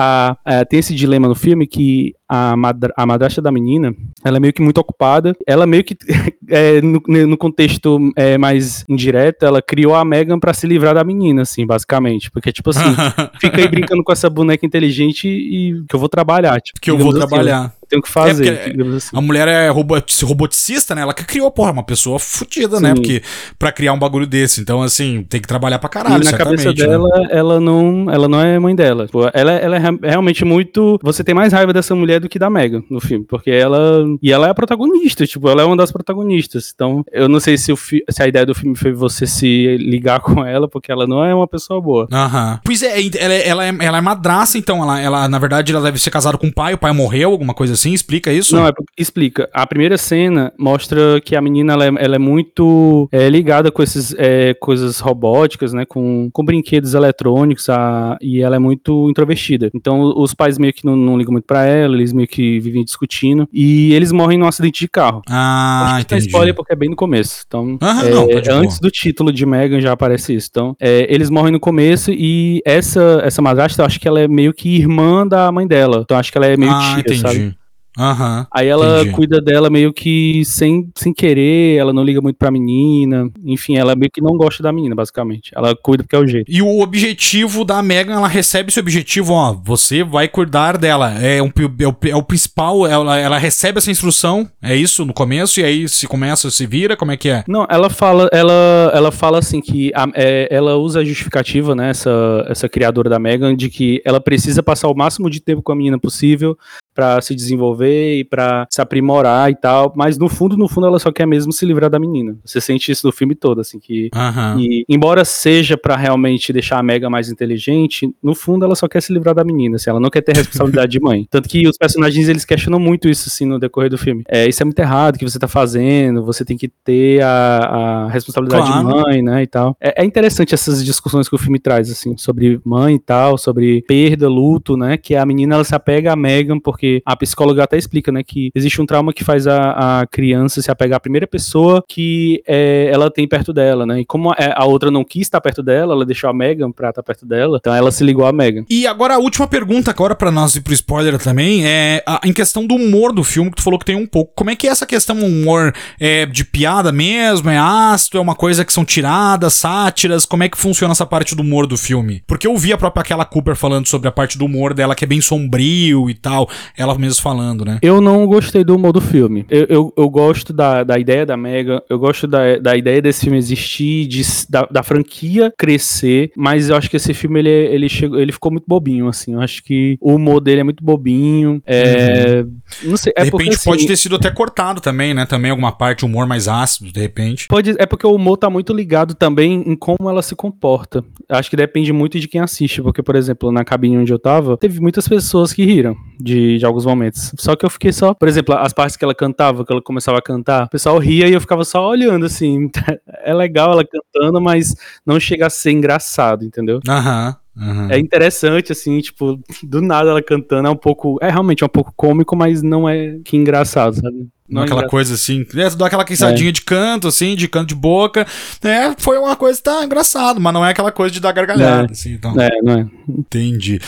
a, 0.45 0.61
a, 0.61 0.65
tem 0.65 0.79
esse 0.81 0.95
dilema 0.95 1.29
no 1.29 1.35
filme 1.35 1.67
que 1.67 2.15
a, 2.29 2.57
madra, 2.57 2.93
a 2.97 3.07
madrasta 3.07 3.41
da 3.43 3.51
menina, 3.51 3.95
ela 4.25 4.37
é 4.37 4.41
meio 4.41 4.53
que 4.53 4.63
muito 4.63 4.79
ocupada. 4.79 5.35
Ela 5.47 5.67
meio 5.67 5.85
que, 5.85 5.97
é, 6.49 6.81
no, 6.81 7.03
no, 7.07 7.37
contexto 7.37 7.99
é, 8.17 8.37
mais 8.37 8.85
indireto, 8.89 9.45
ela 9.45 9.63
criou 9.63 9.95
a 9.95 10.05
Megan 10.05 10.39
para 10.39 10.55
se 10.55 10.67
livrar 10.67 10.95
da 10.95 11.05
menina, 11.05 11.43
assim, 11.43 11.67
basicamente. 11.67 12.31
Porque, 12.31 12.53
tipo 12.53 12.71
assim, 12.71 12.95
fica 13.41 13.61
aí 13.61 13.69
brincando 13.69 14.03
com 14.03 14.13
essa 14.13 14.29
boneca 14.29 14.65
inteligente 14.67 15.29
e 15.29 15.85
que 15.89 15.95
eu 15.95 16.01
vou 16.01 16.09
trabalhar. 16.09 16.61
Tipo, 16.61 16.81
que 16.81 16.91
eu 16.91 16.99
vou 16.99 17.11
assim, 17.11 17.19
trabalhar 17.19 17.75
tenho 17.91 18.01
que 18.01 18.09
fazer. 18.09 18.47
É 18.47 18.97
assim. 18.97 19.11
A 19.13 19.21
mulher 19.21 19.49
é 19.49 19.69
roboticista, 19.69 20.95
né? 20.95 21.03
Ela 21.03 21.13
que 21.13 21.25
criou, 21.25 21.51
porra, 21.51 21.73
uma 21.73 21.83
pessoa 21.83 22.19
fodida, 22.21 22.79
né? 22.79 22.95
Porque 22.95 23.21
pra 23.59 23.73
criar 23.73 23.93
um 23.93 23.99
bagulho 23.99 24.27
desse. 24.27 24.61
Então, 24.61 24.81
assim, 24.81 25.27
tem 25.29 25.41
que 25.41 25.49
trabalhar 25.49 25.81
pra 25.81 25.89
caralho, 25.89 26.23
e 26.23 26.25
na 26.25 26.39
cabeça 26.39 26.69
né? 26.69 26.75
dela, 26.75 27.09
né? 27.09 27.29
ela, 27.31 27.61
não, 27.61 28.07
ela 28.11 28.29
não 28.29 28.41
é 28.41 28.59
mãe 28.59 28.75
dela. 28.75 29.09
Ela, 29.35 29.53
ela 29.53 29.77
é 29.77 29.81
realmente 30.09 30.45
muito. 30.45 30.99
Você 31.03 31.25
tem 31.25 31.35
mais 31.35 31.53
raiva 31.53 31.73
dessa 31.73 31.95
mulher 31.95 32.21
do 32.21 32.29
que 32.29 32.39
da 32.39 32.49
Megan 32.49 32.83
no 32.89 33.01
filme. 33.01 33.25
Porque 33.29 33.51
ela. 33.51 34.05
E 34.23 34.33
ela 34.33 34.47
é 34.47 34.51
a 34.51 34.55
protagonista, 34.55 35.27
tipo, 35.27 35.49
ela 35.49 35.63
é 35.63 35.65
uma 35.65 35.77
das 35.77 35.91
protagonistas. 35.91 36.71
Então, 36.73 37.05
eu 37.13 37.29
não 37.29 37.41
sei 37.41 37.59
se, 37.59 37.73
o 37.73 37.77
fi... 37.77 38.05
se 38.09 38.23
a 38.23 38.29
ideia 38.29 38.47
do 38.47 38.55
filme 38.55 38.77
foi 38.77 38.93
você 38.93 39.27
se 39.27 39.77
ligar 39.79 40.21
com 40.23 40.45
ela, 40.45 40.69
porque 40.69 40.93
ela 40.93 41.07
não 41.07 41.25
é 41.25 41.35
uma 41.35 41.49
pessoa 41.49 41.81
boa. 41.81 42.07
Aham. 42.13 42.61
Pois 42.65 42.83
é, 42.83 43.01
ela, 43.19 43.35
ela, 43.35 43.67
é, 43.67 43.77
ela 43.81 43.99
é 43.99 44.01
madraça, 44.01 44.57
então. 44.57 44.83
Ela, 44.83 45.01
ela, 45.01 45.29
na 45.29 45.39
verdade, 45.39 45.73
ela 45.73 45.83
deve 45.83 45.99
ser 45.99 46.11
casada 46.11 46.39
com 46.39 46.47
o 46.47 46.53
pai, 46.53 46.75
o 46.75 46.79
pai 46.79 46.93
morreu, 46.93 47.33
alguma 47.33 47.55
coisa 47.55 47.73
assim, 47.73 47.80
explica 47.89 48.33
isso? 48.33 48.55
Não, 48.55 48.67
é, 48.67 48.73
explica. 48.97 49.49
A 49.53 49.67
primeira 49.67 49.97
cena 49.97 50.53
mostra 50.59 51.21
que 51.21 51.35
a 51.35 51.41
menina 51.41 51.73
ela 51.73 51.87
é, 51.87 51.93
ela 51.99 52.17
é 52.17 52.19
muito 52.19 53.09
é, 53.11 53.29
ligada 53.29 53.71
com 53.71 53.83
essas 53.83 54.15
é, 54.19 54.55
coisas 54.55 55.01
robóticas, 55.01 55.73
né? 55.73 55.85
Com, 55.85 56.31
com 56.33 56.45
brinquedos 56.45 56.95
eletrônicos 56.95 57.69
a, 57.69 58.19
e 58.21 58.41
ela 58.43 58.57
é 58.57 58.59
muito 58.59 59.09
introvertida. 59.09 59.71
Então 59.75 60.13
os 60.17 60.35
pais 60.35 60.59
meio 60.59 60.73
que 60.73 60.85
não, 60.85 60.97
não 60.97 61.17
ligam 61.17 61.33
muito 61.33 61.45
pra 61.45 61.65
ela, 61.65 61.95
eles 61.95 62.13
meio 62.13 62.29
que 62.29 62.61
vivem 62.61 62.85
discutindo 62.85 63.49
e 63.53 63.93
eles 63.95 64.13
morrem 64.13 64.39
num 64.39 64.47
acidente 64.47 64.81
de 64.81 64.89
carro. 64.89 65.23
Ah, 65.29 65.93
Acho 65.95 66.03
entendi. 66.03 66.27
spoiler 66.27 66.55
porque 66.55 66.73
é 66.73 66.77
bem 66.77 66.91
no 66.91 66.97
começo. 66.97 67.45
Então, 67.47 67.79
ah, 67.81 68.03
é, 68.05 68.11
não, 68.11 68.29
antes 68.59 68.79
do 68.79 68.91
título 68.91 69.33
de 69.33 69.47
Megan 69.47 69.81
já 69.81 69.93
aparece 69.93 70.35
isso. 70.35 70.49
Então, 70.51 70.77
é, 70.81 71.07
eles 71.13 71.31
morrem 71.31 71.53
no 71.53 71.61
começo 71.61 72.11
e 72.11 72.61
essa 72.65 73.21
essa 73.25 73.43
madrasta, 73.43 73.83
eu 73.83 73.87
acho 73.87 74.01
que 74.01 74.09
ela 74.09 74.21
é 74.21 74.29
meio 74.29 74.53
que 74.53 74.77
irmã 74.77 75.27
da 75.27 75.51
mãe 75.51 75.67
dela. 75.67 76.01
Então 76.03 76.17
acho 76.19 76.31
que 76.31 76.39
ela 76.39 76.47
é 76.47 76.57
meio 76.57 76.73
ah, 76.73 76.93
tia, 76.95 77.01
entendi. 77.01 77.21
sabe? 77.21 77.55
Uhum, 77.99 78.47
Aí 78.53 78.69
ela 78.69 79.01
entendi. 79.01 79.15
cuida 79.15 79.41
dela 79.41 79.69
meio 79.69 79.93
que 79.93 80.45
sem, 80.45 80.89
sem 80.95 81.13
querer, 81.13 81.77
ela 81.77 81.93
não 81.93 82.05
liga 82.05 82.21
muito 82.21 82.37
pra 82.37 82.51
menina. 82.51 83.29
Enfim, 83.45 83.77
ela 83.77 83.95
meio 83.97 84.11
que 84.11 84.21
não 84.21 84.37
gosta 84.37 84.63
da 84.63 84.73
menina, 84.73 84.95
basicamente. 84.95 85.51
Ela 85.55 85.75
cuida 85.75 86.05
porque 86.05 86.17
é 86.17 86.19
o 86.19 86.27
jeito. 86.27 86.51
E 86.51 86.63
o 86.63 86.81
objetivo 86.81 87.65
da 87.65 87.83
Megan, 87.83 88.15
ela 88.15 88.29
recebe 88.29 88.71
esse 88.71 88.81
objetivo, 88.81 89.33
ó. 89.33 89.53
Você 89.65 90.05
vai 90.05 90.29
cuidar 90.29 90.79
dela. 90.79 91.13
É, 91.21 91.43
um, 91.43 91.49
é, 91.49 91.87
o, 91.87 91.97
é 92.11 92.17
o 92.17 92.23
principal, 92.23 92.87
ela, 92.87 93.19
ela 93.19 93.39
recebe 93.39 93.79
essa 93.79 93.91
instrução, 93.91 94.49
é 94.63 94.75
isso, 94.77 95.05
no 95.05 95.13
começo, 95.13 95.61
e 95.61 95.65
aí 95.65 95.89
se 95.89 96.07
começa, 96.07 96.51
se 96.51 96.67
vira, 96.67 96.97
como 96.97 97.13
é 97.13 97.17
que 97.17 97.29
é? 97.29 97.45
Não, 97.49 97.67
ela 97.69 97.91
fala, 97.91 98.29
ela, 98.33 98.93
ela 98.95 99.11
fala 99.11 99.39
assim 99.39 99.61
que 99.61 99.91
a, 99.95 100.07
é, 100.15 100.49
ela 100.51 100.77
usa 100.77 101.01
a 101.01 101.05
justificativa, 101.05 101.75
né, 101.75 101.91
essa, 101.91 102.47
essa 102.49 102.69
criadora 102.69 103.11
da 103.11 103.19
Megan, 103.19 103.57
de 103.57 103.69
que 103.69 104.01
ela 104.05 104.21
precisa 104.21 104.63
passar 104.63 104.89
o 104.89 104.95
máximo 104.95 105.29
de 105.29 105.41
tempo 105.41 105.63
com 105.63 105.73
a 105.73 105.77
menina 105.77 105.99
possível 105.99 106.57
para 107.01 107.19
se 107.23 107.35
desenvolver 107.35 108.19
e 108.19 108.25
para 108.25 108.67
se 108.69 108.79
aprimorar 108.79 109.51
e 109.51 109.55
tal, 109.55 109.91
mas 109.97 110.19
no 110.19 110.29
fundo, 110.29 110.55
no 110.55 110.69
fundo 110.69 110.87
ela 110.87 110.99
só 110.99 111.11
quer 111.11 111.27
mesmo 111.27 111.51
se 111.51 111.65
livrar 111.65 111.89
da 111.89 111.99
menina. 111.99 112.37
Você 112.45 112.61
sente 112.61 112.93
isso 112.93 113.07
no 113.07 113.13
filme 113.13 113.35
todo, 113.35 113.63
assim 113.63 113.79
que 113.79 114.11
uhum. 114.15 114.61
e, 114.61 114.85
embora 114.87 115.25
seja 115.25 115.79
para 115.79 115.97
realmente 115.97 116.53
deixar 116.53 116.79
a 116.79 116.83
Mega 116.83 117.09
mais 117.09 117.31
inteligente, 117.31 118.15
no 118.23 118.35
fundo 118.35 118.67
ela 118.67 118.75
só 118.75 118.87
quer 118.87 119.01
se 119.01 119.15
livrar 119.15 119.35
da 119.35 119.43
menina, 119.43 119.77
assim, 119.77 119.89
ela 119.89 119.99
não 119.99 120.11
quer 120.11 120.21
ter 120.21 120.37
responsabilidade 120.37 120.93
de 120.93 121.01
mãe. 121.01 121.27
Tanto 121.31 121.49
que 121.49 121.67
os 121.67 121.79
personagens 121.79 122.29
eles 122.29 122.45
questionam 122.45 122.79
muito 122.79 123.09
isso 123.09 123.31
assim 123.31 123.47
no 123.47 123.59
decorrer 123.59 123.89
do 123.89 123.97
filme. 123.97 124.23
É, 124.29 124.47
isso 124.47 124.63
é 124.63 124.67
muito 124.67 124.79
errado 124.79 125.19
que 125.19 125.27
você 125.27 125.39
tá 125.39 125.49
fazendo, 125.49 126.23
você 126.23 126.45
tem 126.45 126.59
que 126.59 126.69
ter 126.69 127.23
a, 127.23 128.09
a 128.09 128.09
responsabilidade 128.11 128.67
claro. 128.67 128.87
de 128.87 128.95
mãe, 128.95 129.23
né, 129.23 129.43
e 129.43 129.47
tal. 129.47 129.75
É, 129.81 130.03
é 130.03 130.05
interessante 130.05 130.53
essas 130.53 130.85
discussões 130.85 131.31
que 131.31 131.35
o 131.35 131.39
filme 131.39 131.59
traz 131.59 131.91
assim 131.91 132.15
sobre 132.19 132.61
mãe 132.63 132.97
e 132.97 133.01
tal, 133.01 133.39
sobre 133.39 133.83
perda, 133.89 134.29
luto, 134.29 134.77
né, 134.77 134.99
que 134.99 135.17
a 135.17 135.25
menina 135.25 135.55
ela 135.55 135.65
se 135.65 135.75
apega 135.75 136.13
a 136.13 136.17
Megan 136.17 136.59
porque 136.59 136.90
porque 136.91 137.03
a 137.05 137.17
psicóloga 137.17 137.63
até 137.63 137.77
explica, 137.77 138.11
né, 138.11 138.23
que 138.23 138.51
existe 138.55 138.81
um 138.81 138.87
trauma 138.87 139.13
que 139.13 139.23
faz 139.23 139.47
a, 139.47 140.01
a 140.01 140.07
criança 140.07 140.61
se 140.61 140.71
apegar 140.71 140.97
à 140.97 141.01
primeira 141.01 141.27
pessoa 141.27 141.85
que 141.87 142.43
é, 142.47 142.91
ela 142.93 143.11
tem 143.11 143.29
perto 143.29 143.53
dela, 143.53 143.87
né? 143.87 144.01
E 144.01 144.05
como 144.05 144.31
a, 144.31 144.37
a, 144.55 144.65
outra 144.65 144.91
não 144.91 145.05
quis 145.05 145.23
estar 145.23 145.41
perto 145.41 145.63
dela, 145.63 145.95
ela 145.95 146.05
deixou 146.05 146.29
a 146.29 146.33
Megan 146.33 146.73
pra 146.73 146.91
estar 146.91 147.03
perto 147.03 147.27
dela, 147.27 147.59
então 147.61 147.75
ela 147.75 147.93
se 147.93 148.03
ligou 148.03 148.27
à 148.27 148.33
Megan. 148.33 148.65
E 148.69 148.87
agora 148.87 149.15
a 149.15 149.19
última 149.19 149.47
pergunta, 149.47 149.91
agora 149.91 150.15
para 150.15 150.31
nós 150.31 150.57
ir 150.57 150.63
pro 150.63 150.73
spoiler 150.73 151.19
também, 151.19 151.67
é 151.67 152.03
a, 152.07 152.21
em 152.25 152.33
questão 152.33 152.67
do 152.67 152.75
humor 152.75 153.13
do 153.13 153.23
filme, 153.23 153.51
que 153.51 153.57
tu 153.57 153.63
falou 153.63 153.79
que 153.79 153.85
tem 153.85 153.97
um 153.97 154.07
pouco. 154.07 154.33
Como 154.35 154.51
é 154.51 154.57
que 154.57 154.67
é 154.67 154.71
essa 154.71 154.87
questão, 154.87 155.17
do 155.17 155.27
humor 155.27 155.73
é 155.99 156.27
de 156.27 156.45
piada 156.45 156.91
mesmo? 156.91 157.51
É 157.51 157.59
ácido? 157.59 158.19
É 158.19 158.21
uma 158.21 158.35
coisa 158.35 158.65
que 158.65 158.73
são 158.73 158.85
tiradas, 158.85 159.55
sátiras? 159.55 160.25
Como 160.25 160.43
é 160.43 160.49
que 160.49 160.57
funciona 160.57 160.93
essa 160.93 161.07
parte 161.07 161.35
do 161.35 161.43
humor 161.43 161.67
do 161.67 161.77
filme? 161.77 162.23
Porque 162.27 162.47
eu 162.47 162.57
vi 162.57 162.73
a 162.73 162.79
própria 162.79 163.03
aquela 163.03 163.25
Cooper 163.25 163.57
falando 163.57 163.87
sobre 163.87 164.09
a 164.09 164.13
parte 164.13 164.39
do 164.39 164.45
humor 164.45 164.73
dela 164.73 164.95
que 164.95 165.05
é 165.05 165.07
bem 165.07 165.21
sombrio 165.21 166.09
e 166.09 166.15
tal 166.15 166.49
ela 166.77 166.97
mesmo 166.99 167.23
falando, 167.23 167.65
né? 167.65 167.79
Eu 167.83 168.01
não 168.01 168.27
gostei 168.27 168.65
do 168.65 168.77
humor 168.77 168.93
do 168.93 169.01
filme. 169.01 169.45
Eu, 169.51 169.67
eu, 169.69 169.95
eu 169.97 170.11
gosto 170.11 170.53
da, 170.53 170.85
da 170.85 170.99
ideia 170.99 171.27
da 171.27 171.37
Mega, 171.37 171.83
eu 171.89 171.99
gosto 171.99 172.27
da, 172.27 172.57
da 172.59 172.77
ideia 172.77 173.01
desse 173.03 173.23
filme 173.23 173.39
existir, 173.39 174.07
de, 174.07 174.23
da, 174.49 174.67
da 174.71 174.83
franquia 174.83 175.53
crescer, 175.57 176.33
mas 176.37 176.69
eu 176.69 176.77
acho 176.77 176.91
que 176.91 176.97
esse 176.97 177.15
filme 177.15 177.41
ele, 177.41 177.49
ele, 177.49 177.89
chegou, 177.89 178.19
ele 178.19 178.33
ficou 178.33 178.51
muito 178.51 178.65
bobinho, 178.67 179.09
assim. 179.09 179.35
Eu 179.35 179.41
acho 179.41 179.63
que 179.63 179.97
o 180.01 180.15
humor 180.15 180.41
dele 180.41 180.61
é 180.61 180.65
muito 180.65 180.85
bobinho. 180.85 181.63
É, 181.67 182.45
uhum. 182.45 182.91
Não 182.91 182.97
sei. 182.97 183.13
É 183.17 183.25
de 183.25 183.31
repente 183.31 183.51
porque, 183.51 183.65
pode 183.65 183.79
assim, 183.79 183.87
ter 183.87 183.97
sido 183.97 184.17
até 184.17 184.31
cortado 184.31 184.81
também, 184.81 185.15
né? 185.15 185.27
Também 185.27 185.51
alguma 185.51 185.73
parte, 185.73 186.05
humor 186.05 186.27
mais 186.27 186.49
ácido, 186.49 186.93
de 186.93 187.01
repente. 187.01 187.49
Pode, 187.49 187.75
é 187.79 187.87
porque 187.87 188.07
o 188.07 188.15
humor 188.15 188.37
tá 188.37 188.51
muito 188.51 188.73
ligado 188.73 189.15
também 189.15 189.63
em 189.67 189.77
como 189.77 190.09
ela 190.09 190.23
se 190.23 190.35
comporta. 190.35 191.05
Acho 191.29 191.51
que 191.51 191.57
depende 191.57 191.93
muito 191.93 192.19
de 192.19 192.29
quem 192.29 192.41
assiste, 192.41 192.83
porque, 192.83 193.03
por 193.03 193.17
exemplo, 193.17 193.53
na 193.53 193.65
cabine 193.65 193.99
onde 193.99 194.13
eu 194.13 194.19
tava, 194.19 194.57
teve 194.57 194.81
muitas 194.81 195.07
pessoas 195.07 195.53
que 195.53 195.65
riram 195.65 195.97
de, 196.19 196.59
de 196.61 196.67
alguns 196.67 196.87
momentos. 196.87 197.33
Só 197.39 197.57
que 197.57 197.65
eu 197.65 197.71
fiquei 197.71 197.93
só, 197.93 198.15
por 198.15 198.29
exemplo, 198.29 198.55
as 198.55 198.73
partes 198.73 198.97
que 198.97 199.05
ela 199.05 199.15
cantava, 199.15 199.65
que 199.65 199.73
ela 199.73 199.83
começava 199.83 200.19
a 200.19 200.23
cantar, 200.23 200.67
o 200.67 200.71
pessoal 200.71 200.99
ria 200.99 201.29
e 201.29 201.33
eu 201.33 201.41
ficava 201.41 201.65
só 201.65 201.89
olhando 201.89 202.27
assim. 202.27 202.71
é 203.25 203.35
legal 203.35 203.73
ela 203.73 203.85
cantando, 203.85 204.41
mas 204.41 204.75
não 205.05 205.19
chega 205.19 205.47
a 205.47 205.51
ser 205.51 205.73
engraçado, 205.73 206.45
entendeu? 206.45 206.81
Aham. 206.89 207.29
Uhum. 207.29 207.50
É 207.91 207.99
interessante, 207.99 208.73
assim, 208.73 209.01
tipo, 209.01 209.39
do 209.63 209.83
nada 209.83 210.11
ela 210.11 210.23
cantando 210.23 210.69
é 210.69 210.71
um 210.71 210.77
pouco. 210.77 211.19
É 211.21 211.31
realmente 211.31 211.63
é 211.63 211.67
um 211.67 211.71
pouco 211.71 211.93
cômico, 211.97 212.37
mas 212.37 212.63
não 212.63 212.89
é 212.89 213.19
que 213.25 213.37
engraçado, 213.37 213.97
sabe? 213.97 214.29
Não, 214.51 214.63
é 214.63 214.65
aquela 214.65 214.89
coisa 214.89 215.15
assim, 215.15 215.47
é, 215.55 215.71
dá 215.71 215.87
aquela 215.87 216.05
queiçadinha 216.05 216.49
é. 216.49 216.53
de 216.53 216.63
canto, 216.63 217.07
assim, 217.07 217.37
de 217.37 217.47
canto 217.47 217.69
de 217.69 217.75
boca. 217.77 218.27
É, 218.63 218.93
foi 218.99 219.17
uma 219.17 219.37
coisa 219.37 219.57
que 219.57 219.65
tá 219.65 219.85
engraçado, 219.85 220.41
mas 220.41 220.53
não 220.53 220.67
é 220.67 220.71
aquela 220.71 220.91
coisa 220.91 221.13
de 221.13 221.21
dar 221.21 221.31
gargalhada, 221.31 221.87
é. 221.89 221.93
assim. 221.93 222.15
Então. 222.15 222.35
É, 222.41 222.51
não 222.61 222.73
é. 222.73 222.87
Entendi. 223.09 223.81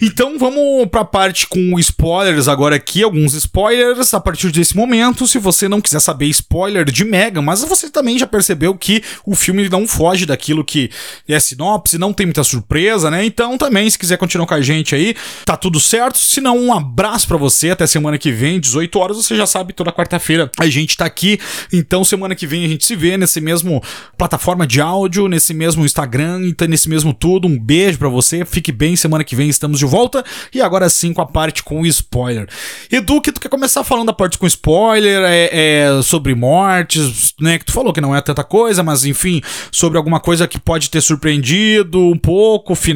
Então 0.00 0.38
vamos 0.38 0.86
pra 0.88 1.04
parte 1.04 1.46
com 1.46 1.78
spoilers 1.78 2.48
agora 2.48 2.76
aqui, 2.76 3.02
alguns 3.02 3.32
spoilers 3.34 4.12
a 4.12 4.20
partir 4.20 4.50
desse 4.50 4.76
momento. 4.76 5.26
Se 5.26 5.38
você 5.38 5.68
não 5.68 5.80
quiser 5.80 6.00
saber 6.00 6.26
spoiler 6.26 6.84
de 6.84 7.04
Mega, 7.04 7.40
mas 7.40 7.62
você 7.64 7.88
também 7.88 8.18
já 8.18 8.26
percebeu 8.26 8.74
que 8.76 9.02
o 9.24 9.34
filme 9.34 9.68
não 9.68 9.86
foge 9.86 10.26
daquilo 10.26 10.64
que 10.64 10.90
é 11.28 11.38
sinopse, 11.38 11.98
não 11.98 12.12
tem 12.12 12.26
muita 12.26 12.44
surpresa, 12.44 13.03
né? 13.10 13.24
Então 13.24 13.56
também, 13.56 13.88
se 13.88 13.98
quiser 13.98 14.16
continuar 14.16 14.46
com 14.46 14.54
a 14.54 14.60
gente 14.60 14.94
aí, 14.94 15.14
tá 15.44 15.56
tudo 15.56 15.78
certo. 15.78 16.18
Se 16.18 16.40
não, 16.40 16.58
um 16.58 16.72
abraço 16.72 17.28
para 17.28 17.36
você, 17.36 17.70
até 17.70 17.86
semana 17.86 18.18
que 18.18 18.32
vem, 18.32 18.58
18 18.58 18.98
horas, 18.98 19.16
você 19.16 19.36
já 19.36 19.46
sabe, 19.46 19.72
toda 19.72 19.92
quarta-feira 19.92 20.50
a 20.58 20.66
gente 20.66 20.96
tá 20.96 21.04
aqui. 21.04 21.38
Então 21.72 22.02
semana 22.02 22.34
que 22.34 22.46
vem 22.46 22.64
a 22.64 22.68
gente 22.68 22.84
se 22.84 22.96
vê 22.96 23.16
nesse 23.16 23.40
mesmo 23.40 23.80
plataforma 24.18 24.66
de 24.66 24.80
áudio, 24.80 25.28
nesse 25.28 25.54
mesmo 25.54 25.84
Instagram, 25.84 26.40
então 26.46 26.66
nesse 26.66 26.88
mesmo 26.88 27.14
tudo. 27.14 27.46
Um 27.46 27.58
beijo 27.58 27.98
para 27.98 28.08
você, 28.08 28.44
fique 28.44 28.72
bem, 28.72 28.96
semana 28.96 29.22
que 29.22 29.36
vem 29.36 29.48
estamos 29.48 29.78
de 29.78 29.84
de 29.84 29.90
volta 29.90 30.24
e 30.52 30.60
agora 30.60 30.88
sim 30.88 31.12
com 31.12 31.20
a 31.20 31.26
parte 31.26 31.62
com 31.62 31.84
spoiler. 31.86 32.48
Edu, 32.90 33.20
que 33.20 33.30
tu 33.30 33.40
quer 33.40 33.48
começar 33.48 33.84
falando 33.84 34.06
da 34.06 34.12
parte 34.12 34.38
com 34.38 34.46
spoiler, 34.46 35.22
é, 35.24 35.50
é, 35.52 36.02
sobre 36.02 36.34
mortes, 36.34 37.34
né? 37.40 37.58
Que 37.58 37.66
tu 37.66 37.72
falou 37.72 37.92
que 37.92 38.00
não 38.00 38.16
é 38.16 38.20
tanta 38.20 38.42
coisa, 38.42 38.82
mas 38.82 39.04
enfim, 39.04 39.42
sobre 39.70 39.98
alguma 39.98 40.18
coisa 40.18 40.48
que 40.48 40.58
pode 40.58 40.90
ter 40.90 41.00
surpreendido 41.00 42.00
um 42.00 42.18
pouco, 42.18 42.74
final, 42.74 42.93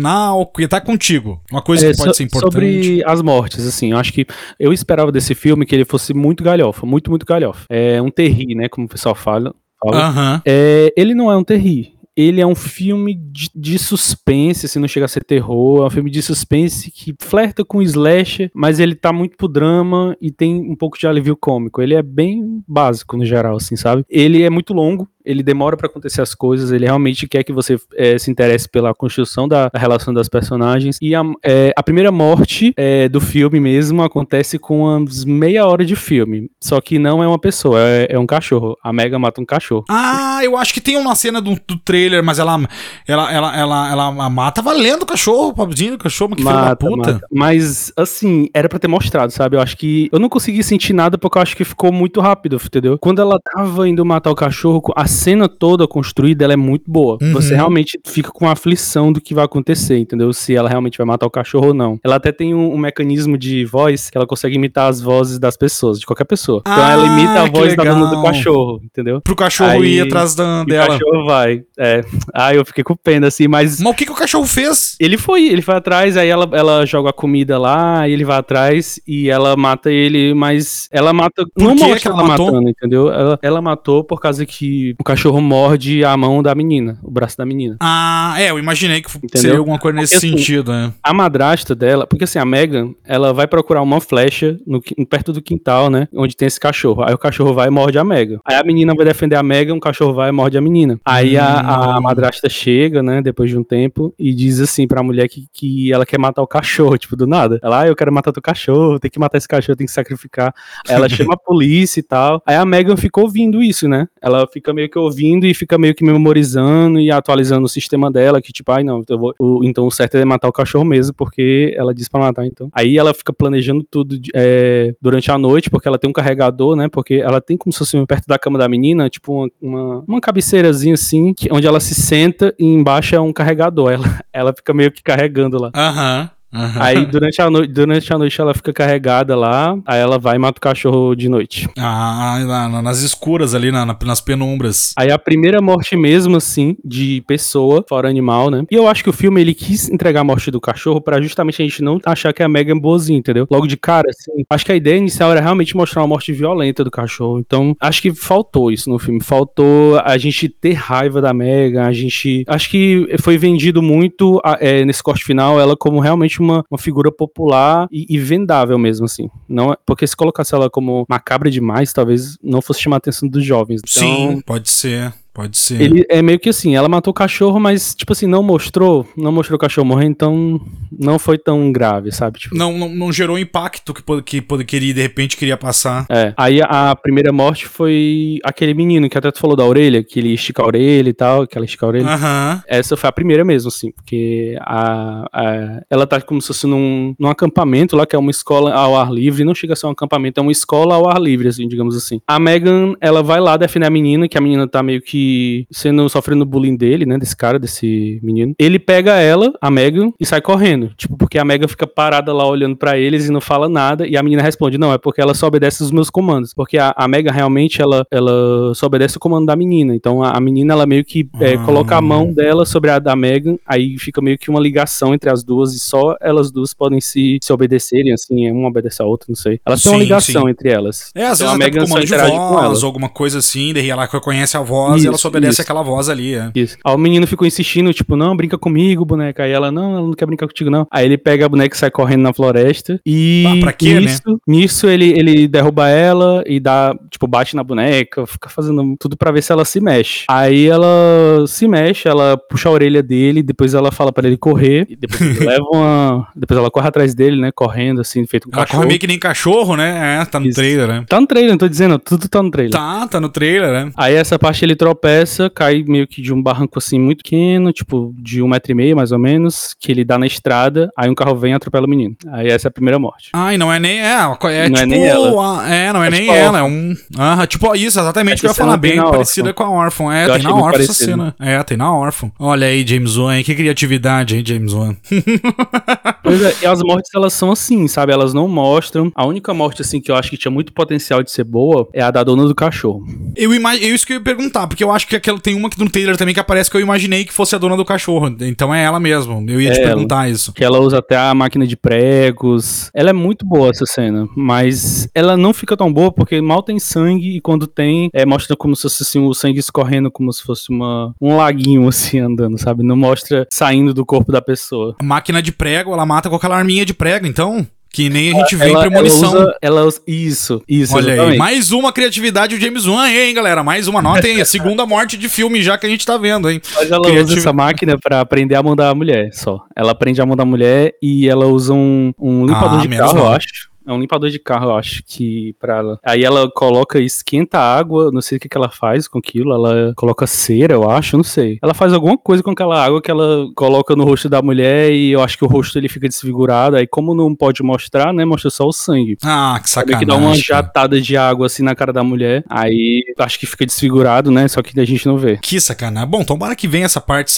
que 0.55 0.69
tá 0.69 0.81
contigo. 0.81 1.41
Uma 1.51 1.63
coisa 1.63 1.87
é, 1.87 1.91
que 1.93 1.97
pode 1.97 2.11
so, 2.11 2.15
ser 2.15 2.25
importante. 2.25 2.53
Sobre 2.53 3.03
as 3.05 3.23
mortes, 3.23 3.67
assim, 3.67 3.93
eu 3.93 3.99
acho 3.99 4.13
que 4.13 4.27
eu 4.59 4.73
esperava 4.73 5.13
desse 5.13 5.35
filme 5.35 5.67
que 5.67 5.75
ele 5.75 5.85
fosse 5.85 6.15
muito 6.15 6.43
galhofa, 6.43 6.87
muito, 6.87 7.11
muito 7.11 7.27
galhofa. 7.27 7.67
É 7.69 8.01
um 8.01 8.11
terri, 8.11 8.55
né? 8.55 8.69
Como 8.69 8.87
o 8.87 8.91
pessoal 8.91 9.15
fala. 9.15 9.55
fala. 9.83 10.09
Uhum. 10.09 10.41
É, 10.45 10.93
ele 10.97 11.15
não 11.15 11.31
é 11.31 11.37
um 11.37 11.45
terri 11.45 11.99
ele 12.19 12.41
é 12.41 12.47
um 12.47 12.55
filme 12.57 13.15
de, 13.15 13.49
de, 13.55 13.79
suspense, 13.79 14.67
assim, 14.67 14.81
não 14.81 14.89
chega 14.89 15.07
a 15.07 15.09
ser 15.09 15.23
terror, 15.23 15.85
é 15.85 15.87
um 15.87 15.91
filme 15.91 16.11
de 16.11 16.21
suspense 16.21 16.91
que 16.91 17.15
flerta 17.21 17.65
com 17.65 17.81
slash, 17.81 18.51
mas 18.53 18.81
ele 18.81 18.97
tá 18.97 19.13
muito 19.13 19.37
pro 19.37 19.47
drama 19.47 20.17
e 20.21 20.33
tem 20.33 20.57
um 20.57 20.75
pouco 20.75 20.99
de 20.99 21.07
alívio 21.07 21.37
cômico. 21.37 21.81
Ele 21.81 21.95
é 21.95 22.03
bem 22.03 22.61
básico 22.67 23.17
no 23.17 23.25
geral, 23.25 23.55
assim, 23.55 23.77
sabe? 23.77 24.05
Ele 24.11 24.43
é 24.43 24.51
muito 24.51 24.75
longo, 24.75 25.09
ele 25.29 25.43
demora 25.43 25.77
para 25.77 25.87
acontecer 25.87 26.23
as 26.23 26.35
coisas, 26.35 26.73
ele 26.73 26.87
realmente 26.87 27.29
quer 27.29 27.45
que 27.45 27.53
você 27.53 27.79
é, 27.95 28.17
se 28.17 28.31
interesse 28.31 28.67
pela 28.67 28.95
construção 28.95 29.47
da, 29.47 29.69
da, 29.69 29.79
relação 29.79 30.15
das 30.15 30.27
personagens. 30.27 30.99
E 31.03 31.15
a, 31.15 31.23
é, 31.45 31.73
a 31.77 31.83
primeira 31.83 32.11
morte 32.11 32.73
é, 32.77 33.09
do 33.11 33.21
filme 33.21 33.61
mesmo 33.61 34.03
acontece 34.03 34.59
com 34.59 34.85
umas 34.85 35.27
meia 35.27 35.67
hora 35.67 35.85
de 35.85 35.95
filme. 35.95 36.51
Só 36.59 36.81
que 36.81 36.99
não 36.99 37.23
é 37.23 37.29
uma 37.29 37.39
pessoa, 37.39 37.79
é, 37.79 38.09
é 38.11 38.19
um 38.19 38.27
cachorro. 38.27 38.77
A 38.83 38.91
Mega 38.91 39.19
mata 39.19 39.39
um 39.41 39.45
cachorro. 39.45 39.85
Ah, 39.91 40.41
eu 40.43 40.57
acho 40.57 40.73
que 40.73 40.81
tem 40.81 40.97
uma 40.97 41.15
cena 41.15 41.43
do, 41.43 41.59
do 41.67 41.77
trailer, 41.79 42.25
mas 42.25 42.39
ela, 42.39 42.59
ela, 43.07 43.31
ela, 43.31 43.57
ela, 43.57 43.91
ela 43.91 44.31
mata 44.31 44.63
valendo 44.63 45.03
o 45.03 45.07
cachorro, 45.07 45.49
o 45.49 45.55
pobrezinho 45.55 45.93
do 45.93 45.99
cachorro, 45.99 46.35
que 46.35 46.43
mata, 46.43 46.57
filho 46.57 46.69
da 46.69 46.77
puta. 46.77 47.13
Mata. 47.13 47.27
Mas, 47.31 47.93
assim, 47.97 48.49
era 48.55 48.69
para 48.69 48.79
ter 48.79 48.89
mostrado, 48.89 49.31
sabe? 49.31 49.57
Eu 49.57 49.61
acho 49.61 49.77
que. 49.77 50.09
Eu 50.11 50.19
não 50.19 50.31
consegui 50.31 50.63
sentir 50.63 50.95
nada 50.95 51.19
porque 51.19 51.37
eu 51.37 51.43
acho 51.43 51.55
que 51.55 51.65
ficou 51.65 51.93
muito 51.93 52.19
rápido, 52.21 52.57
entendeu? 52.65 52.99
Quando 52.99 53.21
ela 53.21 53.39
tava 53.53 53.87
indo 53.87 54.05
matar 54.05 54.31
o 54.31 54.35
cachorro, 54.35 54.83
a 54.97 55.07
cena 55.19 55.49
toda 55.49 55.87
construída 55.87 56.45
ela 56.45 56.53
é 56.53 56.57
muito 56.57 56.91
boa. 56.91 57.19
Uhum. 57.21 57.33
Você 57.33 57.55
realmente 57.55 57.99
fica 58.07 58.31
com 58.31 58.49
a 58.49 58.53
aflição 58.53 59.13
do 59.13 59.21
que 59.21 59.35
vai 59.35 59.45
acontecer, 59.45 59.99
entendeu? 59.99 60.33
Se 60.33 60.55
ela 60.55 60.69
realmente 60.69 60.99
vai 60.99 61.07
matar 61.07 61.27
o 61.27 61.31
cachorro 61.31 61.69
ou 61.69 61.75
não. 61.75 61.99
Ela 62.05 62.17
até 62.17 62.33
tem 62.33 62.55
um, 62.55 62.73
um 62.73 62.79
mecanismo 62.79 63.37
de 63.37 63.65
voz 63.65 64.11
que 64.11 64.17
ela 64.17 64.27
consegue 64.27 64.57
imitar 64.57 64.89
as 64.89 65.01
vozes 65.01 65.39
das 65.39 65.57
pessoas, 65.57 65.99
de 65.99 66.07
qualquer 66.07 66.25
pessoa. 66.25 66.61
Então 66.61 66.85
ah, 66.85 66.91
ela 66.91 67.07
imita 67.07 67.43
a 67.43 67.47
voz 67.47 67.77
da 67.77 67.85
dona 67.85 68.07
do 68.07 68.23
cachorro, 68.23 68.81
entendeu? 68.85 69.21
Pro 69.21 69.37
cachorro 69.37 69.71
Aí, 69.71 69.97
ir 69.97 70.01
atrás 70.03 70.35
da, 70.35 70.65
dela. 70.65 70.87
O 70.87 70.99
cachorro 70.99 71.27
vai. 71.27 71.63
É. 71.79 72.03
Aí 72.35 72.57
eu 72.57 72.65
fiquei 72.65 72.85
com 72.85 72.97
pena, 72.97 73.27
assim, 73.27 73.49
mas. 73.49 73.81
Mas 73.81 73.93
o 73.93 73.95
que, 73.95 74.07
que 74.07 74.13
o 74.13 74.15
cachorro 74.15 74.47
fez? 74.47 74.97
Ele 75.01 75.17
foi, 75.17 75.49
ele 75.49 75.63
foi 75.63 75.75
atrás, 75.75 76.17
aí 76.17 76.29
ela, 76.29 76.49
ela 76.53 76.87
joga 76.87 77.11
a 77.11 77.13
comida 77.13 77.59
lá, 77.59 78.01
aí 78.01 78.13
ele 78.13 78.25
vai 78.25 78.39
atrás 78.39 79.01
e 79.07 79.29
ela 79.29 79.57
mata 79.57 79.91
ele, 79.91 80.35
mas 80.35 80.89
ela 80.91 81.13
mata. 81.13 81.45
Por 81.55 81.65
não 81.65 81.75
mostra 81.75 82.13
ela, 82.13 82.21
ela 82.21 82.29
matando, 82.29 82.69
entendeu? 82.69 83.13
Ela, 83.13 83.39
ela 83.43 83.63
matou 83.63 84.05
por 84.05 84.21
causa 84.21 84.47
que 84.47 84.95
o 84.99 85.05
cachorro 85.05 85.41
morde 85.41 86.05
a 86.05 86.17
mão 86.17 86.43
da 86.43 86.55
menina, 86.55 86.99
o 87.03 87.11
braço 87.11 87.39
da 87.39 87.47
menina. 87.47 87.77
Ah, 87.79 88.35
é, 88.37 88.51
eu 88.51 88.59
imaginei 88.59 89.01
que 89.01 89.09
Entendeu? 89.17 89.41
seria 89.41 89.59
alguma 89.59 89.79
coisa 89.79 89.97
nesse 89.97 90.15
porque, 90.15 90.27
assim, 90.27 90.37
sentido, 90.37 90.73
né? 90.73 90.93
A 91.03 91.15
madrasta 91.15 91.75
dela, 91.75 92.05
porque 92.07 92.25
assim, 92.25 92.39
a 92.39 92.45
Megan, 92.45 92.93
ela 93.05 93.33
vai 93.33 93.47
procurar 93.47 93.81
uma 93.81 94.01
flecha 94.01 94.59
no, 94.67 94.83
perto 95.09 95.33
do 95.33 95.41
quintal, 95.41 95.89
né? 95.89 96.09
Onde 96.13 96.37
tem 96.37 96.47
esse 96.47 96.59
cachorro. 96.59 97.05
Aí 97.05 97.15
o 97.15 97.19
cachorro 97.19 97.55
vai 97.55 97.69
e 97.69 97.71
morde 97.71 97.97
a 97.97 98.03
Megan. 98.03 98.41
Aí 98.45 98.57
a 98.57 98.65
menina 98.65 98.93
vai 98.95 99.07
defender 99.07 99.37
a 99.37 99.43
Megan, 99.43 99.75
o 99.75 99.81
cachorro 99.81 100.13
vai 100.13 100.31
e 100.31 100.33
morde 100.33 100.59
a 100.59 100.61
menina. 100.61 100.99
Aí 101.05 101.37
hum. 101.37 101.41
a, 101.41 101.97
a, 101.97 102.01
madrasta 102.01 102.49
chega, 102.49 103.01
né, 103.01 103.23
depois 103.23 103.51
de 103.51 103.57
um 103.57 103.63
tempo, 103.63 104.13
e 104.19 104.35
diz 104.35 104.59
assim 104.61 104.89
pra 104.89 105.03
mulher 105.03 105.29
que, 105.29 105.47
que 105.53 105.93
ela 105.93 106.05
quer 106.05 106.19
matar 106.19 106.43
o 106.43 106.47
cachorro, 106.47 106.99
tipo, 106.99 107.15
do 107.15 107.27
nada. 107.27 107.61
Ela, 107.63 107.83
ah, 107.83 107.87
eu 107.87 107.95
quero 107.95 108.13
matar 108.13 108.33
teu 108.33 108.43
cachorro, 108.43 108.99
tem 108.99 109.11
que 109.11 109.19
matar 109.21 109.39
esse 109.39 109.47
cachorro, 109.47 109.77
tem 109.77 109.87
que 109.87 109.93
sacrificar. 109.93 110.53
Aí 110.89 110.97
ela 110.97 111.09
chama 111.09 111.35
a 111.35 111.37
polícia 111.39 112.01
e 112.01 112.03
tal. 112.03 112.43
Aí 112.45 112.57
a 112.57 112.65
Megan 112.65 112.97
ficou 112.97 113.25
ouvindo 113.25 113.63
isso, 113.63 113.89
né? 113.89 114.09
Ela 114.21 114.45
fica 114.49 114.73
meio 114.73 114.88
que 114.89 114.99
ouvindo 114.99 115.47
e 115.47 115.55
fica 115.55 115.79
meio 115.79 115.95
que 115.95 116.05
memorizando 116.05 116.99
e 116.99 117.11
atualizando 117.11 117.67
o 117.67 117.69
sistema 117.69 118.11
dela, 118.11 118.41
que 118.41 118.53
tipo, 118.53 118.71
ai 118.73 118.83
não, 118.83 119.03
vou, 119.09 119.35
o, 119.39 119.65
então 119.65 119.87
o 119.87 119.91
certo 119.91 120.17
é 120.17 120.25
matar 120.25 120.49
o 120.49 120.53
cachorro 120.53 120.85
mesmo, 120.85 121.15
porque 121.15 121.75
ela 121.77 121.95
disse 121.95 122.11
pra 122.11 122.21
matar, 122.21 122.47
então. 122.47 122.69
Aí 122.73 122.97
ela 122.97 123.13
fica 123.15 123.33
planejando 123.33 123.85
tudo 123.89 124.19
é, 124.35 124.95
durante 125.01 125.31
a 125.31 125.39
noite, 125.39 125.71
porque 125.71 125.89
ela 125.89 125.99
tem 125.99 126.09
um 126.09 126.13
carregador, 126.13 126.77
né? 126.77 126.89
Porque 126.89 127.15
ela 127.15 127.41
tem 127.41 127.57
como 127.57 127.73
se 127.73 127.79
fosse 127.79 128.07
perto 128.07 128.27
da 128.27 128.39
cama 128.39 128.59
da 128.59 128.69
menina, 128.69 129.09
tipo 129.09 129.33
uma, 129.33 129.51
uma, 129.61 130.05
uma 130.07 130.21
cabeceirazinha 130.21 130.95
assim, 130.95 131.33
que, 131.35 131.49
onde 131.53 131.67
ela 131.67 131.81
se 131.81 131.95
senta 131.95 132.55
e 132.59 132.65
embaixo 132.65 133.15
é 133.15 133.21
um 133.21 133.33
carregador. 133.33 133.93
Ela, 133.99 134.21
ela 134.33 134.55
fica 134.55 134.73
meio 134.75 134.93
que 134.93 135.03
carregando 135.03 135.61
lá. 135.61 135.71
Aham. 135.75 136.23
Uhum. 136.23 136.38
Uhum. 136.53 136.83
Aí 136.83 137.05
durante 137.05 137.43
a, 137.43 137.51
noite, 137.51 137.73
durante 137.73 138.13
a 138.13 138.19
noite 138.19 138.41
ela 138.41 138.55
fica 138.55 138.73
carregada 138.73 139.37
lá, 139.37 139.79
aí 139.87 140.01
ela 140.01 140.19
vai 140.19 140.37
e 140.37 140.39
mata 140.39 140.59
o 140.59 140.61
cachorro 140.61 141.15
de 141.15 141.29
noite. 141.29 141.69
Ah, 141.79 142.39
na, 142.47 142.83
nas 142.83 143.03
escuras 143.03 143.55
ali, 143.55 143.71
na, 143.71 143.85
nas 143.85 144.21
penumbras. 144.21 144.93
Aí 144.97 145.11
a 145.11 145.19
primeira 145.19 145.61
morte 145.61 145.97
mesmo, 145.97 146.37
assim, 146.37 146.77
de 146.85 147.23
pessoa, 147.27 147.85
fora 147.89 148.09
animal, 148.09 148.51
né? 148.51 148.65
E 148.71 148.75
eu 148.75 148.89
acho 148.89 149.03
que 149.03 149.11
o 149.11 149.13
filme 149.13 149.41
ele 149.41 149.55
quis 149.55 149.89
entregar 149.89 150.21
a 150.21 150.25
morte 150.25 150.51
do 150.51 150.61
cachorro 150.61 151.01
para 151.01 151.21
justamente 151.21 151.61
a 151.61 151.65
gente 151.65 151.83
não 151.83 152.01
achar 152.05 152.33
que 152.33 152.43
a 152.43 152.49
Megan 152.49 152.77
é 152.77 152.81
boazinha, 152.81 153.19
entendeu? 153.19 153.47
Logo 153.51 153.67
de 153.67 153.77
cara, 153.77 154.09
assim. 154.09 154.43
Acho 154.49 154.65
que 154.65 154.73
a 154.73 154.77
ideia 154.77 154.97
inicial 154.97 155.31
era 155.31 155.41
realmente 155.41 155.77
mostrar 155.77 156.03
uma 156.03 156.09
morte 156.09 156.33
violenta 156.33 156.83
do 156.83 156.91
cachorro. 156.91 157.39
Então, 157.39 157.77
acho 157.81 158.01
que 158.01 158.15
faltou 158.15 158.71
isso 158.73 158.89
no 158.89 158.99
filme. 158.99 159.23
Faltou 159.23 159.99
a 160.01 160.17
gente 160.17 160.49
ter 160.49 160.73
raiva 160.73 161.21
da 161.21 161.35
Megan, 161.35 161.85
a 161.85 161.93
gente. 161.93 162.45
Acho 162.47 162.71
que 162.71 163.17
foi 163.21 163.37
vendido 163.37 163.83
muito 163.83 164.41
é, 164.61 164.85
nesse 164.85 165.03
corte 165.03 165.25
final 165.25 165.61
ela 165.61 165.77
como 165.77 166.01
realmente 166.01 166.38
uma, 166.41 166.65
uma 166.71 166.79
figura 166.79 167.11
popular 167.11 167.89
e, 167.91 168.07
e, 168.09 168.19
vendável 168.19 168.79
mesmo, 168.79 169.07
assim. 169.07 169.29
Não, 169.49 169.73
é, 169.73 169.77
porque 169.87 170.07
se 170.07 170.17
colocasse 170.17 170.55
ela 170.55 170.71
como 170.71 171.07
macabra 171.09 171.51
demais, 171.51 171.93
talvez 171.93 172.37
não 172.43 172.61
fosse 172.61 172.81
chamar 172.81 172.97
a 172.97 172.99
atenção 172.99 173.29
dos 173.29 173.45
jovens. 173.45 173.81
Então, 173.85 174.03
Sim, 174.03 174.41
pode 174.41 174.71
ser. 174.71 175.13
Pode 175.39 175.57
ser. 175.57 175.81
Ele 175.81 176.05
é 176.09 176.21
meio 176.21 176.37
que 176.37 176.49
assim, 176.49 176.75
ela 176.75 176.89
matou 176.89 177.13
o 177.13 177.15
cachorro, 177.15 177.61
mas, 177.61 177.95
tipo 177.95 178.13
assim, 178.13 178.27
não 178.27 178.43
mostrou, 178.43 179.07
não 179.17 179.31
mostrou 179.31 179.57
o 179.57 179.61
cachorro 179.61 179.87
morrer, 179.87 180.07
então 180.07 180.61
não 180.91 181.17
foi 181.17 181.39
tão 181.39 181.71
grave, 181.71 182.11
sabe? 182.11 182.41
Tipo, 182.41 182.57
não, 182.57 182.77
não, 182.77 182.89
não 182.89 183.13
gerou 183.13 183.39
impacto 183.39 183.95
que, 183.95 184.03
que, 184.03 184.41
que 184.43 184.65
queria, 184.65 184.93
de 184.93 185.01
repente 185.01 185.37
queria 185.37 185.57
passar. 185.57 186.07
É. 186.11 186.35
Aí 186.37 186.61
a, 186.61 186.91
a 186.91 186.97
primeira 186.97 187.31
morte 187.31 187.69
foi 187.69 188.41
aquele 188.43 188.75
menino 188.75 189.09
que 189.09 189.17
até 189.17 189.31
tu 189.31 189.39
falou 189.39 189.55
da 189.55 189.65
orelha, 189.65 190.03
que 190.03 190.19
ele 190.19 190.35
estica 190.35 190.61
a 190.61 190.67
orelha 190.67 191.09
e 191.09 191.13
tal, 191.13 191.47
que 191.47 191.57
ela 191.57 191.65
estica 191.65 191.87
a 191.87 191.89
orelha. 191.89 192.09
Uhum. 192.09 192.61
Essa 192.67 192.97
foi 192.97 193.09
a 193.09 193.13
primeira 193.13 193.45
mesmo, 193.45 193.69
assim, 193.69 193.93
porque 193.93 194.57
a, 194.61 195.25
a, 195.33 195.83
ela 195.89 196.05
tá 196.05 196.21
como 196.21 196.43
se 196.43 196.49
fosse 196.49 196.67
num, 196.67 197.15
num 197.17 197.29
acampamento 197.29 197.95
lá, 197.95 198.05
que 198.05 198.17
é 198.17 198.19
uma 198.19 198.33
escola 198.33 198.75
ao 198.75 198.97
ar 198.97 199.13
livre, 199.13 199.45
não 199.45 199.55
chega 199.55 199.75
a 199.75 199.77
ser 199.77 199.87
um 199.87 199.91
acampamento, 199.91 200.41
é 200.41 200.43
uma 200.43 200.51
escola 200.51 200.97
ao 200.97 201.09
ar 201.09 201.21
livre, 201.21 201.47
assim, 201.47 201.69
digamos 201.69 201.97
assim. 201.97 202.21
A 202.27 202.41
Megan, 202.41 202.95
ela 203.01 203.23
vai 203.23 203.39
lá 203.39 203.57
defender 203.57 203.87
a 203.87 203.91
menina, 203.91 204.27
que 204.27 204.37
a 204.37 204.41
menina 204.41 204.67
tá 204.67 204.83
meio 204.83 205.01
que 205.01 205.28
sendo 205.71 206.09
sofrendo 206.09 206.45
bullying 206.45 206.77
dele, 206.77 207.07
né, 207.07 207.19
desse 207.19 207.37
cara, 207.37 207.59
desse 207.59 208.21
menino. 208.23 208.55
Ele 208.59 208.79
pega 208.79 209.17
ela, 209.17 209.53
a 209.61 209.71
Megan, 209.71 210.13
e 210.19 210.27
sai 210.27 210.41
correndo. 210.41 210.91
Tipo, 210.97 211.17
porque 211.17 211.39
a 211.39 211.45
Megan 211.45 211.69
fica 211.69 211.87
parada 211.87 212.33
lá 212.33 212.47
olhando 212.47 212.77
para 212.77 212.99
eles 212.99 213.27
e 213.27 213.33
não 213.33 213.41
fala 213.41 213.69
nada, 213.69 214.07
e 214.07 214.17
a 214.17 214.23
menina 214.23 214.43
responde: 214.43 214.79
"Não, 214.79 214.93
é 214.93 214.99
porque 214.99 215.21
ela 215.21 215.35
só 215.35 215.47
obedece 215.47 215.83
os 215.83 215.91
meus 215.91 216.11
comandos". 216.11 216.55
Porque 216.55 216.79
a, 216.79 216.95
a 216.97 217.09
Megan 217.09 217.33
realmente 217.33 217.81
ela 217.81 218.05
ela 218.11 218.75
só 218.75 218.87
obedece 218.87 219.17
o 219.17 219.21
comando 219.21 219.47
da 219.47 219.57
menina. 219.57 219.95
Então 219.95 220.23
a, 220.23 220.33
a 220.33 220.41
menina 220.41 220.75
ela 220.75 220.87
meio 220.87 221.05
que 221.05 221.29
é, 221.41 221.55
ah. 221.55 221.59
coloca 221.65 221.97
a 221.97 222.01
mão 222.01 222.33
dela 222.33 222.65
sobre 222.65 222.91
a 222.91 222.99
da 222.99 223.15
Megan, 223.17 223.57
aí 223.67 223.99
fica 223.99 224.21
meio 224.21 224.39
que 224.39 224.51
uma 224.51 224.61
ligação 224.61 225.15
entre 225.15 225.31
as 225.31 225.43
duas 225.45 225.75
e 225.75 225.81
só 225.81 226.17
elas 226.21 226.51
duas 226.51 226.75
podem 226.75 227.01
se, 227.01 227.39
se 227.43 227.53
obedecerem 227.53 228.13
assim, 228.13 228.51
uma 228.51 228.69
obedece 228.69 229.03
a 229.03 229.05
outra, 229.05 229.27
não 229.29 229.37
sei. 229.37 229.61
Elas 229.65 229.83
têm 229.83 229.93
uma 229.93 229.99
ligação 229.99 230.43
sim. 230.45 230.51
entre 230.51 230.71
elas. 230.71 231.11
É, 231.15 231.27
às 231.27 231.41
então, 231.41 231.53
vezes 231.53 231.55
a 231.55 231.59
Megan 231.59 231.87
só 231.87 232.01
interage 232.01 232.37
voz, 232.37 232.51
com 232.51 232.65
ela. 232.65 232.85
alguma 232.85 233.09
coisa 233.09 233.39
assim, 233.39 233.73
daí 233.73 233.91
ela 233.91 234.07
reconhece 234.07 234.57
a 234.57 234.61
voz 234.61 234.97
isso, 234.97 235.07
e 235.07 235.09
ela 235.09 235.18
só 235.19 235.29
obedece 235.29 235.53
isso. 235.53 235.63
aquela 235.63 235.83
voz 235.83 236.09
ali, 236.09 236.35
é. 236.35 236.51
Isso. 236.55 236.77
Aí 236.85 236.95
o 236.95 236.99
menino 236.99 237.27
ficou 237.27 237.47
insistindo, 237.47 237.93
tipo, 237.93 238.17
não, 238.17 238.37
brinca 238.37 238.57
comigo, 238.59 239.05
boneca. 239.05 239.43
Aí 239.45 239.53
ela, 239.53 239.71
não, 239.71 239.93
ela 239.93 240.07
não 240.07 240.13
quer 240.15 240.27
brincar 240.27 240.47
contigo, 240.47 240.71
não. 240.71 240.87
Aí 240.91 241.05
ele 241.05 241.19
pega 241.19 241.47
a 241.47 241.49
boneca 241.49 241.75
e 241.75 241.79
sai 241.79 241.91
correndo 241.91 242.23
na 242.23 242.33
floresta. 242.33 243.01
E 243.05 243.45
ah, 243.47 243.61
pra 243.61 243.73
quê, 243.73 244.01
nisso, 244.01 244.23
né? 244.27 244.37
nisso 244.47 244.89
ele, 244.89 245.11
ele 245.19 245.49
derruba 245.49 245.89
ela 245.89 246.43
e 246.47 246.61
dá, 246.61 246.95
tipo, 247.11 247.27
bate 247.27 247.55
na 247.57 247.63
boneca, 247.63 248.27
fica 248.27 248.49
fazendo 248.49 248.97
tudo 248.99 249.17
pra 249.17 249.31
ver 249.31 249.43
se 249.43 249.53
ela 249.53 249.65
se 249.65 249.81
mexe. 249.81 250.25
Aí 250.29 250.67
ela 250.67 251.45
se 251.47 251.67
mexe, 251.67 252.09
ela 252.09 252.37
puxa 252.37 252.69
a 252.69 252.73
orelha 252.73 253.03
dele, 253.03 253.43
depois 253.43 253.75
ela 253.75 253.91
fala 253.91 254.13
para 254.13 254.27
ele 254.27 254.37
correr, 254.37 254.87
depois 254.99 255.21
ele 255.21 255.41
leva 255.45 255.65
uma. 255.73 256.29
Depois 256.35 256.59
ela 256.59 256.71
corre 256.71 256.89
atrás 256.89 257.15
dele, 257.15 257.41
né? 257.41 257.51
Correndo, 257.53 258.01
assim, 258.01 258.27
feito 258.27 258.49
um 258.49 258.53
ela 258.53 258.63
cachorro. 258.63 258.81
corre 258.81 258.89
meio 258.89 259.01
que 259.01 259.07
nem 259.07 259.19
cachorro, 259.19 259.77
né? 259.77 260.21
É, 260.21 260.25
tá 260.25 260.39
no 260.41 260.47
Isso. 260.47 260.57
trailer, 260.57 260.89
né? 260.89 261.05
Tá 261.09 261.21
no 261.21 261.27
trailer, 261.27 261.51
não 261.51 261.59
tô 261.59 261.69
dizendo, 261.69 261.99
tudo 261.99 262.29
tá 262.29 262.43
no 262.43 262.51
trailer. 262.51 262.73
Tá, 262.73 263.07
tá 263.07 263.21
no 263.21 263.29
trailer, 263.29 263.71
né? 263.71 263.93
Aí 263.97 264.15
essa 264.15 264.39
parte 264.39 264.65
ele 264.65 264.77
tropeça, 264.99 265.49
cai 265.49 265.85
meio 265.87 266.07
que 266.07 266.21
de 266.21 266.33
um 266.35 266.43
barranco 266.43 266.79
assim 266.79 266.99
muito 266.99 267.23
pequeno, 267.23 267.73
tipo 267.73 268.13
de 268.19 268.43
um 268.43 268.49
metro 268.49 268.73
e 268.73 268.75
meio 268.75 268.97
mais 268.97 269.13
ou 269.13 269.19
menos, 269.19 269.75
que 269.79 269.93
ele 269.93 270.05
dá 270.05 270.19
na 270.19 270.27
estrada, 270.27 270.91
aí 270.97 271.09
um 271.09 271.15
carro 271.15 271.37
vem 271.37 271.53
e 271.53 271.55
atropela 271.55 271.87
o 271.87 271.89
menino. 271.89 272.17
Aí 272.33 272.49
essa 272.49 272.67
é 272.67 272.71
a 272.71 272.73
primeira 272.73 272.99
morte. 272.99 273.31
Ai, 273.33 273.57
não 273.57 273.73
é 273.73 273.79
nem 273.79 274.01
é, 274.01 274.13
é 274.13 274.19
não 274.19 274.35
tipo, 274.35 274.49
é 274.49 274.87
nem 274.87 275.07
ela. 275.07 275.63
A, 275.63 275.69
é, 275.69 275.93
não 275.93 276.03
é, 276.03 276.09
é 276.09 276.11
nem 276.11 276.21
tipo 276.23 276.33
ela, 276.33 276.59
é 276.59 276.63
um, 276.63 276.95
ah, 277.17 277.47
tipo 277.47 277.75
isso, 277.77 278.01
exatamente 278.01 278.39
o 278.39 278.41
que 278.41 278.47
eu 278.47 278.51
ia 278.51 278.55
falar, 278.55 278.77
bem 278.77 278.97
parecida 278.97 279.55
com 279.55 279.63
a 279.63 279.71
Orphan. 279.71 280.13
É, 280.13 280.27
eu 280.27 280.35
tem 280.35 280.43
na 280.43 280.55
Orphan 280.55 280.81
essa 280.81 280.95
cena. 280.95 281.35
É, 281.39 281.63
tem 281.63 281.77
na 281.77 281.97
Orphan. 281.97 282.33
Olha 282.39 282.67
aí, 282.67 282.87
James 282.87 283.17
Wan, 283.17 283.43
que 283.43 283.55
criatividade, 283.55 284.37
hein, 284.37 284.43
James 284.45 284.73
Wan. 284.73 284.97
pois 286.23 286.43
é, 286.43 286.55
e 286.63 286.67
as 286.67 286.81
mortes 286.83 287.11
elas 287.15 287.33
são 287.33 287.53
assim, 287.53 287.87
sabe? 287.87 288.13
Elas 288.13 288.35
não 288.35 288.49
mostram. 288.49 289.13
A 289.15 289.25
única 289.25 289.55
morte 289.55 289.83
assim 289.83 290.01
que 290.01 290.11
eu 290.11 290.17
acho 290.17 290.31
que 290.31 290.37
tinha 290.37 290.51
muito 290.51 290.73
potencial 290.73 291.23
de 291.23 291.31
ser 291.31 291.45
boa 291.45 291.89
é 291.93 292.03
a 292.03 292.11
da 292.11 292.25
dona 292.25 292.47
do 292.47 292.55
cachorro. 292.55 293.07
Eu 293.37 293.55
imagino, 293.55 293.95
isso 293.95 294.07
que 294.07 294.13
eu 294.13 294.19
ia 294.19 294.23
perguntar, 294.23 294.67
porque 294.67 294.85
eu 294.89 294.95
acho 294.95 295.07
que 295.07 295.17
aquela 295.17 295.39
tem 295.39 295.55
uma 295.55 295.71
que 295.71 295.79
no 295.79 295.89
trailer 295.89 296.17
também 296.17 296.35
que 296.35 296.41
aparece 296.41 296.71
que 296.71 296.77
eu 296.77 296.81
imaginei 296.81 297.25
que 297.25 297.33
fosse 297.33 297.55
a 297.55 297.59
dona 297.59 297.77
do 297.77 297.85
cachorro. 297.85 298.35
Então 298.41 298.75
é 298.75 298.83
ela 298.83 298.99
mesmo. 298.99 299.45
Eu 299.49 299.61
ia 299.61 299.71
é 299.71 299.73
te 299.73 299.81
perguntar 299.81 300.25
ela, 300.25 300.31
isso. 300.31 300.53
Que 300.53 300.65
ela 300.65 300.81
usa 300.81 300.99
até 300.99 301.17
a 301.17 301.35
máquina 301.35 301.67
de 301.67 301.77
pregos. 301.77 302.91
Ela 302.95 303.11
é 303.11 303.13
muito 303.13 303.47
boa 303.47 303.71
essa 303.71 303.87
cena, 303.87 304.27
mas 304.37 305.09
ela 305.15 305.37
não 305.37 305.53
fica 305.53 305.77
tão 305.77 305.93
boa 305.93 306.11
porque 306.11 306.41
mal 306.41 306.63
tem 306.63 306.79
sangue 306.79 307.37
e 307.37 307.41
quando 307.41 307.67
tem, 307.67 308.09
é, 308.13 308.25
mostra 308.25 308.57
como 308.57 308.75
se 308.75 308.83
fosse 308.83 309.03
assim, 309.03 309.21
o 309.21 309.35
sangue 309.35 309.59
escorrendo 309.59 310.11
como 310.11 310.33
se 310.33 310.43
fosse 310.43 310.71
uma, 310.71 311.15
um 311.21 311.37
laguinho 311.37 311.87
assim 311.89 312.19
andando, 312.19 312.59
sabe? 312.59 312.83
Não 312.83 312.97
mostra 312.97 313.47
saindo 313.53 313.93
do 313.93 314.05
corpo 314.05 314.33
da 314.33 314.43
pessoa. 314.43 314.97
A 315.01 315.05
máquina 315.05 315.43
de 315.43 315.53
prego, 315.53 315.93
ela 315.93 316.07
mata 316.07 316.29
com 316.29 316.37
aquela 316.37 316.57
arminha 316.57 316.85
de 316.85 316.95
prego, 316.95 317.27
então? 317.27 317.67
Que 317.91 318.11
nem 318.11 318.33
a 318.33 318.41
gente 318.41 318.55
vê 318.55 318.71
ela, 318.71 318.87
em 318.87 318.91
Premonição. 318.91 319.31
Ela 319.33 319.41
usa, 319.45 319.57
ela 319.63 319.85
usa, 319.85 320.01
isso, 320.07 320.63
isso. 320.69 320.95
Olha 320.95 321.11
exatamente. 321.13 321.33
aí, 321.33 321.39
mais 321.39 321.73
uma 321.73 321.93
criatividade 321.93 322.55
do 322.57 322.61
James 322.63 322.87
Wan, 322.87 323.09
hein, 323.09 323.33
galera? 323.35 323.65
Mais 323.65 323.89
uma 323.89 324.03
nota, 324.03 324.29
hein? 324.29 324.41
A 324.41 324.45
segunda 324.45 324.85
morte 324.87 325.17
de 325.17 325.29
filme 325.29 325.63
já 325.63 325.79
que 325.79 325.87
a 325.87 325.89
gente 325.89 326.05
tá 326.05 326.17
vendo, 326.19 326.51
hein? 326.51 326.61
Mas 326.75 326.91
ela 326.91 327.03
Criativ- 327.03 327.31
usa 327.31 327.39
essa 327.39 327.53
máquina 327.53 327.97
pra 327.99 328.25
prender 328.27 328.59
a 328.59 328.63
mão 328.63 328.77
da 328.77 328.95
mulher 328.95 329.31
só. 329.33 329.61
Ela 329.75 329.95
prende 329.95 330.21
a 330.21 330.27
mão 330.27 330.37
da 330.37 330.45
mulher 330.45 330.93
e 331.03 331.29
ela 331.29 331.47
usa 331.47 331.73
um, 331.73 332.13
um 332.21 332.45
limpador 332.47 332.79
Ah, 332.81 332.87
de 332.87 332.89
carro, 332.97 333.19
eu 333.19 333.29
acho. 333.33 333.68
É 333.89 333.93
um 333.93 333.99
limpador 334.01 334.29
de 334.29 334.39
carro, 334.39 334.67
eu 334.71 334.77
acho, 334.77 335.03
que 335.07 335.55
pra 335.59 335.79
ela. 335.79 335.99
Aí 336.05 336.23
ela 336.23 336.51
coloca, 336.51 336.99
esquenta 337.01 337.59
a 337.59 337.79
água, 337.79 338.11
não 338.13 338.21
sei 338.21 338.37
o 338.37 338.41
que, 338.41 338.49
que 338.49 338.57
ela 338.57 338.69
faz 338.69 339.09
com 339.09 339.19
aquilo. 339.19 339.53
Ela 339.53 339.93
coloca 339.97 340.27
cera, 340.27 340.75
eu 340.75 340.91
acho, 340.91 341.17
não 341.17 341.25
sei. 341.25 341.59
Ela 341.63 341.73
faz 341.73 341.93
alguma 341.93 342.19
coisa 342.19 342.43
com 342.43 342.51
aquela 342.51 342.85
água 342.85 343.01
que 343.01 343.11
ela 343.11 343.47
coloca 343.57 343.97
no 343.97 344.05
rosto 344.05 344.29
da 344.29 344.43
mulher 344.43 344.93
e 344.93 345.11
eu 345.13 345.23
acho 345.23 345.39
que 345.39 345.45
o 345.45 345.49
rosto 345.49 345.79
ele 345.79 345.89
fica 345.89 346.07
desfigurado. 346.09 346.77
Aí, 346.77 346.87
como 346.87 347.15
não 347.15 347.35
pode 347.35 347.63
mostrar, 347.63 348.13
né? 348.13 348.25
Mostra 348.25 348.51
só 348.51 348.67
o 348.67 348.73
sangue. 348.73 349.17
Ah, 349.25 349.59
que 349.63 349.71
Sabe 349.71 349.93
sacanagem. 349.93 349.99
que 350.01 350.07
dá 350.07 350.15
uma 350.17 350.35
jatada 350.35 351.01
de 351.01 351.17
água 351.17 351.47
assim 351.47 351.63
na 351.63 351.75
cara 351.75 351.93
da 351.93 352.05
mulher. 352.05 352.45
Aí 352.49 353.05
acho 353.19 353.39
que 353.39 353.47
fica 353.47 353.65
desfigurado, 353.65 354.31
né? 354.31 354.47
Só 354.49 354.61
que 354.63 354.79
a 354.79 354.85
gente 354.85 355.07
não 355.07 355.17
vê. 355.17 355.39
Que 355.39 355.59
sacanagem. 355.61 356.09
Bom, 356.11 356.23
tomara 356.25 356.55
que 356.55 356.69
venha 356.69 356.85
essa 356.85 357.01
parte, 357.01 357.33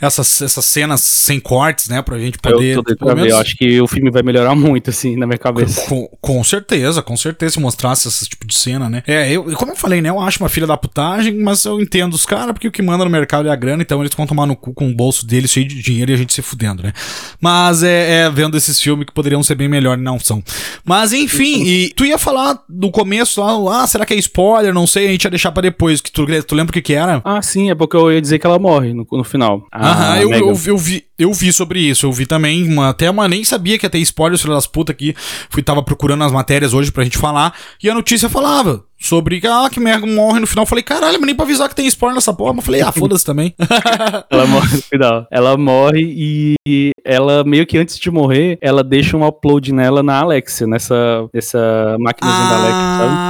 essas, 0.00 0.42
essas 0.42 0.64
cenas 0.64 1.00
sem 1.00 1.40
cortes, 1.40 1.88
né? 1.88 2.02
Pra 2.02 2.18
gente 2.18 2.38
Eu 2.44 2.52
poder. 2.52 2.74
tô 2.76 2.82
pelo 2.84 2.96
pra 2.98 3.08
ver. 3.14 3.14
menos- 3.22 3.32
Eu 3.32 3.38
acho 3.40 3.56
que 3.56 3.80
o 3.80 3.86
filme 3.88 4.10
vai 4.10 4.22
melhorar 4.22 4.54
muito, 4.54 4.90
assim, 4.90 5.16
na 5.16 5.26
minha 5.26 5.38
cabeça. 5.38 5.87
Com, 5.88 6.06
com 6.20 6.44
certeza, 6.44 7.02
com 7.02 7.16
certeza, 7.16 7.54
se 7.54 7.60
mostrasse 7.60 8.08
esse 8.08 8.28
tipo 8.28 8.46
de 8.46 8.56
cena, 8.56 8.90
né? 8.90 9.02
É, 9.06 9.32
eu, 9.32 9.44
como 9.56 9.72
eu 9.72 9.76
falei, 9.76 10.02
né? 10.02 10.10
Eu 10.10 10.20
acho 10.20 10.42
uma 10.42 10.48
filha 10.48 10.66
da 10.66 10.76
putagem, 10.76 11.34
mas 11.34 11.64
eu 11.64 11.80
entendo 11.80 12.12
os 12.12 12.26
caras, 12.26 12.52
porque 12.52 12.68
o 12.68 12.70
que 12.70 12.82
manda 12.82 13.04
no 13.04 13.10
mercado 13.10 13.48
é 13.48 13.50
a 13.50 13.56
grana, 13.56 13.82
então 13.82 14.00
eles 14.00 14.14
vão 14.14 14.26
tomar 14.26 14.46
no 14.46 14.54
cu 14.54 14.74
com 14.74 14.88
o 14.88 14.94
bolso 14.94 15.26
deles 15.26 15.50
cheio 15.50 15.66
de 15.66 15.80
dinheiro 15.80 16.10
e 16.10 16.14
a 16.14 16.16
gente 16.16 16.34
se 16.34 16.42
fudendo, 16.42 16.82
né? 16.82 16.92
Mas 17.40 17.82
é, 17.82 18.24
é 18.24 18.30
vendo 18.30 18.56
esses 18.56 18.78
filmes 18.80 19.06
que 19.06 19.12
poderiam 19.14 19.42
ser 19.42 19.54
bem 19.54 19.68
melhor, 19.68 19.96
não 19.96 20.20
são. 20.20 20.42
Mas 20.84 21.12
enfim, 21.12 21.64
e 21.64 21.88
tu 21.96 22.04
ia 22.04 22.18
falar 22.18 22.58
do 22.68 22.90
começo 22.90 23.40
lá, 23.40 23.82
ah, 23.82 23.86
será 23.86 24.04
que 24.04 24.12
é 24.12 24.16
spoiler? 24.18 24.74
Não 24.74 24.86
sei, 24.86 25.08
a 25.08 25.10
gente 25.12 25.24
ia 25.24 25.30
deixar 25.30 25.52
pra 25.52 25.62
depois. 25.62 26.00
Que 26.00 26.12
tu, 26.12 26.26
tu 26.42 26.54
lembra 26.54 26.70
o 26.70 26.74
que 26.74 26.82
que 26.82 26.94
era? 26.94 27.22
Ah, 27.24 27.40
sim, 27.40 27.70
é 27.70 27.74
porque 27.74 27.96
eu 27.96 28.12
ia 28.12 28.20
dizer 28.20 28.38
que 28.38 28.46
ela 28.46 28.58
morre 28.58 28.92
no, 28.92 29.06
no 29.10 29.24
final. 29.24 29.66
Aham, 29.72 30.12
A 30.12 30.22
eu, 30.22 30.30
eu, 30.32 30.60
eu 30.66 30.76
vi, 30.76 31.04
eu 31.18 31.32
vi 31.32 31.52
sobre 31.52 31.80
isso, 31.80 32.06
eu 32.06 32.12
vi 32.12 32.26
também, 32.26 32.66
uma, 32.66 32.90
até 32.90 33.10
uma, 33.10 33.26
nem 33.26 33.42
sabia 33.42 33.78
que 33.78 33.86
ia 33.86 33.90
ter 33.90 33.98
spoiler, 33.98 34.38
filho 34.38 34.54
das 34.54 34.66
putas 34.66 34.94
aqui, 34.94 35.14
fui, 35.50 35.62
tava 35.62 35.82
procurando 35.82 36.24
as 36.24 36.32
matérias 36.32 36.72
hoje 36.72 36.92
pra 36.92 37.04
gente 37.04 37.18
falar, 37.18 37.54
e 37.82 37.90
a 37.90 37.94
notícia 37.94 38.28
falava 38.28 38.84
sobre 39.00 39.40
que, 39.40 39.46
ah, 39.46 39.68
que 39.70 39.78
Megan 39.78 40.06
morre 40.06 40.40
no 40.40 40.46
final, 40.46 40.66
falei, 40.66 40.82
caralho, 40.82 41.18
mas 41.18 41.26
nem 41.26 41.34
pra 41.34 41.44
avisar 41.44 41.68
que 41.68 41.74
tem 41.74 41.86
spoiler 41.86 42.16
nessa 42.16 42.32
porra, 42.32 42.52
mas 42.54 42.64
falei, 42.64 42.82
ah, 42.82 42.90
foda-se 42.92 43.24
também. 43.24 43.54
Ela 44.30 44.46
morre 44.46 44.76
no 44.76 44.82
final. 44.82 45.26
Ela 45.30 45.56
morre 45.56 46.02
e 46.02 46.90
ela, 47.04 47.44
meio 47.44 47.66
que 47.66 47.78
antes 47.78 47.98
de 47.98 48.10
morrer, 48.10 48.58
ela 48.60 48.82
deixa 48.82 49.16
um 49.16 49.26
upload 49.26 49.72
nela 49.72 50.02
na 50.02 50.20
Alexia, 50.20 50.66
nessa, 50.66 51.28
nessa 51.32 51.96
maquinazinha 51.98 52.48
da 52.48 52.56
Alexia, 52.56 52.98
sabe? 52.98 53.27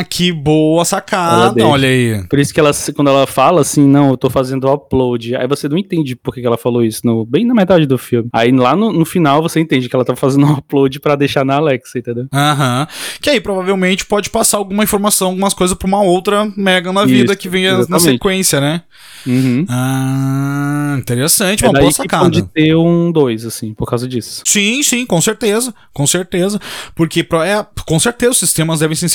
Ah, 0.00 0.04
que 0.04 0.32
boa 0.32 0.84
sacada, 0.84 1.54
deixa. 1.54 1.68
olha 1.68 1.88
aí. 1.88 2.24
Por 2.28 2.38
isso 2.38 2.52
que 2.52 2.60
ela, 2.60 2.70
quando 2.94 3.08
ela 3.08 3.26
fala 3.26 3.60
assim, 3.60 3.86
não, 3.86 4.10
eu 4.10 4.16
tô 4.16 4.28
fazendo 4.30 4.64
o 4.66 4.72
upload, 4.72 5.36
aí 5.36 5.46
você 5.46 5.68
não 5.68 5.78
entende 5.78 6.16
por 6.16 6.34
que 6.34 6.40
que 6.40 6.46
ela 6.46 6.56
falou 6.58 6.82
isso, 6.84 7.00
no, 7.04 7.24
bem 7.24 7.44
na 7.46 7.54
metade 7.54 7.86
do 7.86 7.98
filme. 7.98 8.28
Aí 8.32 8.50
lá 8.52 8.74
no, 8.76 8.92
no 8.92 9.04
final 9.04 9.42
você 9.42 9.60
entende 9.60 9.88
que 9.88 9.94
ela 9.94 10.04
tá 10.04 10.14
fazendo 10.16 10.46
um 10.46 10.52
upload 10.52 11.00
pra 11.00 11.14
deixar 11.16 11.44
na 11.44 11.56
Alexa, 11.56 11.98
entendeu? 11.98 12.26
Aham. 12.32 12.86
Que 13.20 13.30
aí 13.30 13.40
provavelmente 13.40 14.04
pode 14.06 14.30
passar 14.30 14.58
alguma 14.58 14.84
informação, 14.84 15.28
algumas 15.28 15.54
coisas 15.54 15.76
pra 15.76 15.86
uma 15.88 16.02
outra 16.02 16.50
Megan 16.56 16.92
na 16.92 17.04
vida 17.04 17.32
Isso, 17.32 17.36
que 17.40 17.48
venha 17.48 17.72
na 17.72 17.78
exatamente. 17.80 18.02
sequência, 18.12 18.60
né? 18.60 18.82
Uhum. 19.26 19.66
Ah, 19.68 20.96
interessante, 20.98 21.64
É 21.64 21.68
uma 21.68 21.78
boa 21.78 21.90
que 21.90 21.96
sacada. 21.96 22.24
pode 22.24 22.42
ter 22.42 22.74
um 22.74 23.12
2, 23.12 23.44
assim, 23.44 23.74
por 23.74 23.86
causa 23.86 24.08
disso. 24.08 24.42
Sim, 24.46 24.82
sim, 24.82 25.04
com 25.04 25.20
certeza, 25.20 25.74
com 25.92 26.06
certeza. 26.06 26.58
Porque, 26.94 27.20
é, 27.20 27.66
com 27.86 27.98
certeza, 27.98 28.32
os 28.32 28.38
sistemas 28.38 28.80
devem 28.80 28.96
se 28.96 29.06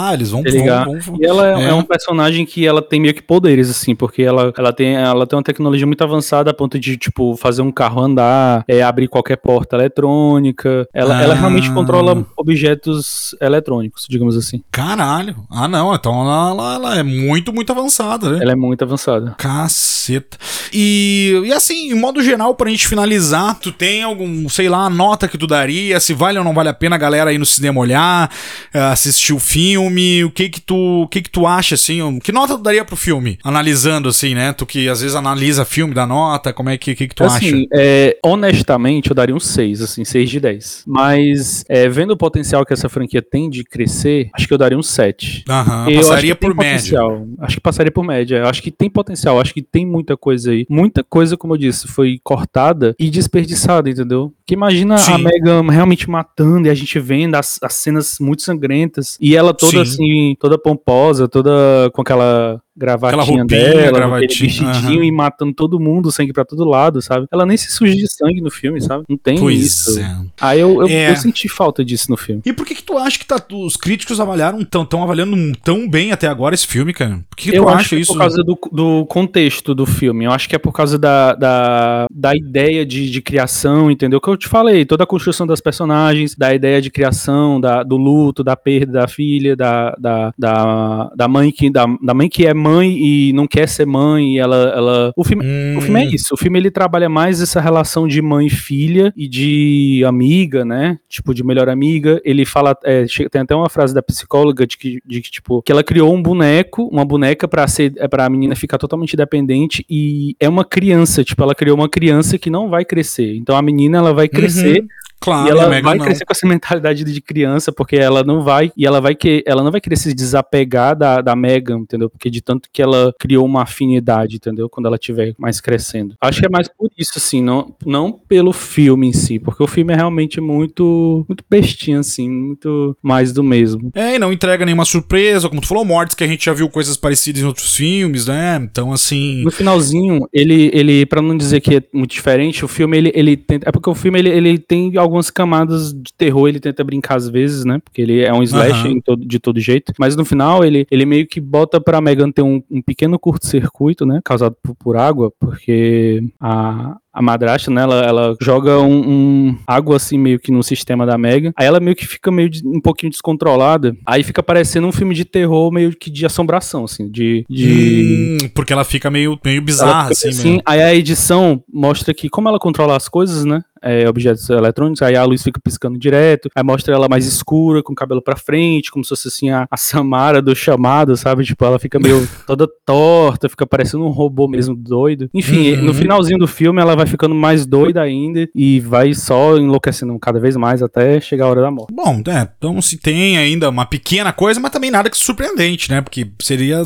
interligar, 0.00 0.14
eles 0.14 0.30
vão... 0.30 0.40
Interligar. 0.40 0.84
vão, 0.86 0.98
vão- 1.00 1.16
E 1.20 1.24
ela 1.26 1.60
é, 1.60 1.64
É. 1.70 1.74
um 1.74 1.82
personagem 1.82 2.44
que 2.46 2.66
ela 2.66 2.80
tem 2.82 3.00
meio 3.00 3.14
que 3.14 3.22
poderes, 3.22 3.70
assim, 3.70 3.94
porque 3.94 4.22
ela, 4.22 4.52
ela, 4.56 4.72
tem, 4.72 4.94
ela 4.96 5.26
tem 5.26 5.36
uma 5.36 5.42
tecnologia 5.42 5.86
muito 5.86 6.02
avançada 6.02 6.50
a 6.50 6.54
ponto 6.54 6.78
de, 6.78 6.96
tipo, 6.96 7.36
fazer 7.36 7.62
um 7.62 7.70
carro 7.72 8.00
andar, 8.02 8.64
é, 8.68 8.82
abrir 8.82 9.08
qualquer 9.08 9.36
porta 9.36 9.76
eletrônica. 9.76 10.86
Ela, 10.94 11.22
ela 11.22 11.34
Ah. 11.34 11.36
realmente 11.38 11.70
controla 11.72 12.24
objetos 12.36 13.34
eletrônicos, 13.40 14.06
digamos 14.08 14.36
assim. 14.36 14.62
Caralho. 14.70 15.36
Ah, 15.50 15.68
não, 15.68 15.94
então 15.94 16.12
ela, 16.22 16.50
ela- 16.50 16.74
ela 16.74 16.98
é 16.98 17.02
muito, 17.02 17.52
muito 17.52 17.72
avançada, 17.72 18.30
né? 18.30 18.38
Ela 18.42 18.52
é 18.52 18.56
muito 18.56 18.82
avançada. 18.82 19.34
Caceta. 19.38 20.36
E, 20.72 21.40
e 21.44 21.52
assim, 21.52 21.90
em 21.90 21.94
modo 21.94 22.22
geral, 22.22 22.54
pra 22.54 22.70
gente 22.70 22.86
finalizar, 22.86 23.58
tu 23.58 23.72
tem 23.72 24.02
algum, 24.02 24.48
sei 24.48 24.68
lá, 24.68 24.88
nota 24.88 25.26
que 25.28 25.38
tu 25.38 25.46
daria, 25.46 25.98
se 26.00 26.12
vale 26.14 26.38
ou 26.38 26.44
não 26.44 26.54
vale 26.54 26.68
a 26.68 26.74
pena 26.74 26.96
a 26.96 26.98
galera 26.98 27.32
ir 27.32 27.38
no 27.38 27.46
cinema 27.46 27.80
olhar, 27.80 28.30
eh, 28.72 28.78
assistir 28.80 29.32
o 29.32 29.38
filme, 29.38 29.89
o 30.24 30.30
que 30.30 30.48
que 30.48 30.60
tu, 30.60 31.02
o 31.02 31.08
que 31.08 31.22
que 31.22 31.30
tu 31.30 31.46
acha, 31.46 31.74
assim, 31.74 32.18
que 32.20 32.32
nota 32.32 32.56
tu 32.56 32.62
daria 32.62 32.84
pro 32.84 32.96
filme? 32.96 33.38
Analisando, 33.44 34.08
assim, 34.08 34.34
né, 34.34 34.52
tu 34.52 34.66
que 34.66 34.88
às 34.88 35.00
vezes 35.00 35.16
analisa 35.16 35.64
filme, 35.64 35.94
dá 35.94 36.06
nota, 36.06 36.52
como 36.52 36.68
é 36.68 36.78
que, 36.78 36.94
que, 36.94 37.08
que 37.08 37.14
tu 37.14 37.24
acha? 37.24 37.36
assim, 37.36 37.66
é, 37.72 38.16
honestamente, 38.24 39.10
eu 39.10 39.14
daria 39.14 39.34
um 39.34 39.40
6, 39.40 39.82
assim, 39.82 40.04
6 40.04 40.30
de 40.30 40.40
10. 40.40 40.84
Mas, 40.86 41.64
é, 41.68 41.88
vendo 41.88 42.12
o 42.12 42.16
potencial 42.16 42.64
que 42.64 42.72
essa 42.72 42.88
franquia 42.88 43.22
tem 43.22 43.48
de 43.48 43.64
crescer, 43.64 44.30
acho 44.34 44.46
que 44.46 44.54
eu 44.54 44.58
daria 44.58 44.78
um 44.78 44.82
7. 44.82 45.44
Aham, 45.48 45.90
Eu 45.90 46.00
passaria 46.00 46.36
por 46.36 46.54
média. 46.54 47.00
Acho 47.38 47.56
que 47.56 47.60
passaria 47.60 47.92
por 47.92 48.04
média. 48.04 48.38
Eu 48.38 48.46
acho 48.46 48.62
que 48.62 48.70
tem 48.70 48.90
potencial. 48.90 49.40
Acho 49.40 49.54
que 49.54 49.62
tem 49.62 49.86
muita 49.86 50.16
coisa 50.16 50.50
aí. 50.50 50.66
Muita 50.68 51.02
coisa, 51.02 51.36
como 51.36 51.54
eu 51.54 51.58
disse, 51.58 51.86
foi 51.88 52.20
cortada 52.22 52.94
e 52.98 53.10
desperdiçada, 53.10 53.88
entendeu? 53.88 54.32
Que 54.46 54.54
imagina 54.54 54.98
Sim. 54.98 55.12
a 55.12 55.18
Megan 55.18 55.62
realmente 55.70 56.08
matando 56.08 56.66
e 56.66 56.70
a 56.70 56.74
gente 56.74 56.98
vendo 56.98 57.34
as, 57.36 57.58
as 57.62 57.74
cenas 57.74 58.18
muito 58.20 58.42
sangrentas 58.42 59.16
e 59.20 59.36
ela 59.36 59.54
toda. 59.54 59.79
Assim, 59.82 60.34
toda 60.38 60.60
pomposa, 60.60 61.28
toda 61.28 61.90
com 61.92 62.02
aquela 62.02 62.60
gravatinha 62.80 63.22
roupinha, 63.22 63.44
dela, 63.44 63.92
gravatinha, 63.92 64.28
vestidinho 64.48 65.00
aham. 65.00 65.04
e 65.04 65.12
matando 65.12 65.52
todo 65.52 65.78
mundo, 65.78 66.10
sangue 66.10 66.32
pra 66.32 66.44
todo 66.44 66.64
lado, 66.64 67.00
sabe? 67.02 67.26
Ela 67.30 67.44
nem 67.44 67.56
se 67.56 67.70
suja 67.70 67.94
de 67.94 68.10
sangue 68.10 68.40
no 68.40 68.50
filme, 68.50 68.80
sabe? 68.80 69.04
Não 69.08 69.16
tem 69.16 69.38
Pois 69.38 69.60
isso. 69.60 70.00
é. 70.00 70.16
Aí 70.40 70.60
eu, 70.60 70.80
eu, 70.82 70.88
É. 70.88 71.10
eu 71.10 71.16
senti 71.16 71.48
falta 71.48 71.84
disso 71.84 72.10
no 72.10 72.16
filme. 72.16 72.40
E 72.46 72.52
por 72.52 72.64
que 72.66 72.74
que 72.74 72.82
tu 72.82 72.96
acha 72.96 73.18
que 73.18 73.26
tá, 73.26 73.36
os 73.52 73.76
críticos 73.76 74.18
avaliaram 74.20 74.64
tão, 74.64 74.84
tão 74.84 75.02
avaliando 75.02 75.36
tão 75.62 75.88
bem 75.88 76.10
até 76.12 76.26
agora 76.26 76.54
esse 76.54 76.66
filme, 76.66 76.92
cara? 76.92 77.20
Por 77.28 77.36
que, 77.36 77.50
que 77.50 77.56
eu 77.56 77.64
tu 77.64 77.68
acho 77.68 77.78
acha 77.78 77.88
que 77.90 77.94
é 77.96 77.98
isso? 77.98 78.12
por 78.12 78.18
causa 78.18 78.42
do, 78.42 78.58
do 78.72 79.06
contexto 79.06 79.74
do 79.74 79.84
filme. 79.84 80.24
Eu 80.24 80.32
acho 80.32 80.48
que 80.48 80.56
é 80.56 80.58
por 80.58 80.72
causa 80.72 80.98
da, 80.98 81.34
da, 81.34 82.06
da 82.10 82.34
ideia 82.34 82.86
de, 82.86 83.10
de 83.10 83.20
criação, 83.20 83.90
entendeu? 83.90 84.20
Que 84.20 84.28
eu 84.28 84.36
te 84.36 84.48
falei, 84.48 84.84
toda 84.86 85.04
a 85.04 85.06
construção 85.06 85.46
das 85.46 85.60
personagens, 85.60 86.34
da 86.34 86.54
ideia 86.54 86.80
de 86.80 86.90
criação, 86.90 87.60
da, 87.60 87.82
do 87.82 87.96
luto, 87.96 88.42
da 88.42 88.56
perda 88.56 88.92
da 88.92 89.08
filha, 89.08 89.54
da, 89.54 89.94
da, 89.98 90.32
da, 90.38 91.10
da 91.14 91.28
mãe 91.28 91.50
que 91.52 91.70
da, 91.70 91.84
da 92.02 92.14
mãe 92.14 92.28
que 92.28 92.46
é 92.46 92.54
mãe 92.54 92.69
e 92.78 93.32
não 93.32 93.46
quer 93.46 93.68
ser 93.68 93.86
mãe. 93.86 94.34
E 94.34 94.38
ela, 94.38 94.72
ela, 94.76 95.12
o 95.16 95.24
filme 95.24 95.44
Hum, 95.44 95.78
o 95.78 95.80
filme 95.80 96.00
é 96.00 96.06
isso. 96.06 96.34
O 96.34 96.36
filme 96.36 96.58
ele 96.58 96.70
trabalha 96.70 97.08
mais 97.08 97.40
essa 97.40 97.60
relação 97.60 98.06
de 98.06 98.20
mãe 98.20 98.46
e 98.46 98.50
filha 98.50 99.12
e 99.16 99.28
de 99.28 100.02
amiga, 100.06 100.64
né? 100.64 100.98
Tipo, 101.08 101.34
de 101.34 101.42
melhor 101.42 101.68
amiga. 101.68 102.20
Ele 102.24 102.44
fala. 102.44 102.76
é, 102.84 103.04
tem 103.30 103.42
até 103.42 103.54
uma 103.54 103.68
frase 103.68 103.94
da 103.94 104.02
psicóloga 104.02 104.66
de 104.66 104.76
que, 104.76 105.00
de 105.04 105.20
que, 105.20 105.30
tipo, 105.30 105.62
que 105.62 105.72
ela 105.72 105.82
criou 105.82 106.14
um 106.14 106.22
boneco, 106.22 106.84
uma 106.92 107.04
boneca 107.04 107.48
pra 107.48 107.66
ser 107.66 107.92
é, 107.96 108.06
pra 108.06 108.28
menina 108.28 108.54
ficar 108.54 108.78
totalmente 108.78 109.16
dependente 109.16 109.84
e 109.88 110.34
é 110.38 110.48
uma 110.48 110.64
criança. 110.64 111.24
Tipo, 111.24 111.42
ela 111.42 111.54
criou 111.54 111.76
uma 111.76 111.88
criança 111.88 112.38
que 112.38 112.50
não 112.50 112.68
vai 112.68 112.84
crescer. 112.84 113.36
Então 113.36 113.56
a 113.56 113.62
menina 113.62 113.98
ela 113.98 114.12
vai 114.12 114.28
crescer 114.28 114.84
Claro, 115.20 115.46
e 115.46 115.50
ela 115.50 115.64
a 115.66 115.68
Megan 115.68 115.82
vai 115.82 115.98
não. 115.98 116.04
crescer 116.04 116.24
com 116.24 116.32
essa 116.32 116.46
mentalidade 116.46 117.04
de 117.04 117.20
criança, 117.20 117.70
porque 117.70 117.96
ela 117.96 118.24
não 118.24 118.42
vai, 118.42 118.72
e 118.76 118.86
ela 118.86 119.00
vai 119.00 119.14
que 119.14 119.42
ela 119.46 119.62
não 119.62 119.70
vai 119.70 119.80
querer 119.80 119.96
se 119.96 120.14
desapegar 120.14 120.96
da, 120.96 121.20
da 121.20 121.36
Megan, 121.36 121.80
entendeu? 121.80 122.08
Porque 122.08 122.30
de 122.30 122.40
tanto 122.40 122.68
que 122.72 122.80
ela 122.80 123.12
criou 123.18 123.44
uma 123.44 123.62
afinidade, 123.62 124.36
entendeu? 124.36 124.68
Quando 124.68 124.86
ela 124.86 124.96
estiver 124.96 125.34
mais 125.38 125.60
crescendo. 125.60 126.14
Acho 126.20 126.40
que 126.40 126.46
é 126.46 126.48
mais 126.48 126.68
por 126.68 126.90
isso, 126.96 127.12
assim, 127.16 127.42
não, 127.42 127.74
não 127.84 128.12
pelo 128.12 128.52
filme 128.52 129.08
em 129.08 129.12
si, 129.12 129.38
porque 129.38 129.62
o 129.62 129.66
filme 129.66 129.92
é 129.92 129.96
realmente 129.96 130.40
muito, 130.40 131.24
muito 131.28 131.44
bestinho, 131.48 132.00
assim, 132.00 132.30
muito 132.30 132.96
mais 133.02 133.32
do 133.32 133.44
mesmo. 133.44 133.90
É, 133.94 134.14
e 134.14 134.18
não 134.18 134.32
entrega 134.32 134.64
nenhuma 134.64 134.84
surpresa, 134.84 135.48
como 135.48 135.60
tu 135.60 135.68
falou, 135.68 135.84
mortes 135.84 136.14
que 136.14 136.24
a 136.24 136.26
gente 136.26 136.46
já 136.46 136.52
viu 136.54 136.68
coisas 136.70 136.96
parecidas 136.96 137.42
em 137.42 137.46
outros 137.46 137.76
filmes, 137.76 138.26
né? 138.26 138.58
Então, 138.62 138.92
assim. 138.92 139.42
No 139.44 139.50
finalzinho, 139.50 140.26
ele, 140.32 140.70
ele 140.72 141.04
para 141.04 141.20
não 141.20 141.36
dizer 141.36 141.60
que 141.60 141.76
é 141.76 141.82
muito 141.92 142.12
diferente, 142.12 142.64
o 142.64 142.68
filme 142.68 142.96
ele, 142.96 143.12
ele 143.14 143.36
tenta, 143.36 143.68
é 143.68 143.72
porque 143.72 143.90
o 143.90 143.94
filme 143.94 144.18
ele, 144.18 144.30
ele 144.30 144.58
tem 144.58 144.90
algumas 145.10 145.30
camadas 145.30 145.92
de 145.92 146.12
terror, 146.16 146.48
ele 146.48 146.60
tenta 146.60 146.82
brincar 146.84 147.16
às 147.16 147.28
vezes, 147.28 147.64
né? 147.64 147.80
Porque 147.84 148.00
ele 148.00 148.20
é 148.20 148.32
um 148.32 148.42
slash 148.42 148.86
em 148.88 149.00
todo- 149.00 149.24
de 149.26 149.38
todo 149.38 149.58
jeito, 149.60 149.92
mas 149.98 150.14
no 150.16 150.24
final 150.24 150.64
ele, 150.64 150.86
ele 150.90 151.04
meio 151.04 151.26
que 151.26 151.40
bota 151.40 151.80
pra 151.80 152.00
Megan 152.00 152.30
ter 152.30 152.42
um, 152.42 152.62
um 152.70 152.80
pequeno 152.80 153.18
curto-circuito, 153.18 154.06
né? 154.06 154.20
Causado 154.24 154.56
por, 154.62 154.74
por 154.76 154.96
água, 154.96 155.32
porque 155.38 156.22
a, 156.40 156.96
a 157.20 157.22
madrasta, 157.22 157.70
né? 157.70 157.82
Ela, 157.82 158.02
ela 158.02 158.36
joga 158.40 158.80
um, 158.80 159.08
um, 159.08 159.58
água 159.66 159.96
assim 159.96 160.18
meio 160.18 160.40
que 160.40 160.50
no 160.50 160.62
sistema 160.62 161.06
da 161.06 161.16
Mega. 161.16 161.52
Aí 161.56 161.66
ela 161.66 161.78
meio 161.78 161.94
que 161.94 162.06
fica 162.06 162.30
meio 162.30 162.48
de, 162.48 162.66
um 162.66 162.80
pouquinho 162.80 163.10
descontrolada. 163.10 163.94
Aí 164.06 164.22
fica 164.22 164.42
parecendo 164.42 164.86
um 164.86 164.92
filme 164.92 165.14
de 165.14 165.24
terror 165.24 165.70
meio 165.70 165.92
que 165.92 166.10
de 166.10 166.26
assombração, 166.26 166.84
assim, 166.84 167.08
de. 167.10 167.44
de... 167.48 168.38
Hum, 168.42 168.48
porque 168.54 168.72
ela 168.72 168.84
fica 168.84 169.10
meio, 169.10 169.38
meio 169.44 169.62
bizarra, 169.62 170.10
assim, 170.10 170.28
assim 170.28 170.60
Aí 170.64 170.82
a 170.82 170.94
edição 170.94 171.62
mostra 171.72 172.12
que, 172.12 172.28
como 172.28 172.48
ela 172.48 172.58
controla 172.58 172.96
as 172.96 173.08
coisas, 173.08 173.44
né? 173.44 173.62
é, 173.82 174.08
objetos 174.08 174.48
eletrônicos, 174.50 175.02
aí 175.02 175.16
a 175.16 175.24
luz 175.24 175.42
fica 175.42 175.60
piscando 175.62 175.98
direto, 175.98 176.48
aí 176.54 176.62
mostra 176.62 176.94
ela 176.94 177.08
mais 177.08 177.26
escura, 177.26 177.82
com 177.82 177.92
o 177.92 177.96
cabelo 177.96 178.22
pra 178.22 178.36
frente, 178.36 178.90
como 178.90 179.04
se 179.04 179.10
fosse 179.10 179.28
assim 179.28 179.50
a, 179.50 179.66
a 179.70 179.76
Samara 179.76 180.42
do 180.42 180.54
chamado, 180.54 181.16
sabe? 181.16 181.44
Tipo, 181.44 181.64
ela 181.64 181.78
fica 181.78 181.98
meio 181.98 182.28
toda 182.46 182.68
torta, 182.84 183.48
fica 183.48 183.66
parecendo 183.66 184.04
um 184.04 184.10
robô 184.10 184.46
mesmo 184.46 184.74
doido. 184.74 185.28
Enfim, 185.32 185.74
uhum. 185.74 185.84
no 185.84 185.94
finalzinho 185.94 186.38
do 186.38 186.46
filme 186.46 186.80
ela 186.80 186.94
vai 186.94 187.06
ficando 187.10 187.34
mais 187.34 187.66
doida 187.66 188.00
ainda 188.00 188.48
e 188.54 188.80
vai 188.80 189.12
só 189.14 189.56
enlouquecendo 189.56 190.18
cada 190.18 190.38
vez 190.40 190.56
mais 190.56 190.82
até 190.82 191.20
chegar 191.20 191.46
a 191.46 191.48
hora 191.48 191.60
da 191.62 191.70
morte. 191.70 191.92
Bom, 191.92 192.22
é, 192.28 192.48
então 192.56 192.80
se 192.80 192.96
tem 192.96 193.36
ainda 193.36 193.68
uma 193.68 193.84
pequena 193.84 194.32
coisa, 194.32 194.60
mas 194.60 194.70
também 194.70 194.90
nada 194.90 195.10
que 195.10 195.16
surpreendente, 195.16 195.90
né? 195.90 196.00
Porque 196.00 196.30
seria. 196.40 196.82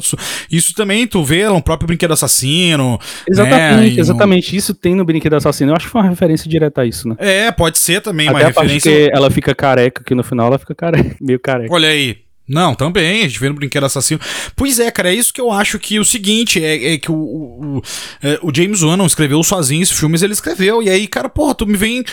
Isso 0.51 0.75
também 0.75 1.07
tu 1.07 1.23
vê 1.23 1.49
no 1.49 1.63
próprio 1.63 1.87
Brinquedo 1.87 2.13
Assassino. 2.13 2.99
Exatamente, 3.29 3.95
né? 3.97 4.01
exatamente. 4.01 4.57
Isso 4.57 4.75
tem 4.75 4.95
no 4.95 5.05
Brinquedo 5.05 5.35
Assassino. 5.35 5.73
Eu 5.73 5.77
acho 5.77 5.87
que 5.87 5.93
foi 5.93 6.01
uma 6.01 6.11
referência 6.11 6.49
direta 6.49 6.85
isso, 6.85 7.09
né? 7.09 7.17
É, 7.19 7.53
pode 7.53 7.79
ser 7.79 8.01
também 8.01 8.29
Até 8.29 8.39
uma 8.39 8.47
referência. 8.47 8.91
Que 8.91 9.11
ela 9.13 9.31
fica 9.31 9.55
careca, 9.55 10.03
que 10.03 10.15
no 10.15 10.25
final 10.25 10.47
ela 10.49 10.59
fica 10.59 10.75
careca, 10.75 11.17
meio 11.21 11.39
careca. 11.39 11.73
Olha 11.73 11.89
aí. 11.89 12.24
Não, 12.47 12.75
também, 12.75 13.21
a 13.21 13.29
gente 13.29 13.41
vê 13.41 13.49
no 13.49 13.55
Brinquedo 13.55 13.87
Assassino. 13.87 14.21
Pois 14.55 14.79
é, 14.79 14.91
cara, 14.91 15.11
é 15.11 15.15
isso 15.15 15.33
que 15.33 15.41
eu 15.41 15.51
acho 15.51 15.79
que 15.79 15.99
o 15.99 16.05
seguinte, 16.05 16.63
é, 16.63 16.93
é 16.93 16.99
que 16.99 17.11
o, 17.11 17.15
o, 17.15 17.83
é, 18.23 18.39
o, 18.43 18.55
James 18.55 18.83
Wan 18.83 18.99
não 18.99 19.07
escreveu 19.07 19.43
sozinho 19.43 19.83
esses 19.83 19.99
filmes, 19.99 20.23
ele 20.23 20.35
escreveu. 20.35 20.83
E 20.83 20.91
aí, 20.91 21.07
cara, 21.07 21.31
porra, 21.31 21.55
tu 21.55 21.67
me 21.67 21.75
vem 21.77 22.05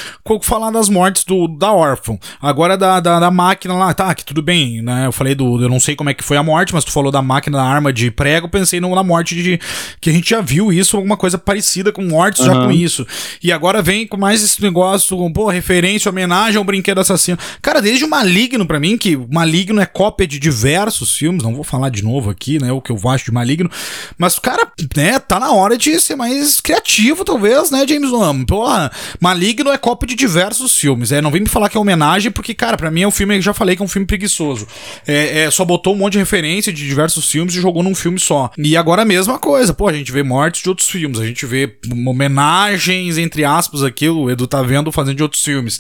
falar 0.42 0.72
das 0.72 0.88
mortes 0.88 1.26
do, 1.26 1.50
da 1.50 1.74
órfã. 1.74 2.18
Agora 2.42 2.78
da, 2.78 3.02
da, 3.02 3.20
da, 3.20 3.30
máquina 3.30 3.74
lá, 3.74 3.94
tá, 3.94 4.16
que 4.16 4.24
tudo 4.24 4.42
bem, 4.42 4.82
né? 4.82 5.06
Eu 5.06 5.12
falei 5.12 5.36
do. 5.36 5.62
Eu 5.62 5.68
não 5.68 5.82
sei 5.82 5.98
como 5.98 6.10
é 6.10 6.14
que 6.14 6.24
foi 6.24 6.38
a 6.38 6.44
morte, 6.44 6.74
mas 6.74 6.86
tu 6.86 6.92
falou 6.92 7.12
da 7.12 7.22
máquina 7.22 7.58
da 7.58 7.64
arma 7.66 7.92
de 7.92 8.10
prego, 8.10 8.48
pensei 8.48 8.80
no, 8.80 8.96
na 8.96 9.04
morte 9.04 9.36
de. 9.36 9.60
Que 10.00 10.10
a 10.10 10.14
gente 10.14 10.30
já 10.30 10.40
viu 10.40 10.72
isso, 10.72 10.96
alguma 10.96 11.18
coisa 11.18 11.38
parecida 11.38 11.92
com 11.92 12.04
mortes 12.04 12.40
uhum. 12.40 12.46
já 12.46 12.54
com 12.54 12.72
isso. 12.72 13.06
E 13.44 13.52
agora 13.52 13.82
vem 13.82 14.08
com 14.08 14.16
mais 14.16 14.42
esse 14.42 14.62
negócio, 14.62 15.30
pô, 15.34 15.50
referência, 15.50 16.10
homenagem 16.10 16.58
ao 16.58 16.64
Brinquedo 16.64 17.02
Assassino. 17.02 17.38
Cara, 17.62 17.82
desde 17.82 18.06
o 18.06 18.10
Maligno 18.10 18.66
pra 18.66 18.80
mim, 18.80 18.98
que 18.98 19.18
Maligno 19.30 19.82
é 19.82 19.86
cópia 19.86 20.21
cópia 20.22 20.28
de 20.28 20.40
diversos 20.40 21.16
filmes, 21.16 21.44
não 21.44 21.56
vou 21.56 21.64
falar 21.64 21.90
de 21.90 22.04
novo 22.04 22.30
aqui, 22.30 22.62
né, 22.62 22.72
o 22.72 22.82
que 22.82 22.92
eu 22.92 23.10
acho 23.10 23.26
de 23.26 23.32
Maligno, 23.32 23.70
mas, 24.18 24.38
cara, 24.38 24.72
né, 24.96 25.18
tá 25.20 25.40
na 25.40 25.52
hora 25.52 25.78
de 25.78 26.00
ser 26.00 26.16
mais 26.16 26.60
criativo, 26.62 27.26
talvez, 27.26 27.72
né, 27.72 27.86
James 27.88 28.12
Wan? 28.12 28.44
Porra, 28.46 28.92
Maligno 29.20 29.72
é 29.72 29.78
cópia 29.78 30.08
de 30.08 30.16
diversos 30.16 30.76
filmes, 30.78 31.12
é, 31.12 31.22
não 31.22 31.32
vem 31.32 31.42
me 31.42 31.50
falar 31.50 31.70
que 31.70 31.78
é 31.78 31.80
homenagem, 31.80 32.32
porque, 32.32 32.54
cara, 32.54 32.78
para 32.78 32.92
mim 32.92 33.02
é 33.02 33.08
um 33.08 33.12
filme, 33.12 33.38
eu 33.38 33.42
já 33.42 33.54
falei 33.54 33.76
que 33.76 33.82
é 33.82 33.86
um 33.86 33.88
filme 33.88 34.06
preguiçoso, 34.06 34.68
é, 35.08 35.44
é, 35.44 35.52
só 35.52 35.66
botou 35.66 35.94
um 35.94 35.98
monte 35.98 36.14
de 36.14 36.20
referência 36.20 36.72
de 36.72 36.86
diversos 36.86 37.30
filmes 37.30 37.56
e 37.56 37.62
jogou 37.62 37.82
num 37.82 37.96
filme 37.96 38.20
só. 38.20 38.52
E 38.58 38.78
agora 38.78 39.02
a 39.02 39.06
mesma 39.06 39.40
coisa, 39.40 39.74
pô, 39.74 39.88
a 39.88 39.94
gente 39.94 40.12
vê 40.12 40.22
mortes 40.22 40.62
de 40.62 40.70
outros 40.70 40.90
filmes, 40.90 41.20
a 41.20 41.26
gente 41.26 41.46
vê 41.46 41.78
homenagens, 42.06 43.18
entre 43.18 43.44
aspas, 43.44 43.84
aqui, 43.84 44.08
o 44.08 44.30
Edu 44.30 44.46
tá 44.46 44.62
vendo 44.62 44.92
fazendo 44.92 45.16
de 45.16 45.24
outros 45.24 45.44
filmes. 45.44 45.80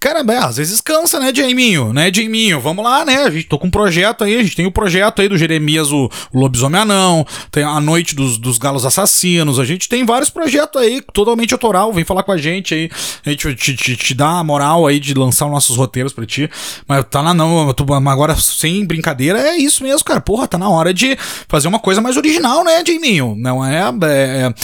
Cara, 0.00 0.22
às 0.44 0.56
vezes 0.56 0.80
cansa, 0.80 1.18
né, 1.18 1.32
Jaiminho? 1.34 1.92
Né, 1.92 2.08
Jaiminho? 2.14 2.60
Vamos 2.60 2.84
lá, 2.84 3.04
né? 3.04 3.24
A 3.24 3.30
gente 3.30 3.48
tô 3.48 3.58
com 3.58 3.66
um 3.66 3.70
projeto 3.70 4.22
aí, 4.22 4.36
a 4.36 4.42
gente 4.44 4.54
tem 4.54 4.64
o 4.64 4.68
um 4.68 4.72
projeto 4.72 5.20
aí 5.20 5.28
do 5.28 5.36
Jeremias, 5.36 5.90
o, 5.90 6.08
Lobisomem 6.32 6.80
Anão, 6.80 7.26
tem 7.50 7.64
a 7.64 7.80
Noite 7.80 8.14
dos, 8.14 8.38
dos 8.38 8.58
Galos 8.58 8.86
Assassinos, 8.86 9.58
a 9.58 9.64
gente 9.64 9.88
tem 9.88 10.06
vários 10.06 10.30
projetos 10.30 10.80
aí, 10.80 11.02
totalmente 11.12 11.52
autoral, 11.52 11.92
vem 11.92 12.04
falar 12.04 12.22
com 12.22 12.30
a 12.30 12.36
gente 12.36 12.74
aí, 12.74 12.90
a 13.26 13.30
gente 13.30 13.54
te, 13.56 13.74
te, 13.74 13.96
te 13.96 14.14
dá 14.14 14.38
a 14.38 14.44
moral 14.44 14.86
aí 14.86 15.00
de 15.00 15.14
lançar 15.14 15.46
os 15.46 15.52
nossos 15.52 15.76
roteiros 15.76 16.12
pra 16.12 16.24
ti, 16.24 16.48
mas 16.86 17.04
tá 17.10 17.20
lá 17.20 17.34
não, 17.34 17.72
tô, 17.74 17.84
agora 17.92 18.36
sem 18.36 18.86
brincadeira, 18.86 19.40
é 19.40 19.56
isso 19.56 19.82
mesmo, 19.82 20.04
cara, 20.04 20.20
porra, 20.20 20.46
tá 20.46 20.56
na 20.56 20.68
hora 20.68 20.94
de 20.94 21.18
fazer 21.48 21.66
uma 21.66 21.80
coisa 21.80 22.00
mais 22.00 22.16
original, 22.16 22.62
né, 22.62 22.84
Jaiminho? 22.86 23.34
Não 23.36 23.64
é, 23.64 23.80
é, 23.80 24.46
é 24.46 24.54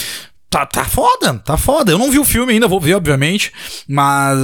tá, 0.55 0.65
tá 0.65 0.85
foda, 0.85 1.35
tá 1.45 1.57
foda. 1.57 1.91
Eu 1.91 1.99
não 1.99 2.13
vi 2.13 2.19
o 2.21 2.25
filme 2.25 2.53
ainda, 2.53 2.69
vou 2.69 2.81
ver, 2.81 2.95
obviamente. 2.95 3.53
Mas 3.89 4.39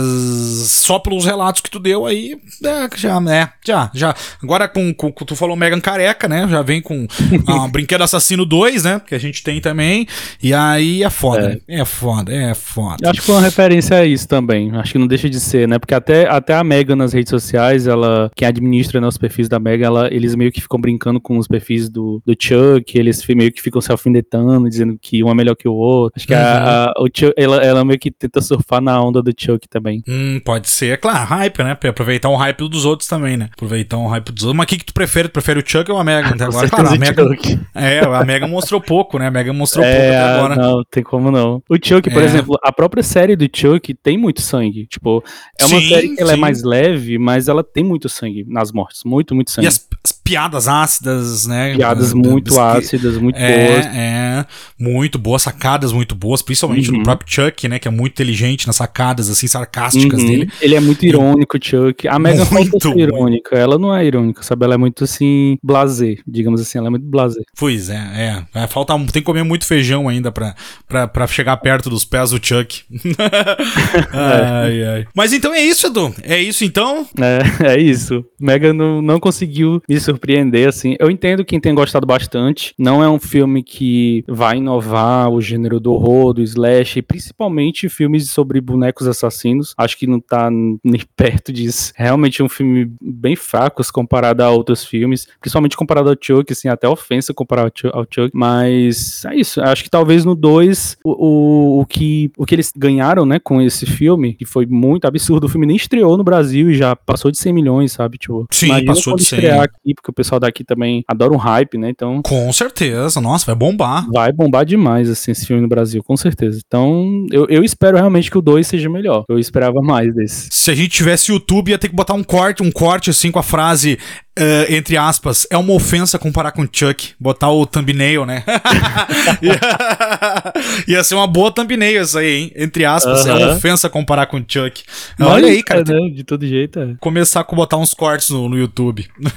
só 0.69 0.99
pelos 0.99 1.25
relatos 1.25 1.61
que 1.61 1.71
tu 1.71 1.79
deu 1.79 2.05
aí, 2.05 2.37
é, 2.65 2.99
já, 2.99 3.23
é, 3.31 3.49
já, 3.65 3.91
já. 3.95 4.15
Agora 4.43 4.67
com, 4.67 4.93
com, 4.93 5.13
tu 5.13 5.37
falou 5.37 5.55
Megan 5.55 5.81
Careca, 5.81 6.27
né? 6.27 6.49
Já 6.49 6.63
vem 6.63 6.83
com 6.83 7.07
ah, 7.47 7.69
Brinquedo 7.71 8.03
Assassino 8.03 8.45
2, 8.45 8.85
né? 8.85 9.01
Que 9.07 9.15
a 9.15 9.21
gente 9.21 9.45
tem 9.45 9.61
também. 9.61 10.09
E 10.43 10.53
aí 10.53 11.05
é 11.05 11.11
foda, 11.11 11.61
é, 11.69 11.81
é 11.81 11.85
foda, 11.85 12.35
é 12.35 12.55
foda. 12.55 12.97
Eu 13.03 13.11
acho 13.11 13.21
que 13.21 13.27
foi 13.27 13.37
uma 13.37 13.43
referência 13.43 13.97
a 13.99 14.05
isso 14.05 14.27
também. 14.27 14.75
Acho 14.75 14.93
que 14.93 14.99
não 14.99 15.07
deixa 15.07 15.31
de 15.31 15.39
ser, 15.39 15.69
né? 15.69 15.79
Porque 15.79 15.95
até, 15.95 16.29
até 16.29 16.55
a 16.55 16.65
Megan 16.65 16.97
nas 16.97 17.13
redes 17.13 17.31
sociais, 17.31 17.87
ela, 17.87 18.33
quem 18.35 18.49
administra 18.49 19.01
né, 19.01 19.07
os 19.07 19.17
perfis 19.17 19.49
da 19.49 19.61
Megan, 19.61 19.87
ela, 19.87 20.13
eles 20.13 20.35
meio 20.35 20.51
que 20.51 20.61
ficam 20.61 20.81
brincando 20.81 21.21
com 21.21 21.39
os 21.39 21.47
perfis 21.47 21.89
do, 21.89 22.21
do 22.27 22.35
Chuck, 22.37 22.99
eles 22.99 23.25
meio 23.29 23.53
que 23.53 23.63
ficam 23.63 23.81
se 23.81 23.93
alfinetando, 23.93 24.69
dizendo 24.69 24.99
que 25.01 25.23
um 25.23 25.31
é 25.31 25.35
melhor 25.35 25.55
que 25.55 25.69
o 25.69 25.75
outro 25.75 26.00
Acho 26.15 26.27
que 26.27 26.35
uhum. 26.35 26.41
a, 26.41 26.85
a, 26.87 26.95
o 26.99 27.07
Chuck, 27.07 27.33
ela, 27.37 27.57
ela 27.57 27.85
meio 27.85 27.99
que 27.99 28.11
tenta 28.11 28.41
surfar 28.41 28.81
na 28.81 29.01
onda 29.01 29.23
do 29.23 29.33
Chuck 29.37 29.69
também. 29.69 30.03
Hum, 30.09 30.41
pode 30.45 30.69
ser. 30.69 30.95
É 30.95 30.97
claro, 30.97 31.27
hype, 31.27 31.63
né? 31.63 31.73
Aproveitar 31.73 32.29
o 32.29 32.37
hype 32.37 32.69
dos 32.69 32.85
outros 32.85 33.09
também, 33.09 33.37
né? 33.37 33.51
Aproveitar 33.53 33.97
o 33.99 34.07
hype 34.07 34.33
dos 34.33 34.45
outros. 34.45 34.57
Mas 34.57 34.65
o 34.65 34.69
que, 34.69 34.79
que 34.79 34.85
tu 34.85 34.95
prefere? 34.95 35.29
Tu 35.29 35.33
prefere 35.33 35.61
o 35.61 35.65
Chuck 35.67 35.91
ou 35.91 35.99
a 35.99 36.05
Megan 36.05 36.29
até 36.35 36.45
agora? 36.45 36.69
Claro, 36.69 36.89
a 36.89 36.97
Megan, 36.99 37.31
é, 37.75 38.01
a 38.01 38.25
Megan 38.25 38.49
mostrou 38.49 38.81
pouco, 38.81 39.19
né? 39.19 39.27
A 39.27 39.31
Megan 39.31 39.53
mostrou 39.53 39.85
é, 39.85 39.93
pouco 39.93 40.09
até 40.09 40.19
agora. 40.19 40.57
Não, 40.57 40.83
tem 40.91 41.03
como 41.03 41.31
não. 41.31 41.63
O 41.69 41.77
Chuck, 41.77 42.11
por 42.11 42.23
é. 42.23 42.25
exemplo, 42.25 42.59
a 42.63 42.73
própria 42.73 43.03
série 43.03 43.37
do 43.37 43.49
Chuck 43.53 43.95
tem 43.95 44.17
muito 44.17 44.41
sangue. 44.41 44.87
Tipo, 44.87 45.23
é 45.59 45.67
uma 45.67 45.81
sim, 45.81 45.89
série 45.89 46.15
que 46.15 46.23
ela 46.23 46.33
é 46.33 46.37
mais 46.37 46.63
leve, 46.63 47.19
mas 47.19 47.49
ela 47.49 47.63
tem 47.65 47.85
muito 47.85 48.09
sangue 48.09 48.45
nas 48.49 48.73
mortes. 48.73 49.03
Muito, 49.05 49.35
muito 49.35 49.51
sangue. 49.51 49.67
E 49.67 49.69
as, 49.69 49.87
as 50.05 50.13
piadas 50.13 50.69
ácidas, 50.69 51.47
né? 51.47 51.75
Piadas 51.75 52.13
muito 52.13 52.59
ácidas, 52.61 53.17
muito 53.19 53.37
é, 53.37 53.67
boas. 53.67 53.87
É, 53.87 54.47
muito 54.79 55.19
boas, 55.19 55.43
sacadas 55.43 55.90
muito 55.93 56.15
boas, 56.15 56.43
principalmente 56.43 56.91
uhum. 56.91 56.99
no 56.99 57.03
próprio 57.03 57.29
Chuck, 57.31 57.69
né? 57.69 57.79
Que 57.79 57.89
é 57.89 57.91
muito 57.91 58.13
inteligente 58.13 58.67
nas 58.67 58.77
sacadas, 58.77 59.29
assim, 59.29 59.47
sarcásticas 59.47 60.21
uhum. 60.21 60.27
dele. 60.27 60.53
Ele 60.61 60.75
é 60.75 60.81
muito 60.81 61.05
irônico, 61.05 61.57
e... 61.57 61.61
Chuck. 61.63 62.09
A 62.09 62.19
Megan 62.19 62.45
muito 62.51 62.81
falta 62.81 62.99
irônica. 62.99 63.57
Ela 63.57 63.79
não 63.79 63.95
é 63.95 64.05
irônica, 64.05 64.43
sabe? 64.43 64.65
Ela 64.65 64.75
é 64.75 64.79
muito, 64.79 65.05
assim, 65.05 65.59
blazer, 65.63 66.21
digamos 66.27 66.61
assim. 66.61 66.79
Ela 66.79 66.89
é 66.89 66.91
muito 66.91 67.07
blazer. 67.07 67.43
Pois 67.59 67.89
é, 67.89 68.45
é. 68.55 68.63
é 68.63 68.67
falta, 68.67 68.97
tem 68.99 69.23
que 69.23 69.23
comer 69.23 69.43
muito 69.43 69.67
feijão 69.67 70.09
ainda 70.09 70.33
pra, 70.33 70.55
pra, 70.89 71.07
pra 71.07 71.27
chegar 71.27 71.57
perto 71.59 71.91
dos 71.91 72.05
pés 72.05 72.31
do 72.31 72.45
Chuck. 72.45 72.83
ai, 74.13 74.85
ai. 74.85 75.07
Mas 75.15 75.33
então 75.33 75.55
é 75.55 75.61
isso, 75.61 75.87
Edu. 75.87 76.15
É 76.23 76.41
isso 76.41 76.65
então? 76.65 77.07
É, 77.19 77.75
é 77.75 77.81
isso. 77.81 78.25
Megan 78.41 78.73
não, 78.73 79.03
não 79.03 79.21
conseguiu 79.21 79.83
me 79.89 80.01
surpreender, 80.01 80.69
assim. 80.69 80.97
Eu 80.99 81.11
entendo 81.11 81.45
quem 81.45 81.61
tem 81.61 81.75
gostado 81.75 82.07
bastante. 82.07 82.75
Não 82.79 83.03
é 83.03 83.09
um 83.09 83.19
filme 83.19 83.63
que 83.63 84.25
vai 84.27 84.57
inovar 84.57 85.31
o 85.31 85.41
gênero 85.41 85.70
do 85.79 85.93
horror, 85.93 86.33
do 86.33 86.43
slash, 86.43 86.99
e 86.99 87.03
principalmente 87.03 87.89
filmes 87.89 88.31
sobre 88.31 88.61
bonecos 88.61 89.07
assassinos. 89.07 89.75
Acho 89.77 89.97
que 89.97 90.07
não 90.07 90.21
tá 90.21 90.51
nem 90.51 91.03
perto 91.15 91.53
disso. 91.53 91.93
Realmente 91.95 92.41
é 92.41 92.45
um 92.45 92.49
filme 92.49 92.91
bem 93.01 93.37
fraco 93.37 93.83
comparado 93.93 94.43
a 94.43 94.51
outros 94.51 94.85
filmes, 94.85 95.27
principalmente 95.41 95.77
comparado 95.77 96.09
ao 96.09 96.17
Chuck, 96.21 96.53
assim, 96.53 96.69
até 96.69 96.89
ofensa 96.89 97.35
comparar 97.35 97.71
ao 97.93 98.07
Chuck. 98.09 98.31
Mas 98.33 99.25
é 99.25 99.35
isso. 99.35 99.61
Acho 99.61 99.85
que 99.85 99.91
talvez 99.91 100.25
no 100.25 100.35
2 100.35 100.99
o, 101.05 101.11
o, 101.11 101.81
o, 101.81 101.87
que, 101.87 102.31
o 102.37 102.47
que 102.47 102.55
eles 102.55 102.73
ganharam, 102.77 103.27
né, 103.27 103.39
com 103.39 103.61
esse 103.61 103.87
filme, 103.87 104.35
que 104.35 104.45
foi 104.45 104.67
muito 104.67 105.07
absurdo. 105.07 105.45
O 105.45 105.49
filme 105.49 105.67
nem 105.67 105.77
estreou 105.77 106.17
no 106.17 106.25
Brasil 106.25 106.71
e 106.71 106.75
já 106.75 106.95
passou 106.95 107.31
de 107.31 107.39
100 107.39 107.53
milhões, 107.53 107.93
sabe? 107.93 108.19
Tipo, 108.19 108.47
Sim, 108.51 108.85
passou 108.85 109.17
de 109.17 109.25
100. 109.25 109.51
aqui, 109.51 109.95
porque 109.95 110.11
o 110.11 110.15
pessoal 110.15 110.41
daqui 110.41 110.65
também 110.65 111.05
adora 111.07 111.33
um 111.33 111.37
hype, 111.37 111.79
né? 111.79 111.91
Então. 111.91 112.23
Com 112.23 112.53
certeza, 112.53 113.21
nossa, 113.21 113.47
vai 113.47 113.55
bombar. 113.55 114.07
Vai 114.11 114.33
bombar 114.33 114.65
demais, 114.65 115.09
assim, 115.11 115.33
esse 115.33 115.47
filme 115.47 115.60
no 115.61 115.69
Brasil, 115.69 116.03
com 116.03 116.17
certeza. 116.17 116.61
Então, 116.67 117.27
eu, 117.31 117.47
eu 117.49 117.63
espero 117.63 117.97
realmente 117.97 118.31
que 118.31 118.39
o 118.39 118.43
2 118.43 118.67
seja 118.67 118.89
melhor. 118.89 119.25
Eu 119.29 119.39
esperava 119.39 119.81
mais 119.83 120.15
desse. 120.15 120.49
Se 120.51 120.71
a 120.71 120.75
gente 120.75 120.91
tivesse 120.91 121.33
YouTube, 121.33 121.71
ia 121.71 121.79
ter 121.79 121.89
que 121.89 121.95
botar 121.95 122.15
um 122.15 122.25
corte, 122.25 122.63
um 122.63 122.71
corte 122.71 123.11
assim 123.11 123.31
com 123.31 123.39
a 123.39 123.43
frase 123.43 123.99
Uh, 124.41 124.73
entre 124.73 124.97
aspas, 124.97 125.47
é 125.51 125.59
uma 125.59 125.75
ofensa 125.75 126.19
comparar 126.19 126.53
com 126.53 126.67
Chuck. 126.71 127.13
Botar 127.21 127.51
o 127.51 127.67
thumbnail, 127.67 128.25
né? 128.25 128.43
Ia 130.89 131.05
ser 131.05 131.15
uma 131.15 131.27
boa 131.27 131.53
thumbnail 131.53 132.03
isso 132.03 132.19
aí, 132.19 132.35
hein? 132.35 132.53
Entre 132.57 132.87
aspas, 132.87 133.21
uh 133.21 133.29
-huh. 133.29 133.29
é 133.29 133.35
uma 133.35 133.53
ofensa 133.55 133.91
comparar 133.91 134.27
com 134.27 134.39
Chuck. 134.39 134.83
Mas 135.19 135.29
Olha 135.29 135.49
aí, 135.49 135.63
cara. 135.63 135.85
Né? 135.85 136.09
De 136.15 136.25
todo 136.25 136.47
jeito. 136.47 136.81
É. 136.81 136.95
Começar 137.01 137.41
a 137.41 137.55
botar 137.55 137.77
uns 137.77 137.93
cortes 137.93 138.31
no, 138.31 138.49
no 138.49 138.57
YouTube. 138.57 139.07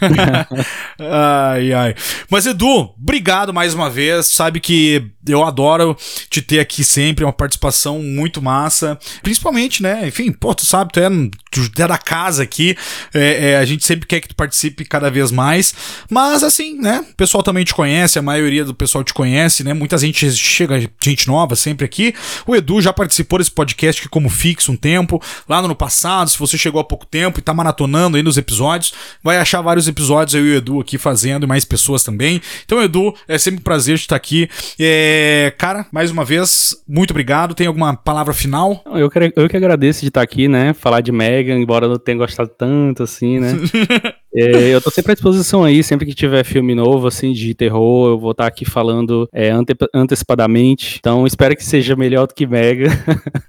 ai, 0.97 1.74
ai. 1.74 1.95
Mas, 2.30 2.45
Edu, 2.45 2.93
obrigado 2.97 3.54
mais 3.54 3.74
uma 3.74 3.89
vez. 3.89 4.28
Sabe 4.28 4.62
que 4.62 5.12
eu 5.28 5.43
adoro 5.43 5.97
te 6.30 6.41
ter 6.41 6.60
aqui 6.60 6.84
sempre, 6.84 7.24
é 7.24 7.28
uma 7.28 7.34
participação 7.34 7.99
muito 7.99 8.41
massa. 8.41 8.97
Principalmente, 9.22 9.84
né? 9.84 10.08
Enfim, 10.08 10.32
pô, 10.32 10.56
tu 10.56 10.66
sabe, 10.66 10.93
tu 10.93 10.99
é, 10.99 11.10
tu 11.51 11.82
é 11.82 11.88
da 11.88 11.97
casa 11.97 12.43
aqui. 12.43 12.76
É, 13.14 13.51
é, 13.51 13.58
a 13.58 13.66
gente 13.66 13.86
sempre 13.86 14.08
quer 14.08 14.22
que 14.22 14.30
tu 14.30 14.36
participe 14.36 14.86
cada 14.94 15.10
vez 15.10 15.32
mais. 15.32 15.74
Mas 16.08 16.44
assim, 16.44 16.80
né? 16.80 17.04
O 17.12 17.16
pessoal 17.16 17.41
também 17.41 17.66
te 17.66 17.74
conhece, 17.74 18.20
a 18.20 18.22
maioria 18.22 18.64
do 18.64 18.76
pessoal 18.76 19.04
te 19.04 19.12
conhece, 19.12 19.64
né? 19.64 19.74
Muita 19.74 19.98
gente 19.98 20.32
chega, 20.32 20.88
gente 21.02 21.28
nova 21.28 21.56
sempre 21.56 21.84
aqui. 21.84 22.14
O 22.46 22.56
Edu 22.56 22.80
já 22.80 22.94
participou 22.94 23.39
desse 23.39 23.50
podcast 23.50 24.00
aqui 24.00 24.10
como 24.10 24.30
fixo 24.30 24.72
um 24.72 24.76
tempo, 24.76 25.20
lá 25.50 25.60
no 25.62 25.66
ano 25.66 25.76
passado. 25.76 26.30
Se 26.30 26.38
você 26.38 26.60
chegou 26.60 26.80
há 26.80 26.84
pouco 26.84 27.08
tempo 27.08 27.39
e 27.39 27.41
tá 27.41 27.56
maratonando 27.56 28.18
aí 28.18 28.22
nos 28.22 28.38
episódios, 28.38 28.94
vai 29.24 29.38
achar 29.38 29.62
vários 29.62 29.88
episódios 29.88 30.36
eu 30.36 30.46
e 30.46 30.52
o 30.52 30.58
Edu 30.58 30.80
aqui 30.80 31.00
fazendo 31.00 31.46
e 31.46 31.48
mais 31.48 31.66
pessoas 31.66 32.04
também. 32.04 32.39
Então, 32.64 32.80
Edu, 32.80 33.16
é 33.28 33.39
sempre 33.39 33.62
um 33.62 33.64
prazer 33.64 33.96
estar 33.96 34.16
aqui. 34.16 34.48
É, 34.80 35.56
cara, 35.58 35.88
mais 35.91 36.12
uma 36.12 36.24
vez, 36.24 36.76
muito 36.88 37.10
obrigado. 37.10 37.56
Tem 37.56 37.66
alguma 37.66 37.96
palavra 37.96 38.32
final? 38.32 38.84
Eu 38.86 39.10
que, 39.10 39.34
eu 39.36 39.50
que 39.50 39.58
agradeço 39.58 40.02
de 40.02 40.10
estar 40.10 40.22
aqui, 40.22 40.48
né? 40.48 40.72
Falar 40.76 41.02
de 41.02 41.12
Megan, 41.12 41.58
embora 41.58 41.86
eu 41.86 41.89
não 41.89 41.98
tenha 41.98 42.20
gostado 42.20 42.52
tanto 42.56 43.02
assim, 43.02 43.39
né? 43.39 43.54
É, 44.36 44.70
eu 44.70 44.82
tô 44.82 44.90
sempre 44.90 45.12
à 45.12 45.16
disposição 45.16 45.64
aí, 45.64 45.84
sempre 45.84 46.06
que 46.06 46.14
tiver 46.14 46.44
filme 46.44 46.74
novo, 46.74 47.08
assim, 47.08 47.34
de 47.34 47.54
terror, 47.54 48.10
eu 48.10 48.20
vou 48.20 48.32
estar 48.32 48.48
aqui 48.48 48.66
falando 48.66 49.30
é, 49.32 49.50
ante 49.50 49.74
antecipadamente. 49.94 50.98
Então, 51.00 51.26
espero 51.26 51.56
que 51.56 51.64
seja 51.64 51.96
melhor 51.96 52.28
do 52.28 52.34
que 52.34 52.48
Mega. 52.48 52.90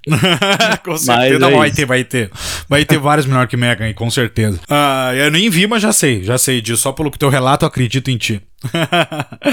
com 0.83 0.97
certeza, 0.97 1.39
não, 1.39 1.49
é 1.49 1.57
vai 1.57 1.71
ter, 1.71 1.85
vai 1.85 2.03
ter. 2.03 2.29
Vai 2.69 2.85
ter 2.85 2.97
vários 2.97 3.25
melhor 3.25 3.47
que 3.47 3.57
Mega 3.57 3.85
aí, 3.85 3.93
com 3.93 4.09
certeza. 4.09 4.59
Ah, 4.69 5.11
eu 5.15 5.31
nem 5.31 5.49
vi, 5.49 5.67
mas 5.67 5.81
já 5.81 5.91
sei, 5.91 6.23
já 6.23 6.37
sei 6.37 6.61
disso. 6.61 6.83
Só 6.83 6.91
pelo 6.91 7.09
que 7.09 7.17
teu 7.17 7.29
relato, 7.29 7.65
acredito 7.65 8.11
em 8.11 8.17
ti. 8.17 8.41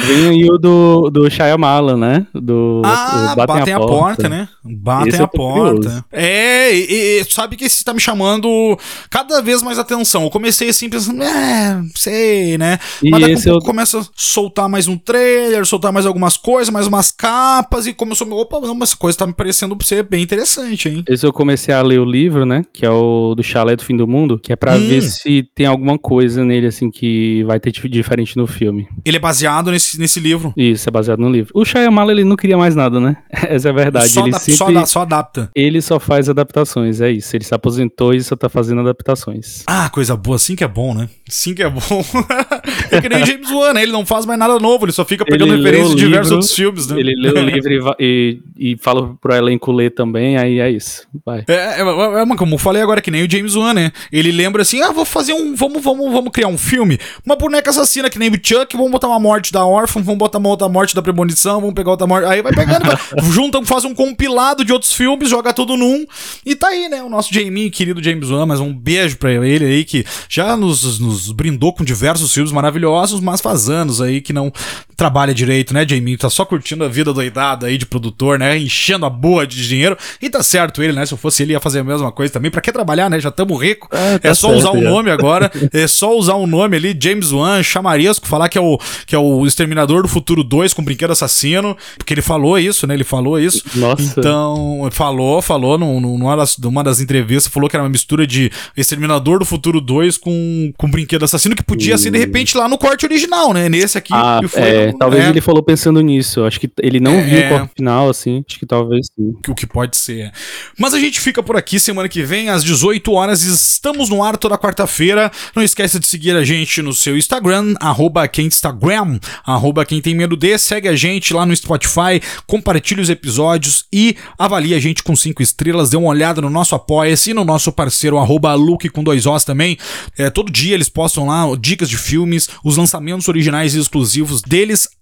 Vem 0.06 0.28
aí 0.28 0.48
o 0.50 0.58
do, 0.58 1.10
do 1.10 1.30
Shyamalan, 1.30 1.96
né? 1.96 2.26
Do, 2.34 2.82
ah, 2.84 3.34
Batem, 3.36 3.56
batem 3.56 3.74
a, 3.74 3.78
porta. 3.78 3.94
porta. 3.94 4.28
né? 4.28 4.48
Batem 4.64 5.08
esse 5.12 5.22
a 5.22 5.26
porta. 5.26 5.74
Curioso. 5.74 6.04
É, 6.12 6.74
e, 6.74 7.20
e, 7.20 7.24
sabe 7.24 7.56
que 7.56 7.64
esse 7.64 7.84
tá 7.84 7.92
me 7.92 8.00
chamando 8.00 8.78
cada 9.10 9.40
vez 9.40 9.62
mais 9.62 9.78
atenção. 9.78 10.24
Eu 10.24 10.30
comecei 10.30 10.68
assim 10.68 10.88
pensando, 10.88 11.22
é, 11.22 11.82
sei, 11.94 12.56
né? 12.58 12.78
E 13.02 13.10
Mas 13.10 13.20
daqui 13.20 13.34
a 13.34 13.42
pouco 13.52 13.64
eu... 13.64 13.66
começa 13.66 14.00
a 14.00 14.04
soltar 14.14 14.68
mais 14.68 14.88
um 14.88 14.96
trailer, 14.96 15.64
soltar 15.66 15.92
mais 15.92 16.06
algumas 16.06 16.36
coisas, 16.36 16.72
mais 16.72 16.86
umas 16.86 17.10
capas, 17.10 17.86
e 17.86 17.92
começou, 17.92 18.30
opa, 18.32 18.60
não, 18.60 18.74
mas 18.74 18.90
essa 18.90 18.96
coisa 18.96 19.18
tá 19.18 19.26
me 19.26 19.32
parecendo 19.32 19.76
ser 19.82 20.02
bem 20.04 20.22
interessante, 20.22 20.88
hein? 20.88 21.04
Esse 21.08 21.26
eu 21.26 21.32
comecei 21.32 21.74
a 21.74 21.82
ler 21.82 21.98
o 21.98 22.04
livro, 22.04 22.44
né? 22.44 22.64
Que 22.72 22.86
é 22.86 22.90
o 22.90 23.34
do 23.34 23.42
Chalé 23.42 23.74
do 23.74 23.84
Fim 23.84 23.96
do 23.96 24.06
Mundo, 24.06 24.38
que 24.38 24.52
é 24.52 24.56
pra 24.56 24.74
hum. 24.74 24.86
ver 24.86 25.02
se 25.02 25.48
tem 25.54 25.66
alguma 25.66 25.98
coisa 25.98 26.44
nele, 26.44 26.66
assim, 26.66 26.90
que 26.90 27.42
vai 27.44 27.58
ter 27.58 27.72
diferente 27.72 28.36
no 28.36 28.46
filme. 28.46 28.86
Ele 29.04 29.16
é 29.16 29.20
baseado 29.20 29.70
nesse, 29.70 29.98
nesse 29.98 30.20
livro. 30.20 30.52
Isso, 30.56 30.88
é 30.88 30.92
baseado 30.92 31.18
no 31.18 31.30
livro. 31.30 31.50
O 31.54 31.64
Shyamalan, 31.64 32.12
ele 32.12 32.24
não 32.24 32.36
queria 32.36 32.56
mais 32.56 32.74
nada, 32.74 33.00
né? 33.00 33.16
Essa 33.30 33.68
é 33.68 33.70
a 33.70 33.74
verdade. 33.74 34.08
Só, 34.08 34.26
ele 34.26 34.38
sempre... 34.38 34.54
só, 34.54 34.86
só, 34.86 35.02
adapta. 35.02 35.50
Ele 35.54 35.80
só 35.82 35.98
faz 35.98 36.28
adaptações, 36.28 37.00
é 37.00 37.10
isso. 37.10 37.34
Ele 37.36 37.44
se 37.44 37.54
aposentou 37.54 38.14
e 38.14 38.22
só 38.22 38.36
tá 38.36 38.48
fazendo 38.48 38.80
adaptações. 38.80 39.64
Ah, 39.66 39.88
coisa 39.90 40.16
boa. 40.16 40.36
Assim 40.36 40.56
que 40.56 40.64
é 40.64 40.68
bom, 40.68 40.94
né? 40.94 41.08
Sim 41.28 41.54
que 41.54 41.62
é 41.62 41.68
bom. 41.68 41.80
é 42.92 43.00
que 43.00 43.08
nem 43.08 43.24
James 43.24 43.50
Wan, 43.50 43.72
né? 43.72 43.82
Ele 43.82 43.92
não 43.92 44.04
faz 44.04 44.26
mais 44.26 44.38
nada 44.38 44.58
novo, 44.58 44.84
ele 44.84 44.92
só 44.92 45.04
fica 45.04 45.24
pegando 45.24 45.54
referências 45.54 45.94
de 45.94 46.04
diversos 46.04 46.32
outros 46.32 46.52
filmes, 46.52 46.86
né? 46.86 47.00
Ele 47.00 47.14
lê 47.16 47.30
o 47.30 47.44
livro 47.44 47.96
e, 47.98 48.40
e, 48.58 48.72
e 48.72 48.76
fala 48.76 49.14
pro 49.20 49.34
elenco 49.34 49.72
ler 49.72 49.90
também, 49.90 50.36
aí 50.36 50.60
é 50.60 50.70
isso. 50.70 51.06
Vai. 51.24 51.44
É, 51.48 51.52
é, 51.52 51.80
é, 51.80 52.22
é, 52.22 52.36
como 52.36 52.54
eu 52.54 52.58
falei 52.58 52.82
agora, 52.82 53.00
que 53.00 53.10
nem 53.10 53.24
o 53.24 53.30
James 53.30 53.54
Wan, 53.54 53.74
né? 53.74 53.92
Ele 54.12 54.30
lembra 54.30 54.62
assim, 54.62 54.80
ah, 54.82 54.90
vou 54.90 55.04
fazer 55.04 55.32
um, 55.32 55.54
vamos, 55.54 55.82
vamos, 55.82 56.12
vamos 56.12 56.30
criar 56.32 56.48
um 56.48 56.58
filme, 56.58 56.98
uma 57.24 57.36
boneca 57.36 57.70
assassina 57.70 58.10
que 58.10 58.18
nem 58.18 58.30
o 58.30 58.40
Chuck, 58.42 58.76
vamos 58.76 58.90
botar 58.90 59.08
uma 59.08 59.20
morte 59.20 59.52
da 59.52 59.64
órfã, 59.64 60.00
vamos 60.00 60.18
botar 60.18 60.38
uma 60.38 60.48
outra 60.48 60.68
morte 60.68 60.94
da 60.94 61.02
premonição, 61.02 61.60
vamos 61.60 61.74
pegar 61.74 61.90
outra 61.90 62.06
morte, 62.06 62.26
aí 62.26 62.42
vai 62.42 62.52
pegando, 62.52 62.84
vai, 62.86 62.96
juntam, 63.30 63.64
faz 63.64 63.84
um 63.84 63.94
compilado 63.94 64.64
de 64.64 64.72
outros 64.72 64.92
filmes, 64.92 65.28
joga 65.28 65.52
tudo 65.52 65.76
num, 65.76 66.04
e 66.44 66.54
tá 66.54 66.68
aí, 66.68 66.88
né? 66.88 67.02
O 67.02 67.08
nosso 67.08 67.32
Jamie, 67.32 67.70
querido 67.70 68.02
James 68.02 68.30
Wan, 68.30 68.46
mas 68.46 68.60
um 68.60 68.72
beijo 68.72 69.16
pra 69.16 69.32
ele 69.32 69.64
aí, 69.64 69.84
que 69.84 70.04
já 70.28 70.56
nos, 70.56 70.98
nos 70.98 71.32
brindou 71.32 71.72
com 71.72 71.84
diversos 71.84 72.32
filmes 72.32 72.52
maravilhosos, 72.52 72.81
mas 73.20 73.40
faz 73.40 73.68
anos 73.68 74.00
aí 74.00 74.20
que 74.20 74.32
não 74.32 74.52
trabalha 74.96 75.34
direito, 75.34 75.74
né, 75.74 75.86
Jamie? 75.88 76.16
Tá 76.16 76.30
só 76.30 76.44
curtindo 76.44 76.84
a 76.84 76.88
vida 76.88 77.12
doidada 77.12 77.66
aí 77.66 77.78
de 77.78 77.86
produtor, 77.86 78.38
né? 78.38 78.56
Enchendo 78.58 79.06
a 79.06 79.10
boa 79.10 79.46
de 79.46 79.66
dinheiro. 79.66 79.96
E 80.20 80.30
tá 80.30 80.42
certo 80.42 80.82
ele, 80.82 80.92
né? 80.92 81.04
Se 81.06 81.12
eu 81.14 81.18
fosse 81.18 81.42
ele, 81.42 81.52
ia 81.52 81.60
fazer 81.60 81.80
a 81.80 81.84
mesma 81.84 82.12
coisa 82.12 82.32
também. 82.32 82.50
Pra 82.50 82.60
que 82.60 82.72
trabalhar, 82.72 83.08
né? 83.08 83.20
Já 83.20 83.30
tamo 83.30 83.56
rico. 83.56 83.88
É, 83.90 84.18
tá 84.18 84.28
é 84.28 84.34
só 84.34 84.48
certo, 84.48 84.58
usar 84.60 84.70
o 84.70 84.78
um 84.78 84.82
nome 84.82 85.10
agora. 85.10 85.50
É 85.72 85.86
só 85.86 86.16
usar 86.16 86.34
um 86.34 86.46
nome 86.46 86.76
ali, 86.76 86.96
James 86.98 87.32
Wan, 87.32 87.62
chamaresco, 87.62 88.26
falar 88.26 88.48
que 88.48 88.58
é 88.58 88.60
o, 88.60 88.78
que 89.06 89.14
é 89.14 89.18
o 89.18 89.46
Exterminador 89.46 90.02
do 90.02 90.08
Futuro 90.08 90.44
2 90.44 90.74
com 90.74 90.84
brinquedo 90.84 91.12
assassino. 91.12 91.76
Porque 91.96 92.12
ele 92.12 92.22
falou 92.22 92.58
isso, 92.58 92.86
né? 92.86 92.94
Ele 92.94 93.04
falou 93.04 93.38
isso. 93.38 93.62
Nossa. 93.74 94.18
Então, 94.18 94.88
falou, 94.92 95.40
falou 95.40 95.78
num, 95.78 96.00
numa, 96.00 96.36
das, 96.36 96.58
numa 96.58 96.84
das 96.84 97.00
entrevistas, 97.00 97.52
falou 97.52 97.70
que 97.70 97.76
era 97.76 97.82
uma 97.82 97.88
mistura 97.88 98.26
de 98.26 98.50
Exterminador 98.76 99.38
do 99.38 99.44
Futuro 99.44 99.80
2 99.80 100.18
com, 100.18 100.72
com 100.76 100.90
brinquedo 100.90 101.24
assassino, 101.24 101.54
que 101.54 101.62
podia 101.62 101.94
uh. 101.94 101.98
ser, 101.98 102.10
de 102.10 102.18
repente, 102.18 102.56
lá 102.56 102.68
no 102.68 102.76
corte 102.76 103.06
original, 103.06 103.52
né? 103.52 103.68
Nesse 103.68 103.96
aqui. 103.96 104.12
Ah, 104.12 104.40
foi, 104.46 104.62
é, 104.62 104.81
talvez 104.98 105.24
é. 105.24 105.28
ele 105.28 105.40
falou 105.40 105.62
pensando 105.62 106.00
nisso. 106.00 106.44
Acho 106.44 106.58
que 106.58 106.70
ele 106.80 107.00
não 107.00 107.12
é, 107.12 107.22
viu 107.22 107.46
o 107.46 107.48
corte 107.48 107.72
final, 107.76 108.08
assim. 108.08 108.44
Acho 108.48 108.58
que 108.58 108.66
talvez 108.66 109.06
sim. 109.06 109.34
O 109.48 109.54
que 109.54 109.66
pode 109.66 109.96
ser. 109.96 110.32
Mas 110.78 110.94
a 110.94 110.98
gente 110.98 111.20
fica 111.20 111.42
por 111.42 111.56
aqui 111.56 111.78
semana 111.78 112.08
que 112.08 112.22
vem, 112.22 112.48
às 112.48 112.64
18 112.64 113.12
horas. 113.12 113.42
Estamos 113.42 114.08
no 114.08 114.22
ar 114.22 114.36
toda 114.36 114.58
quarta-feira. 114.58 115.30
Não 115.54 115.62
esqueça 115.62 116.00
de 116.00 116.06
seguir 116.06 116.34
a 116.36 116.44
gente 116.44 116.80
no 116.80 116.92
seu 116.92 117.16
Instagram, 117.16 117.74
arroba 117.80 118.26
quem 118.28 118.46
Instagram, 118.46 119.18
arroba 119.44 119.84
quem 119.84 120.00
tem 120.00 120.14
medo 120.14 120.36
de. 120.36 120.58
Segue 120.58 120.88
a 120.88 120.96
gente 120.96 121.34
lá 121.34 121.44
no 121.44 121.54
Spotify, 121.54 122.20
compartilhe 122.46 123.00
os 123.00 123.10
episódios 123.10 123.86
e 123.92 124.16
avalie 124.38 124.74
a 124.74 124.80
gente 124.80 125.02
com 125.02 125.16
cinco 125.16 125.42
estrelas. 125.42 125.90
Dê 125.90 125.96
uma 125.96 126.08
olhada 126.08 126.40
no 126.40 126.50
nosso 126.50 126.74
Apoia-se 126.74 127.30
e 127.30 127.34
no 127.34 127.44
nosso 127.44 127.72
parceiro, 127.72 128.18
arroba 128.18 128.54
Luke 128.54 128.88
com 128.88 129.02
dois 129.02 129.26
Os 129.26 129.44
também. 129.44 129.76
É, 130.16 130.30
todo 130.30 130.52
dia 130.52 130.74
eles 130.74 130.88
postam 130.88 131.26
lá 131.26 131.44
dicas 131.58 131.88
de 131.88 131.96
filmes, 131.96 132.48
os 132.64 132.76
lançamentos 132.76 133.28
originais 133.28 133.74
e 133.74 133.80
exclusivos 133.80 134.42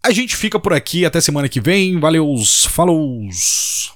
A 0.03 0.11
gente 0.11 0.37
fica 0.37 0.59
por 0.59 0.73
aqui 0.73 1.05
até 1.05 1.21
semana 1.21 1.49
que 1.49 1.61
vem. 1.61 1.99
Valeu, 1.99 2.27
falou! 2.69 3.29